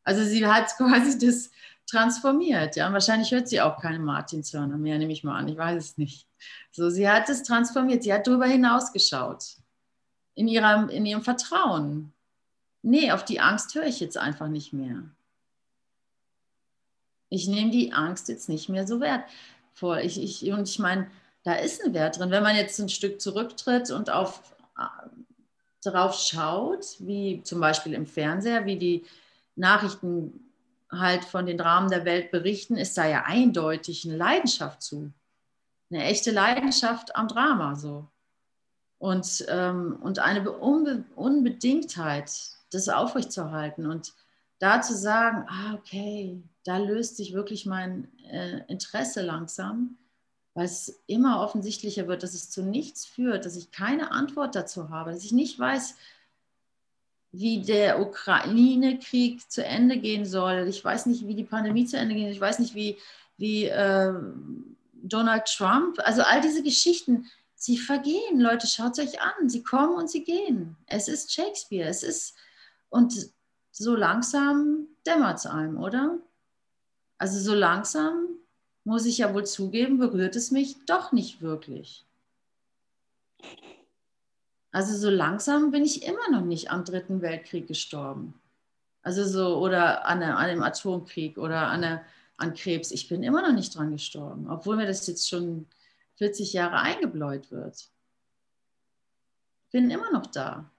Also 0.03 0.25
sie 0.25 0.45
hat 0.45 0.67
quasi 0.77 1.17
das 1.25 1.51
transformiert. 1.87 2.75
Ja, 2.75 2.89
und 2.89 2.93
wahrscheinlich 2.93 3.31
hört 3.31 3.49
sie 3.49 3.61
auch 3.61 3.81
keine 3.81 4.01
Martinshörner 4.01 4.77
mehr, 4.77 4.99
nehme 4.99 5.13
ich 5.13 5.23
mal 5.23 5.39
an. 5.39 5.49
Ich 5.49 5.57
weiß 5.57 5.83
es 5.83 5.97
nicht. 5.97 6.27
So, 6.73 6.91
sie 6.91 7.09
hat 7.09 7.29
es 7.29 7.45
transformiert. 7.45 8.03
Sie 8.03 8.13
hat 8.13 8.27
darüber 8.27 8.47
hinausgeschaut. 8.47 9.45
In, 10.35 10.49
ihrem, 10.49 10.89
in 10.89 11.07
ihrem 11.07 11.23
Vertrauen. 11.23 12.13
Nee, 12.83 13.13
auf 13.13 13.25
die 13.25 13.41
Angst 13.41 13.75
höre 13.75 13.87
ich 13.87 14.01
jetzt 14.01 14.19
einfach 14.19 14.49
nicht 14.49 14.73
mehr. 14.73 15.05
Ich 17.29 17.49
nehme 17.49 17.71
die 17.71 17.93
Angst 17.93 18.29
jetzt 18.29 18.49
nicht 18.49 18.69
mehr 18.69 18.87
so 18.87 19.01
wertvoll. 19.01 19.99
Ich, 19.99 20.23
ich, 20.23 20.51
und 20.53 20.69
ich 20.69 20.79
meine, 20.79 21.11
da 21.45 21.55
ist 21.55 21.85
ein 21.85 21.95
Wert 21.95 22.19
drin. 22.19 22.31
Wenn 22.31 22.43
man 22.43 22.57
jetzt 22.57 22.79
ein 22.79 22.89
Stück 22.89 23.21
zurücktritt 23.21 23.91
und 23.91 24.11
auf 24.11 24.43
darauf 25.83 26.19
schaut, 26.19 26.97
wie 26.99 27.43
zum 27.43 27.61
Beispiel 27.61 27.95
im 27.95 28.07
Fernseher, 28.07 28.67
wie 28.67 28.77
die 28.77 29.05
Nachrichten 29.57 30.53
halt 30.91 31.25
von 31.25 31.47
den 31.47 31.59
Dramen 31.59 31.91
der 31.91 32.05
Welt 32.05 32.31
berichten, 32.31 32.77
ist 32.77 32.97
da 32.97 33.07
ja 33.07 33.25
eindeutig 33.25 34.05
eine 34.05 34.17
Leidenschaft 34.17 34.83
zu. 34.83 35.13
Eine 35.91 36.05
echte 36.05 36.31
Leidenschaft 36.31 37.17
am 37.17 37.29
Drama 37.29 37.77
so. 37.77 38.07
Und, 38.99 39.47
ähm, 39.49 39.97
und 40.01 40.19
eine 40.19 40.51
Unbe 40.51 41.05
Unbedingtheit, 41.15 42.31
das 42.71 42.89
aufrechtzuerhalten. 42.89 43.87
Und 43.87 44.13
da 44.59 44.83
zu 44.83 44.95
sagen, 44.95 45.47
ah, 45.49 45.75
okay, 45.75 46.43
da 46.65 46.79
löst 46.79 47.17
sich 47.17 47.33
wirklich 47.33 47.67
mein 47.67 48.09
äh, 48.31 48.61
Interesse 48.69 49.23
langsam, 49.23 49.97
weil 50.55 50.67
es 50.67 51.01
immer 51.07 51.41
offensichtlicher 51.41 52.09
wird, 52.09 52.23
dass 52.23 52.35
es 52.35 52.51
zu 52.51 52.63
nichts 52.63 53.07
führt, 53.07 53.47
dass 53.47 53.57
ich 53.57 53.71
keine 53.71 54.11
Antwort 54.11 54.55
dazu 54.55 54.91
habe, 54.91 55.13
dass 55.13 55.25
ich 55.25 55.33
nicht 55.33 55.59
weiß, 55.59 55.95
wie 57.31 57.63
der 57.63 58.01
Ukraine-Krieg 58.01 59.51
zu 59.51 59.65
Ende 59.65 59.99
gehen 59.99 60.25
soll. 60.25 60.67
Ich 60.69 60.85
weiß 60.85 61.07
nicht, 61.07 61.27
wie 61.27 61.35
die 61.35 61.45
Pandemie 61.45 61.85
zu 61.85 61.99
Ende 61.99 62.15
geht. 62.15 62.33
Ich 62.33 62.41
weiß 62.41 62.59
nicht, 62.59 62.75
wie, 62.75 62.97
wie 63.37 63.67
äh, 63.67 64.15
Donald 64.95 65.45
Trump, 65.47 65.99
also 66.01 66.23
all 66.23 66.41
diese 66.41 66.63
Geschichten, 66.63 67.27
sie 67.55 67.77
vergehen. 67.77 68.41
Leute, 68.41 68.67
schaut 68.67 68.99
es 68.99 69.07
euch 69.07 69.21
an. 69.21 69.49
Sie 69.49 69.63
kommen 69.63 69.97
und 69.97 70.11
sie 70.11 70.25
gehen. 70.25 70.77
Es 70.87 71.09
ist 71.09 71.33
Shakespeare. 71.33 71.89
Es 71.89 72.03
ist, 72.03 72.35
und 72.89 73.15
so 73.71 73.95
langsam 73.95 74.87
dämmert 75.07 75.39
es 75.39 75.47
einem, 75.47 75.79
oder? 75.79 76.19
Also 77.19 77.39
so 77.39 77.55
langsam, 77.55 78.29
muss 78.85 79.07
ich 79.07 79.19
ja 79.19 79.35
wohl 79.35 79.45
zugeben, 79.45 79.99
berührt 79.99 80.37
es 80.37 80.51
mich 80.51 80.77
doch 80.87 81.13
nicht 81.13 81.43
wirklich. 81.43 82.05
Also 84.71 84.97
so 84.97 85.11
langsam 85.11 85.71
bin 85.71 85.85
ich 85.85 86.05
immer 86.05 86.31
noch 86.31 86.45
nicht 86.45 86.71
am 86.71 86.85
Dritten 86.85 87.23
Weltkrieg 87.23 87.67
gestorben. 87.67 88.35
Also 89.03 89.25
so, 89.25 89.59
oder 89.59 90.07
an, 90.07 90.23
einem 90.23 90.63
Atomkrieg 90.63 91.39
oder 91.39 91.69
an, 91.69 91.83
eine, 91.83 92.05
an 92.37 92.55
Krebs. 92.55 92.91
Ich 92.91 93.09
bin 93.09 93.23
immer 93.23 93.43
noch 93.43 93.55
nicht 93.55 93.75
dran 93.75 93.93
gestorben, 93.93 94.51
obwohl 94.51 94.77
mir 94.77 94.87
das 94.87 95.07
jetzt 95.07 95.29
schon 95.29 95.67
40 96.17 96.53
Jahre 96.53 96.79
eingebläut 96.81 97.51
wird. 97.51 97.89
Bin 99.71 99.91
immer 99.91 100.11
noch 100.13 100.27
da. 100.27 100.71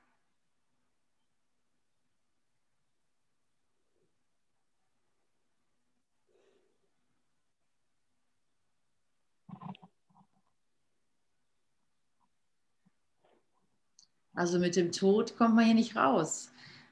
Also 14.39 14.57
mit 14.57 14.77
dem 14.77 14.93
Tod 14.93 15.35
kommt 15.37 15.55
man 15.55 15.65
hier 15.65 15.73
nicht 15.73 15.97
raus. 15.97 16.49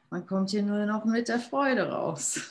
Man 0.10 0.28
kommt 0.28 0.50
hier 0.50 0.64
nur 0.64 0.86
noch 0.86 1.06
mit 1.06 1.30
der 1.30 1.40
Freude 1.40 1.90
raus. 1.90 2.42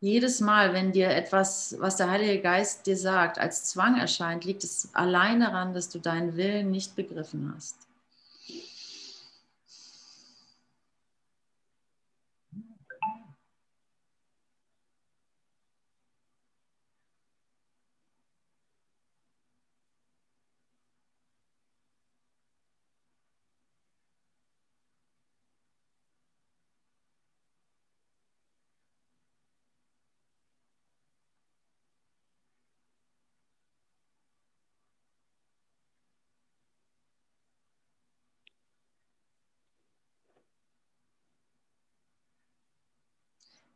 Jedes 0.00 0.40
Mal, 0.40 0.72
wenn 0.72 0.92
dir 0.92 1.10
etwas, 1.10 1.76
was 1.78 1.96
der 1.96 2.08
Heilige 2.10 2.40
Geist 2.40 2.86
dir 2.86 2.96
sagt, 2.96 3.38
als 3.38 3.64
Zwang 3.64 3.98
erscheint, 3.98 4.46
liegt 4.46 4.64
es 4.64 4.88
allein 4.94 5.40
daran, 5.40 5.74
dass 5.74 5.90
du 5.90 5.98
deinen 5.98 6.36
Willen 6.38 6.70
nicht 6.70 6.96
begriffen 6.96 7.52
hast. 7.54 7.85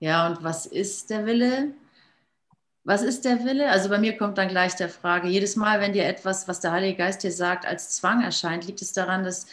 Ja, 0.01 0.27
und 0.29 0.43
was 0.43 0.67
ist 0.67 1.11
der 1.11 1.27
Wille? 1.27 1.75
Was 2.85 3.03
ist 3.03 3.25
der 3.25 3.45
Wille? 3.45 3.71
Also 3.71 3.89
bei 3.91 3.99
mir 3.99 4.17
kommt 4.17 4.39
dann 4.39 4.49
gleich 4.49 4.75
der 4.75 4.89
Frage, 4.89 5.29
jedes 5.29 5.57
Mal, 5.57 5.81
wenn 5.81 5.93
dir 5.93 6.07
etwas, 6.07 6.49
was 6.49 6.61
der 6.61 6.73
Heilige 6.73 6.97
Geist 6.99 7.23
dir 7.23 7.33
sagt, 7.33 7.67
als 7.67 7.91
Zwang 7.91 8.23
erscheint, 8.23 8.67
liegt 8.67 8.81
es 8.83 8.93
daran, 8.95 9.25
dass 9.25 9.47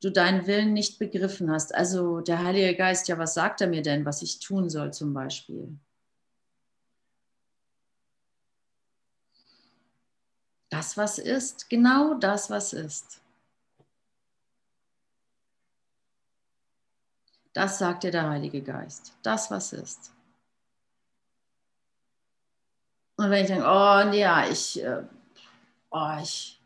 du 0.00 0.10
deinen 0.10 0.46
Willen 0.46 0.72
nicht 0.72 0.98
begriffen 1.00 1.50
hast. 1.50 1.74
Also 1.74 2.20
der 2.20 2.42
Heilige 2.44 2.76
Geist, 2.76 3.08
ja, 3.08 3.18
was 3.18 3.34
sagt 3.34 3.60
er 3.60 3.66
mir 3.66 3.82
denn, 3.82 4.04
was 4.04 4.22
ich 4.22 4.38
tun 4.40 4.70
soll 4.70 4.92
zum 4.92 5.12
Beispiel? 5.12 5.76
Das, 10.70 10.96
was 10.96 11.18
ist, 11.18 11.68
genau 11.68 12.14
das, 12.14 12.50
was 12.50 12.72
ist. 12.72 13.17
Das 17.58 17.76
sagt 17.76 18.04
dir 18.04 18.12
der 18.12 18.30
Heilige 18.30 18.62
Geist. 18.62 19.14
Das, 19.24 19.50
was 19.50 19.72
ist. 19.72 20.12
Und 23.16 23.30
wenn 23.30 23.42
ich 23.42 23.48
denke, 23.48 23.64
oh 23.64 24.14
ja, 24.14 24.46
ich, 24.48 24.80
äh, 24.80 25.02
oh, 25.90 26.12
ich, 26.22 26.60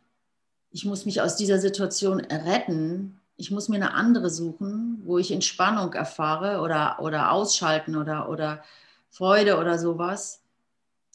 ich 0.71 0.85
muss 0.85 1.07
mich 1.07 1.23
aus 1.23 1.37
dieser 1.37 1.59
Situation 1.59 2.21
retten, 2.21 3.19
ich 3.39 3.51
muss 3.51 3.71
mir 3.71 3.77
eine 3.77 3.95
andere 3.95 4.29
suchen, 4.29 5.01
wo 5.07 5.17
ich 5.17 5.31
Entspannung 5.31 5.95
erfahre 5.95 6.61
oder, 6.61 6.99
oder 7.01 7.33
ausschalten 7.33 7.97
oder, 7.97 8.29
oder 8.29 8.63
Freude 9.09 9.57
oder 9.57 9.79
sowas, 9.79 10.43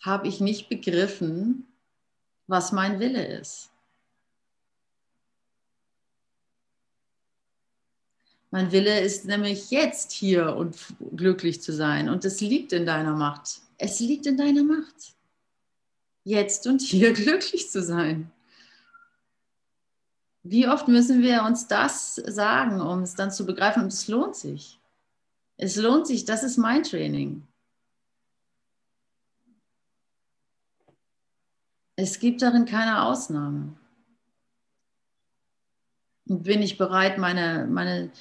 habe 0.02 0.28
ich 0.28 0.42
nicht 0.42 0.70
begriffen, 0.70 1.68
was 2.48 2.72
mein 2.72 3.00
Wille 3.00 3.24
ist. 3.28 3.70
Mein 8.50 8.72
Wille 8.72 9.02
ist 9.02 9.26
nämlich 9.26 9.72
jetzt 9.72 10.12
hier 10.12 10.56
und 10.56 10.78
glücklich 11.16 11.62
zu 11.62 11.74
sein. 11.74 12.10
Und 12.10 12.24
es 12.24 12.40
liegt 12.40 12.72
in 12.72 12.86
deiner 12.86 13.14
Macht. 13.14 13.62
Es 13.78 14.00
liegt 14.00 14.26
in 14.26 14.38
deiner 14.38 14.64
Macht. 14.64 15.14
Jetzt 16.24 16.66
und 16.66 16.82
hier 16.82 17.14
glücklich 17.14 17.70
zu 17.70 17.84
sein. 17.84 18.32
Wie 20.44 20.68
oft 20.68 20.88
müssen 20.88 21.22
wir 21.22 21.44
uns 21.44 21.68
das 21.68 22.16
sagen, 22.16 22.80
um 22.80 23.02
es 23.02 23.16
dann 23.16 23.32
zu 23.32 23.46
begreifen? 23.46 23.84
Und 23.84 23.92
es 23.92 24.08
lohnt 24.08 24.36
sich. 24.36 24.80
Es 25.58 25.76
lohnt 25.76 26.08
sich, 26.08 26.24
das 26.24 26.44
ist 26.44 26.58
mein 26.58 26.84
Training. 26.84 27.46
Es 31.98 32.20
gibt 32.20 32.42
darin 32.44 32.66
keine 32.66 33.04
Ausnahme. 33.04 33.76
Und 36.30 36.44
bin 36.44 36.62
ich 36.62 36.78
bereit, 36.78 37.18
meine, 37.18 37.68
meine 37.70 38.12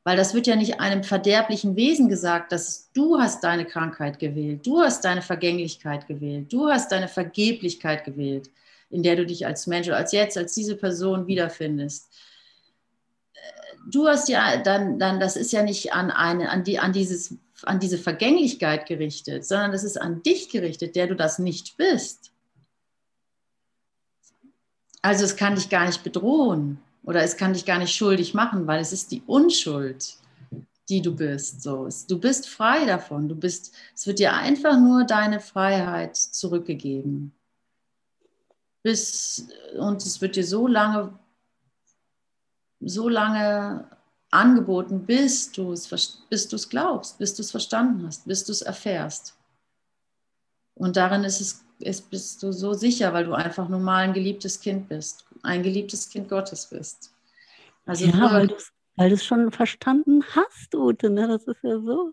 Weil 0.07 0.17
das 0.17 0.35
wird 0.35 0.47
ja 0.47 0.55
nicht 0.55 0.79
einem 0.79 1.03
verderblichen 1.03 1.75
Wesen 1.75 2.09
gesagt, 2.09 2.53
dass 2.53 2.93
du 2.93 3.19
hast 3.19 3.43
deine 3.43 3.65
Krankheit 3.65 4.21
gewählt, 4.21 4.65
du 4.65 4.81
hast 4.81 5.05
deine 5.05 5.21
Vergänglichkeit 5.21 6.07
gewählt, 6.07 6.53
du 6.53 6.69
hast 6.69 6.93
deine 6.93 7.09
Vergeblichkeit 7.09 8.05
gewählt, 8.05 8.49
in 8.89 9.03
der 9.03 9.17
du 9.17 9.27
dich 9.27 9.47
als 9.47 9.67
Mensch 9.67 9.89
oder 9.89 9.97
als 9.97 10.13
jetzt, 10.13 10.39
als 10.39 10.55
diese 10.55 10.77
Person 10.77 11.27
wiederfindest. 11.27 12.09
Du 13.91 14.07
hast 14.07 14.29
ja 14.29 14.59
dann, 14.59 15.01
dann 15.01 15.19
das 15.19 15.35
ist 15.35 15.51
ja 15.51 15.65
nicht 15.65 15.93
an, 15.93 16.13
eine, 16.13 16.51
an, 16.51 16.63
die, 16.63 16.79
an, 16.79 16.93
dieses, 16.93 17.35
an 17.63 17.81
diese 17.81 17.99
Vergänglichkeit 17.99 18.87
gerichtet, 18.87 19.45
sondern 19.45 19.73
das 19.73 19.83
ist 19.83 20.01
an 20.01 20.23
dich 20.23 20.51
gerichtet, 20.51 20.95
der 20.95 21.09
du 21.09 21.17
das 21.17 21.41
nicht 21.41 21.77
bist. 21.79 22.31
Also 25.03 25.25
es 25.25 25.35
kann 25.35 25.57
dich 25.57 25.69
gar 25.69 25.87
nicht 25.87 26.05
bedrohen. 26.05 26.81
Oder 27.07 27.23
es 27.23 27.37
kann 27.39 27.55
dich 27.55 27.65
gar 27.65 27.79
nicht 27.79 27.95
schuldig 27.95 28.35
machen, 28.35 28.67
weil 28.67 28.81
es 28.81 28.93
ist 28.93 29.11
die 29.13 29.23
Unschuld. 29.27 30.19
die 30.89 31.03
du 31.03 31.15
bist. 31.15 31.63
So, 31.63 31.89
du 32.09 32.19
bist 32.19 32.49
frei 32.49 32.85
davon. 32.85 33.29
Du 33.29 33.35
bist, 33.35 33.75
es 33.95 34.07
wird 34.07 34.19
dir 34.21 34.35
einfach 34.35 34.79
nur 34.79 35.05
deine 35.05 35.41
Freiheit 35.41 36.17
zurückgegeben. 36.17 37.33
Bis, 38.83 39.49
und 39.77 40.05
es 40.05 40.21
wird 40.21 40.37
dir 40.37 40.45
so 40.45 40.69
lange, 40.69 41.19
so 42.81 43.09
lange 43.09 43.91
angeboten, 44.31 45.05
bis 45.05 45.51
du 45.51 45.73
es, 45.73 45.89
bis 46.31 46.69
glaubst, 46.69 47.19
bis 47.19 47.35
du 47.35 47.43
es 47.43 47.51
verstanden 47.51 48.07
hast, 48.07 48.27
bis 48.27 48.45
du 48.45 48.53
es 48.53 48.63
erfährst. 48.63 49.35
Und 50.75 50.97
darin 50.97 51.25
ist 51.25 51.41
es, 51.41 51.65
ist, 51.79 52.11
bist 52.11 52.43
du 52.43 52.53
so 52.53 52.73
sicher, 52.73 53.13
weil 53.13 53.25
du 53.25 53.33
einfach 53.33 53.69
nur 53.69 53.81
mal 53.81 54.05
ein 54.05 54.13
geliebtes 54.13 54.61
Kind 54.61 54.89
bist, 54.89 55.25
ein 55.43 55.63
geliebtes 55.63 56.09
Kind 56.09 56.29
Gottes 56.29 56.67
bist. 56.67 57.13
Also 57.85 58.07
ja, 58.07 58.49
weil 58.97 59.11
du 59.11 59.15
es 59.15 59.25
schon 59.25 59.53
verstanden 59.53 60.25
hast, 60.35 60.75
Ute. 60.75 61.11
Ne? 61.11 61.29
Das 61.29 61.45
ist 61.45 61.63
ja 61.63 61.79
so 61.79 62.13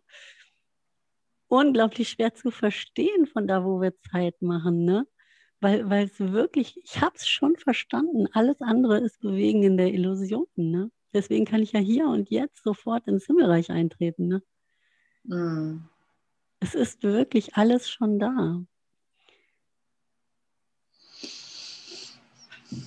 unglaublich 1.47 2.09
schwer 2.09 2.33
zu 2.33 2.51
verstehen 2.51 3.25
von 3.25 3.47
da, 3.47 3.63
wo 3.63 3.81
wir 3.81 3.97
Zeit 4.11 4.41
machen. 4.41 4.83
Ne? 4.83 5.07
Weil, 5.61 5.89
weil 5.89 6.05
es 6.05 6.19
wirklich, 6.19 6.77
ich 6.83 6.99
habe 6.99 7.15
es 7.15 7.27
schon 7.27 7.55
verstanden. 7.55 8.27
Alles 8.33 8.59
andere 8.61 8.99
ist 8.99 9.21
Bewegen 9.21 9.63
in 9.63 9.77
der 9.77 9.93
Illusion. 9.93 10.47
Ne? 10.55 10.91
Deswegen 11.13 11.45
kann 11.45 11.61
ich 11.61 11.71
ja 11.71 11.79
hier 11.79 12.07
und 12.07 12.29
jetzt 12.29 12.63
sofort 12.63 13.07
ins 13.07 13.25
Himmelreich 13.25 13.71
eintreten. 13.71 14.27
Ne? 14.27 14.43
Mm. 15.23 15.87
Es 16.59 16.75
ist 16.75 17.03
wirklich 17.03 17.55
alles 17.55 17.89
schon 17.89 18.19
da. 18.19 18.61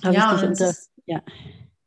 Ja, 0.03 0.31
unter... 0.31 0.73
ja. 1.05 1.21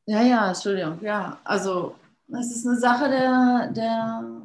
ja, 0.06 0.22
ja, 0.22 0.48
Entschuldigung. 0.48 1.02
Ja, 1.02 1.40
also 1.44 1.94
es 2.28 2.56
ist 2.56 2.66
eine 2.66 2.78
Sache 2.78 3.08
der, 3.08 3.70
der, 3.72 4.44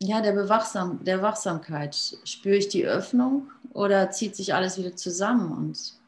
ja, 0.00 0.20
der, 0.20 0.32
Bewachsam, 0.32 1.02
der 1.04 1.22
Wachsamkeit. 1.22 1.94
Spüre 2.24 2.56
ich 2.56 2.68
die 2.68 2.86
Öffnung 2.86 3.50
oder 3.72 4.10
zieht 4.10 4.36
sich 4.36 4.54
alles 4.54 4.78
wieder 4.78 4.94
zusammen 4.96 5.52
und 5.52 5.98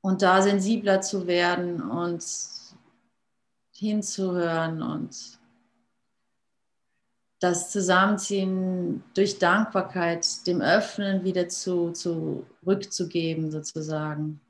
und 0.00 0.22
da 0.22 0.40
sensibler 0.40 1.00
zu 1.00 1.26
werden 1.26 1.82
und 1.82 2.24
hinzuhören 3.72 4.82
und 4.82 5.38
das 7.40 7.70
Zusammenziehen 7.70 9.04
durch 9.14 9.38
Dankbarkeit, 9.38 10.46
dem 10.46 10.60
Öffnen 10.60 11.24
wieder 11.24 11.48
zu, 11.48 11.92
zurückzugeben, 11.92 13.50
sozusagen. 13.50 14.40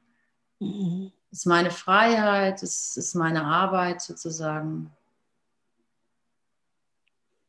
Mhm. 0.59 1.12
Das 1.30 1.41
ist 1.41 1.47
meine 1.47 1.70
Freiheit, 1.70 2.62
es 2.62 2.97
ist 2.97 3.14
meine 3.14 3.45
Arbeit 3.45 4.01
sozusagen. 4.01 4.91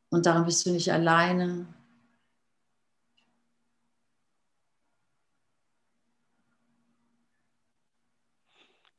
Und 0.09 0.25
daran 0.25 0.45
bist 0.45 0.65
du 0.65 0.71
nicht 0.71 0.91
alleine. 0.91 1.67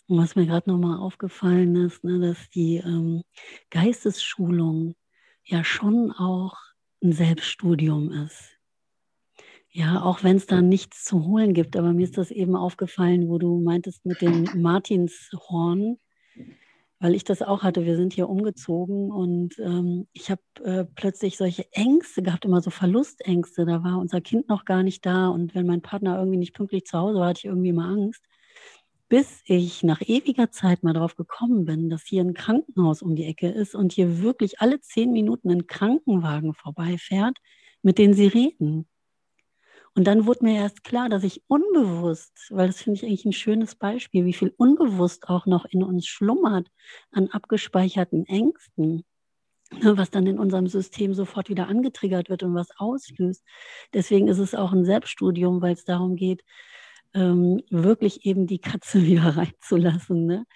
Und 0.07 0.19
was 0.19 0.35
mir 0.35 0.47
gerade 0.47 0.71
nochmal 0.71 0.99
aufgefallen 0.99 1.77
ist, 1.77 2.03
ne, 2.03 2.19
dass 2.19 2.49
die 2.51 2.79
ähm, 2.79 3.23
Geistesschulung 3.71 4.95
ja 5.51 5.65
schon 5.65 6.13
auch 6.13 6.57
ein 7.03 7.13
Selbststudium 7.13 8.13
ist. 8.13 8.57
Ja, 9.73 10.03
auch 10.03 10.25
wenn 10.25 10.37
es 10.37 10.47
da 10.47 10.63
nichts 10.63 11.05
zu 11.05 11.27
holen 11.27 11.55
gibt, 11.55 11.77
aber 11.77 11.93
mir 11.93 12.05
ist 12.05 12.19
das 12.19 12.31
eben 12.31 12.57
aufgefallen, 12.57 13.29
wo 13.29 13.39
du 13.39 13.61
meintest 13.61 14.05
mit 14.05 14.21
dem 14.21 14.49
Martinshorn, 14.57 15.97
weil 16.99 17.15
ich 17.15 17.23
das 17.23 17.41
auch 17.41 17.63
hatte. 17.63 17.85
Wir 17.85 17.97
sind 17.97 18.13
hier 18.13 18.29
umgezogen 18.29 19.13
und 19.13 19.59
ähm, 19.61 20.09
ich 20.13 20.31
habe 20.31 20.43
äh, 20.65 20.85
plötzlich 20.85 21.37
solche 21.37 21.73
Ängste 21.73 22.23
gehabt, 22.23 22.45
immer 22.45 22.61
so 22.61 22.71
Verlustängste. 22.71 23.65
Da 23.65 23.85
war 23.85 23.99
unser 23.99 24.21
Kind 24.21 24.49
noch 24.49 24.65
gar 24.65 24.83
nicht 24.83 25.07
da 25.07 25.29
und 25.29 25.55
wenn 25.55 25.67
mein 25.67 25.83
Partner 25.83 26.19
irgendwie 26.19 26.39
nicht 26.39 26.55
pünktlich 26.55 26.85
zu 26.85 26.99
Hause 26.99 27.21
war, 27.21 27.29
hatte 27.29 27.39
ich 27.39 27.45
irgendwie 27.45 27.71
immer 27.71 27.87
Angst 27.87 28.25
bis 29.11 29.43
ich 29.45 29.83
nach 29.83 30.01
ewiger 30.01 30.53
Zeit 30.53 30.85
mal 30.85 30.95
darauf 30.95 31.17
gekommen 31.17 31.65
bin, 31.65 31.91
dass 31.91 32.05
hier 32.05 32.23
ein 32.23 32.33
Krankenhaus 32.33 33.03
um 33.03 33.17
die 33.17 33.25
Ecke 33.25 33.49
ist 33.49 33.75
und 33.75 33.93
hier 33.93 34.23
wirklich 34.23 34.61
alle 34.61 34.81
zehn 34.81 35.13
Minuten 35.13 35.51
ein 35.51 35.67
Krankenwagen 35.67 36.55
vorbeifährt 36.55 37.37
mit 37.83 37.99
den 37.99 38.15
Sirenen. 38.15 38.89
Und 39.97 40.07
dann 40.07 40.27
wurde 40.27 40.45
mir 40.45 40.55
erst 40.55 40.85
klar, 40.85 41.09
dass 41.09 41.25
ich 41.25 41.43
unbewusst, 41.49 42.47
weil 42.51 42.69
das 42.69 42.81
finde 42.81 42.99
ich 42.99 43.05
eigentlich 43.05 43.25
ein 43.25 43.33
schönes 43.33 43.75
Beispiel, 43.75 44.25
wie 44.25 44.33
viel 44.33 44.55
unbewusst 44.57 45.29
auch 45.29 45.45
noch 45.45 45.65
in 45.65 45.83
uns 45.83 46.07
schlummert 46.07 46.69
an 47.11 47.29
abgespeicherten 47.31 48.25
Ängsten, 48.27 49.05
ne, 49.73 49.99
was 49.99 50.11
dann 50.11 50.29
in 50.29 50.39
unserem 50.39 50.69
System 50.69 51.15
sofort 51.15 51.49
wieder 51.49 51.67
angetriggert 51.67 52.31
wird 52.31 52.45
und 52.45 52.55
was 52.55 52.69
auslöst. 52.77 53.45
Deswegen 53.93 54.29
ist 54.29 54.39
es 54.39 54.55
auch 54.55 54.73
ein 54.73 54.85
Selbststudium, 54.85 55.61
weil 55.61 55.73
es 55.73 55.85
darum 55.85 56.15
geht, 56.15 56.45
ähm, 57.15 57.63
wirklich 57.71 58.25
eben 58.27 58.47
die 58.47 58.59
Katze 58.59 59.03
wieder 59.07 59.37
reinzulassen 59.37 60.27
ne? 60.27 60.47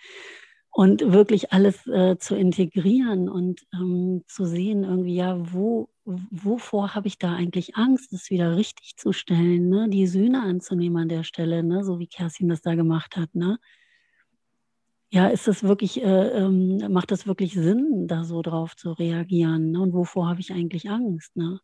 und 0.70 1.12
wirklich 1.12 1.52
alles 1.52 1.86
äh, 1.86 2.16
zu 2.18 2.36
integrieren 2.36 3.28
und 3.28 3.60
ähm, 3.72 4.24
zu 4.26 4.44
sehen, 4.44 4.84
irgendwie, 4.84 5.14
ja, 5.14 5.36
wo, 5.52 5.88
wovor 6.04 6.94
habe 6.94 7.06
ich 7.06 7.18
da 7.18 7.34
eigentlich 7.34 7.76
Angst, 7.76 8.12
es 8.12 8.30
wieder 8.30 8.56
richtig 8.56 8.96
zu 8.96 9.12
stellen, 9.12 9.68
ne? 9.68 9.88
die 9.88 10.06
Sühne 10.06 10.42
anzunehmen 10.42 11.02
an 11.02 11.08
der 11.08 11.24
Stelle, 11.24 11.62
ne? 11.62 11.84
so 11.84 11.98
wie 11.98 12.08
Kerstin 12.08 12.48
das 12.48 12.60
da 12.60 12.74
gemacht 12.74 13.16
hat. 13.16 13.34
Ne? 13.34 13.58
Ja, 15.10 15.28
ist 15.28 15.46
das 15.46 15.62
wirklich, 15.62 16.02
äh, 16.02 16.28
ähm, 16.30 16.92
macht 16.92 17.12
das 17.12 17.26
wirklich 17.26 17.54
Sinn, 17.54 18.08
da 18.08 18.24
so 18.24 18.42
drauf 18.42 18.74
zu 18.74 18.92
reagieren? 18.92 19.70
Ne? 19.70 19.80
Und 19.80 19.92
wovor 19.92 20.28
habe 20.28 20.40
ich 20.40 20.52
eigentlich 20.52 20.90
Angst? 20.90 21.36
Ne? 21.36 21.60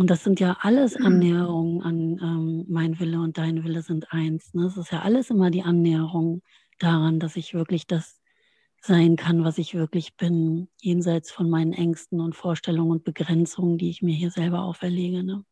Und 0.00 0.08
das 0.08 0.24
sind 0.24 0.40
ja 0.40 0.56
alles 0.62 0.98
mhm. 0.98 1.04
Annäherungen 1.04 1.82
an 1.82 2.18
ähm, 2.22 2.64
mein 2.70 2.98
Wille 3.00 3.20
und 3.20 3.36
dein 3.36 3.64
Wille 3.64 3.82
sind 3.82 4.10
eins. 4.14 4.54
Ne? 4.54 4.62
Das 4.62 4.78
ist 4.78 4.92
ja 4.92 5.02
alles 5.02 5.28
immer 5.28 5.50
die 5.50 5.62
Annäherung 5.62 6.40
daran, 6.78 7.20
dass 7.20 7.36
ich 7.36 7.52
wirklich 7.52 7.86
das 7.86 8.18
sein 8.80 9.16
kann, 9.16 9.44
was 9.44 9.58
ich 9.58 9.74
wirklich 9.74 10.16
bin, 10.16 10.68
jenseits 10.80 11.30
von 11.30 11.50
meinen 11.50 11.74
Ängsten 11.74 12.18
und 12.22 12.34
Vorstellungen 12.34 12.92
und 12.92 13.04
Begrenzungen, 13.04 13.76
die 13.76 13.90
ich 13.90 14.00
mir 14.00 14.14
hier 14.14 14.30
selber 14.30 14.62
auferlege. 14.62 15.22
Ne? 15.22 15.44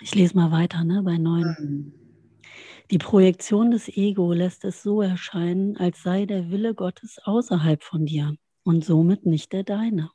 Ich 0.00 0.14
lese 0.14 0.36
mal 0.36 0.52
weiter 0.52 0.84
ne, 0.84 1.02
bei 1.02 1.18
neun. 1.18 2.01
Die 2.90 2.98
Projektion 2.98 3.70
des 3.70 3.88
Ego 3.88 4.32
lässt 4.32 4.64
es 4.64 4.82
so 4.82 5.00
erscheinen, 5.00 5.76
als 5.76 6.02
sei 6.02 6.26
der 6.26 6.50
Wille 6.50 6.74
Gottes 6.74 7.18
außerhalb 7.24 7.82
von 7.82 8.06
dir 8.06 8.36
und 8.64 8.84
somit 8.84 9.24
nicht 9.24 9.52
der 9.52 9.62
deine. 9.64 10.10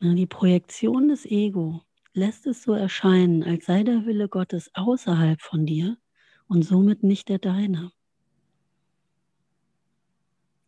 Die 0.00 0.26
Projektion 0.26 1.08
des 1.08 1.24
Ego 1.26 1.82
lässt 2.12 2.46
es 2.46 2.62
so 2.62 2.72
erscheinen, 2.72 3.42
als 3.42 3.66
sei 3.66 3.84
der 3.84 4.04
Wille 4.04 4.28
Gottes 4.28 4.70
außerhalb 4.74 5.40
von 5.40 5.64
dir 5.64 5.96
und 6.48 6.62
somit 6.62 7.02
nicht 7.02 7.28
der 7.28 7.38
deine. 7.38 7.92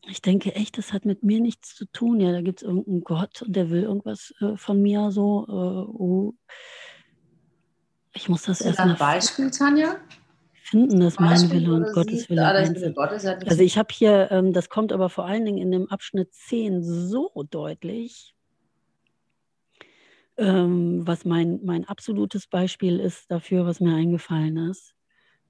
Ich 0.07 0.21
denke 0.21 0.55
echt, 0.55 0.79
das 0.79 0.93
hat 0.93 1.05
mit 1.05 1.23
mir 1.23 1.41
nichts 1.41 1.75
zu 1.75 1.87
tun. 1.87 2.21
Ja, 2.21 2.31
da 2.33 2.43
gibt 2.43 2.61
es 2.61 2.69
irgendeinen 2.69 3.03
Gott 3.03 3.43
und 3.43 3.57
der 3.57 3.71
will 3.71 3.83
irgendwas 3.83 4.35
äh, 4.41 4.57
von 4.57 4.83
mir 4.83 5.11
so. 5.11 5.47
Äh, 5.49 5.91
oh, 5.93 6.35
ich 8.15 8.29
muss 8.29 8.43
das 8.43 8.61
erst 8.61 8.79
mal 8.79 8.95
Beispiel, 8.95 9.51
Tanja? 9.51 9.97
Finden, 10.55 11.01
dass 11.01 11.19
mein 11.19 11.51
Wille 11.51 11.75
und 11.75 11.93
Gottes 11.93 12.31
Wille 12.31 12.47
eins 12.47 12.81
sind. 12.81 12.97
Also 12.99 13.63
ich 13.63 13.77
habe 13.77 13.93
hier, 13.93 14.31
ähm, 14.31 14.53
das 14.53 14.71
kommt 14.71 14.93
aber 14.93 15.11
vor 15.11 15.27
allen 15.27 15.45
Dingen 15.45 15.59
in 15.59 15.71
dem 15.71 15.91
Abschnitt 15.91 16.33
10 16.33 16.83
so 16.83 17.31
deutlich, 17.51 18.35
ähm, 20.39 21.07
was 21.07 21.25
mein, 21.25 21.61
mein 21.65 21.87
absolutes 21.87 22.47
Beispiel 22.47 22.99
ist 22.99 23.31
dafür, 23.31 23.67
was 23.67 23.81
mir 23.81 23.95
eingefallen 23.95 24.57
ist, 24.71 24.95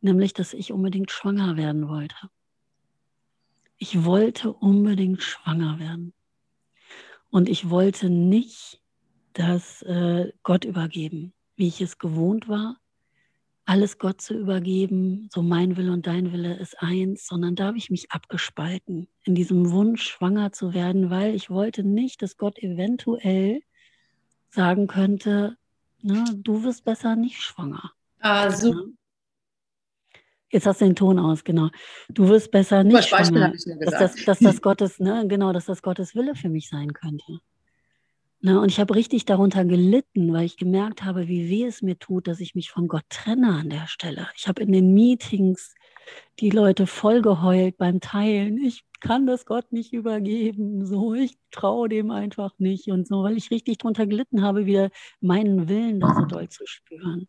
nämlich, 0.01 0.33
dass 0.33 0.53
ich 0.53 0.73
unbedingt 0.73 1.11
schwanger 1.11 1.57
werden 1.57 1.89
wollte. 1.89 2.17
Ich 3.77 4.05
wollte 4.05 4.53
unbedingt 4.53 5.23
schwanger 5.23 5.79
werden. 5.79 6.13
Und 7.31 7.49
ich 7.49 7.71
wollte 7.71 8.11
nicht 8.11 8.81
das 9.33 9.83
äh, 9.83 10.33
Gott 10.43 10.65
übergeben 10.65 11.34
wie 11.57 11.69
ich 11.69 11.81
es 11.81 11.99
gewohnt 11.99 12.49
war, 12.49 12.79
alles 13.67 13.99
Gott 13.99 14.21
zu 14.21 14.35
übergeben, 14.35 15.29
so 15.33 15.43
mein 15.43 15.77
Wille 15.77 15.93
und 15.93 16.07
dein 16.07 16.33
Wille 16.33 16.57
ist 16.59 16.81
eins, 16.83 17.27
sondern 17.27 17.55
da 17.57 17.67
habe 17.67 17.79
ich 17.79 17.91
mich 17.91 18.11
abgespalten 18.13 19.09
in 19.23 19.35
diesem 19.35 19.71
Wunsch, 19.71 20.03
schwanger 20.03 20.53
zu 20.53 20.75
werden, 20.75 21.11
weil 21.11 21.35
ich 21.35 21.49
wollte 21.49 21.83
nicht, 21.83 22.21
dass 22.23 22.37
Gott 22.37 22.59
eventuell 22.59 23.63
sagen 24.51 24.87
könnte, 24.87 25.57
na, 26.03 26.25
du 26.37 26.63
wirst 26.63 26.85
besser 26.85 27.17
nicht 27.17 27.41
schwanger. 27.41 27.93
Ah, 28.21 28.51
super. 28.51 28.85
Jetzt 30.51 30.67
hast 30.67 30.81
du 30.81 30.85
den 30.85 30.95
Ton 30.95 31.19
aus, 31.19 31.43
genau. 31.43 31.71
Du 32.11 32.29
wirst 32.29 32.51
besser 32.51 32.85
nicht 32.85 32.95
Beispiel 32.95 33.27
schwanger, 33.27 33.47
habe 33.47 33.57
ich 33.57 33.67
nur 33.67 33.77
dass 33.77 33.95
gesagt. 33.95 34.19
das, 34.19 34.25
dass 34.25 34.39
das 34.39 34.63
Gottes, 34.63 35.01
ne, 35.01 35.27
genau, 35.27 35.53
dass 35.53 35.65
das 35.65 35.83
Gottes 35.83 36.15
Wille 36.15 36.35
für 36.37 36.49
mich 36.49 36.69
sein 36.69 36.93
könnte. 36.93 37.41
Ne, 38.45 38.61
und 38.61 38.71
ich 38.71 38.79
habe 38.79 38.95
richtig 38.95 39.25
darunter 39.25 39.65
gelitten, 39.65 40.31
weil 40.35 40.45
ich 40.45 40.59
gemerkt 40.59 41.03
habe, 41.03 41.29
wie 41.29 41.49
weh 41.49 41.65
es 41.65 41.81
mir 41.81 41.99
tut, 41.99 42.29
dass 42.29 42.41
ich 42.41 42.55
mich 42.55 42.71
von 42.71 42.89
Gott 42.89 43.05
trenne 43.09 43.49
an 43.55 43.71
der 43.71 43.87
Stelle. 43.87 44.29
Ich 44.37 44.47
habe 44.49 44.63
in 44.63 44.71
den 44.71 44.93
Meetings 44.93 45.75
die 46.41 46.51
Leute 46.51 46.87
voll 46.87 47.23
geheult 47.23 47.79
beim 47.79 48.01
Teilen. 48.01 48.59
Ich 48.59 48.85
kann 49.01 49.27
das 49.27 49.47
Gott 49.47 49.73
nicht 49.73 49.95
übergeben, 49.95 50.85
so 50.85 51.15
ich 51.15 51.39
traue 51.53 51.89
dem 51.89 52.11
einfach 52.11 52.53
nicht 52.59 52.89
und 52.89 53.09
so, 53.09 53.23
weil 53.23 53.39
ich 53.39 53.51
richtig 53.51 53.79
darunter 53.79 54.07
gelitten 54.07 54.43
habe, 54.43 54.67
wieder 54.67 54.91
meinen 55.23 55.71
Willen 55.71 55.99
da 55.99 56.15
so 56.15 56.27
doll 56.27 56.51
zu 56.51 56.67
spüren. 56.67 57.27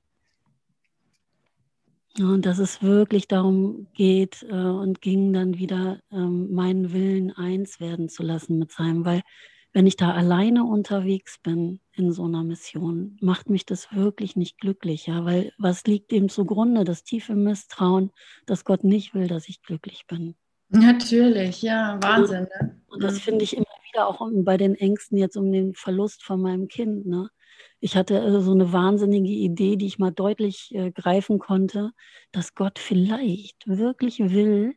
Und 2.19 2.45
dass 2.45 2.59
es 2.59 2.83
wirklich 2.83 3.29
darum 3.29 3.87
geht 3.93 4.45
äh, 4.49 4.53
und 4.53 5.01
ging 5.01 5.31
dann 5.31 5.57
wieder, 5.57 6.01
ähm, 6.11 6.51
meinen 6.53 6.91
Willen 6.91 7.31
eins 7.31 7.79
werden 7.79 8.09
zu 8.09 8.21
lassen 8.21 8.59
mit 8.59 8.73
seinem, 8.73 9.05
weil 9.05 9.21
wenn 9.75 9.87
ich 9.87 9.97
da 9.97 10.13
alleine 10.13 10.63
unterwegs 10.63 11.37
bin 11.37 11.81
in 11.91 12.13
so 12.13 12.23
einer 12.23 12.45
Mission, 12.45 13.17
macht 13.19 13.49
mich 13.49 13.65
das 13.65 13.91
wirklich 13.91 14.37
nicht 14.37 14.57
glücklich, 14.57 15.07
ja, 15.07 15.25
weil 15.25 15.51
was 15.57 15.83
liegt 15.83 16.11
dem 16.11 16.29
zugrunde? 16.29 16.85
Das 16.85 17.03
tiefe 17.03 17.35
Misstrauen, 17.35 18.11
dass 18.45 18.63
Gott 18.63 18.85
nicht 18.85 19.13
will, 19.13 19.27
dass 19.27 19.49
ich 19.49 19.61
glücklich 19.61 20.07
bin. 20.07 20.35
Natürlich, 20.69 21.61
ja, 21.61 21.99
Wahnsinn. 22.01 22.47
Ne? 22.61 22.81
Und 22.87 23.03
das 23.03 23.19
finde 23.19 23.43
ich 23.43 23.57
immer 23.57 23.65
wieder 23.91 24.07
auch 24.07 24.25
bei 24.45 24.55
den 24.55 24.75
Ängsten 24.75 25.17
jetzt 25.17 25.35
um 25.35 25.51
den 25.51 25.73
Verlust 25.73 26.23
von 26.23 26.41
meinem 26.41 26.69
Kind. 26.69 27.05
Ne? 27.05 27.29
Ich 27.81 27.97
hatte 27.97 28.21
also 28.21 28.39
so 28.39 28.53
eine 28.53 28.71
wahnsinnige 28.71 29.27
Idee, 29.27 29.75
die 29.75 29.87
ich 29.87 29.99
mal 29.99 30.11
deutlich 30.11 30.73
äh, 30.73 30.91
greifen 30.91 31.37
konnte, 31.37 31.91
dass 32.31 32.55
Gott 32.55 32.79
vielleicht 32.79 33.67
wirklich 33.67 34.19
will, 34.19 34.75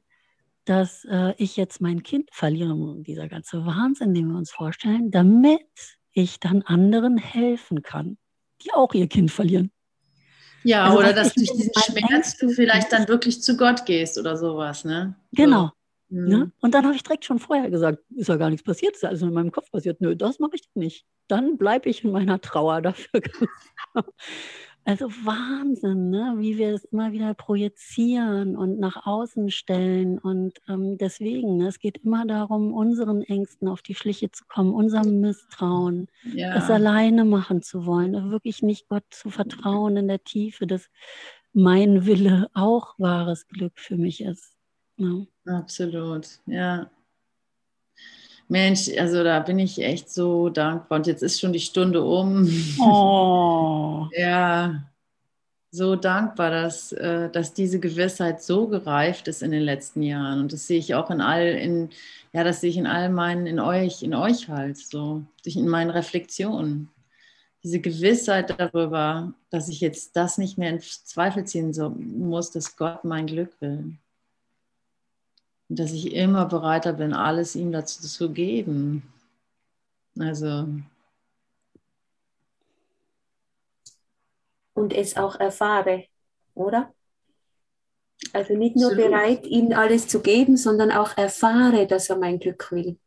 dass 0.68 1.04
äh, 1.04 1.34
ich 1.38 1.56
jetzt 1.56 1.80
mein 1.80 2.02
Kind 2.02 2.28
verliere, 2.32 2.74
dieser 2.98 3.28
ganze 3.28 3.64
Wahnsinn, 3.64 4.14
den 4.14 4.28
wir 4.28 4.36
uns 4.36 4.50
vorstellen, 4.50 5.10
damit 5.10 5.60
ich 6.12 6.40
dann 6.40 6.62
anderen 6.62 7.16
helfen 7.16 7.82
kann, 7.82 8.18
die 8.62 8.72
auch 8.72 8.92
ihr 8.94 9.06
Kind 9.06 9.30
verlieren. 9.30 9.70
Ja, 10.64 10.86
Also, 10.86 10.98
oder 10.98 11.12
dass 11.12 11.34
durch 11.34 11.50
diesen 11.52 11.72
Schmerz 11.74 12.36
du 12.36 12.50
vielleicht 12.50 12.92
dann 12.92 13.08
wirklich 13.08 13.42
zu 13.42 13.56
Gott 13.56 13.86
gehst 13.86 14.18
oder 14.18 14.36
sowas, 14.36 14.84
ne? 14.84 15.14
Genau. 15.32 15.70
So. 16.10 16.16
Ne? 16.16 16.52
Und 16.60 16.74
dann 16.74 16.84
habe 16.84 16.96
ich 16.96 17.02
direkt 17.02 17.24
schon 17.24 17.38
vorher 17.38 17.70
gesagt, 17.70 17.98
ist 18.16 18.28
ja 18.28 18.36
gar 18.36 18.50
nichts 18.50 18.64
passiert, 18.64 18.94
ist 18.94 19.02
ja 19.02 19.10
alles 19.10 19.22
in 19.22 19.32
meinem 19.32 19.52
Kopf 19.52 19.70
passiert. 19.70 20.00
Nö, 20.00 20.16
das 20.16 20.38
mache 20.38 20.54
ich 20.54 20.62
nicht. 20.74 21.04
Dann 21.28 21.58
bleibe 21.58 21.88
ich 21.88 22.02
in 22.02 22.12
meiner 22.12 22.40
Trauer 22.40 22.80
dafür. 22.80 23.20
also 24.88 25.10
Wahnsinn, 25.10 26.08
ne? 26.08 26.36
wie 26.38 26.56
wir 26.56 26.72
es 26.72 26.86
immer 26.86 27.12
wieder 27.12 27.34
projizieren 27.34 28.56
und 28.56 28.80
nach 28.80 29.04
außen 29.04 29.50
stellen. 29.50 30.18
Und 30.18 30.54
ähm, 30.66 30.96
deswegen, 30.96 31.58
ne? 31.58 31.68
es 31.68 31.78
geht 31.78 31.98
immer 31.98 32.24
darum, 32.24 32.72
unseren 32.72 33.20
Ängsten 33.20 33.68
auf 33.68 33.82
die 33.82 33.94
Schliche 33.94 34.30
zu 34.30 34.46
kommen, 34.46 34.72
unserem 34.72 35.20
Misstrauen, 35.20 36.08
es 36.24 36.32
Ja, 36.32 36.54
alleine 36.54 37.26
machen 37.26 37.60
zu 37.60 37.84
wollen, 37.84 38.30
wirklich 38.30 38.62
nicht 38.62 38.88
Gott 38.88 39.04
zu 39.10 39.28
vertrauen 39.28 39.98
in 39.98 40.08
der 40.08 40.24
Tiefe, 40.24 40.66
dass 40.66 40.88
mein 41.52 42.06
Wille 42.06 42.48
auch 42.54 42.94
wahres 42.98 43.46
Glück 43.46 43.74
für 43.76 43.98
mich 43.98 44.22
ist. 44.22 44.56
Ne? 44.96 45.26
absolut. 45.44 46.40
Ja. 46.46 46.90
Mensch, 48.48 48.90
also 48.98 49.22
da 49.22 49.40
bin 49.40 49.58
ich 49.58 49.78
echt 49.82 50.10
so 50.10 50.48
dankbar. 50.48 50.98
Und 50.98 51.06
jetzt 51.06 51.22
ist 51.22 51.40
schon 51.40 51.52
die 51.52 51.60
Stunde 51.60 52.02
um. 52.02 52.48
Oh. 52.80 54.06
Ja, 54.16 54.88
so 55.70 55.96
dankbar, 55.96 56.50
dass, 56.50 56.92
äh, 56.92 57.30
dass 57.30 57.52
diese 57.52 57.78
Gewissheit 57.78 58.42
so 58.42 58.68
gereift 58.68 59.28
ist 59.28 59.42
in 59.42 59.50
den 59.50 59.62
letzten 59.62 60.02
Jahren. 60.02 60.40
Und 60.40 60.52
das 60.52 60.66
sehe 60.66 60.78
ich 60.78 60.94
auch 60.94 61.10
in 61.10 61.20
all, 61.20 61.46
in, 61.46 61.90
ja, 62.32 62.42
das 62.42 62.60
sehe 62.60 62.70
ich 62.70 62.78
in 62.78 62.86
all 62.86 63.10
meinen, 63.10 63.46
in 63.46 63.60
euch, 63.60 64.02
in 64.02 64.14
euch 64.14 64.48
halt, 64.48 64.78
so, 64.78 65.22
in 65.44 65.68
meinen 65.68 65.90
Reflexionen. 65.90 66.88
Diese 67.62 67.80
Gewissheit 67.80 68.58
darüber, 68.58 69.34
dass 69.50 69.68
ich 69.68 69.80
jetzt 69.80 70.16
das 70.16 70.38
nicht 70.38 70.58
mehr 70.58 70.70
in 70.70 70.80
Zweifel 70.80 71.44
ziehen 71.44 71.74
so, 71.74 71.90
muss, 71.90 72.50
dass 72.50 72.76
Gott 72.76 73.04
mein 73.04 73.26
Glück 73.26 73.60
will. 73.60 73.96
Dass 75.68 75.92
ich 75.92 76.14
immer 76.14 76.46
bereiter 76.46 76.94
bin, 76.94 77.12
alles 77.12 77.54
ihm 77.54 77.72
dazu 77.72 78.02
zu 78.02 78.32
geben. 78.32 79.02
Also, 80.18 80.66
und 84.78 84.94
es 84.94 85.16
auch 85.16 85.38
erfahre, 85.38 86.04
oder? 86.54 86.94
Also 88.32 88.54
nicht 88.54 88.76
nur 88.76 88.90
Absolut. 88.90 89.10
bereit, 89.10 89.46
ihm 89.46 89.72
alles 89.72 90.08
zu 90.08 90.20
geben, 90.20 90.56
sondern 90.56 90.90
auch 90.90 91.16
erfahre, 91.16 91.86
dass 91.86 92.10
er 92.10 92.16
mein 92.16 92.38
Glück 92.38 92.70
will. 92.72 92.98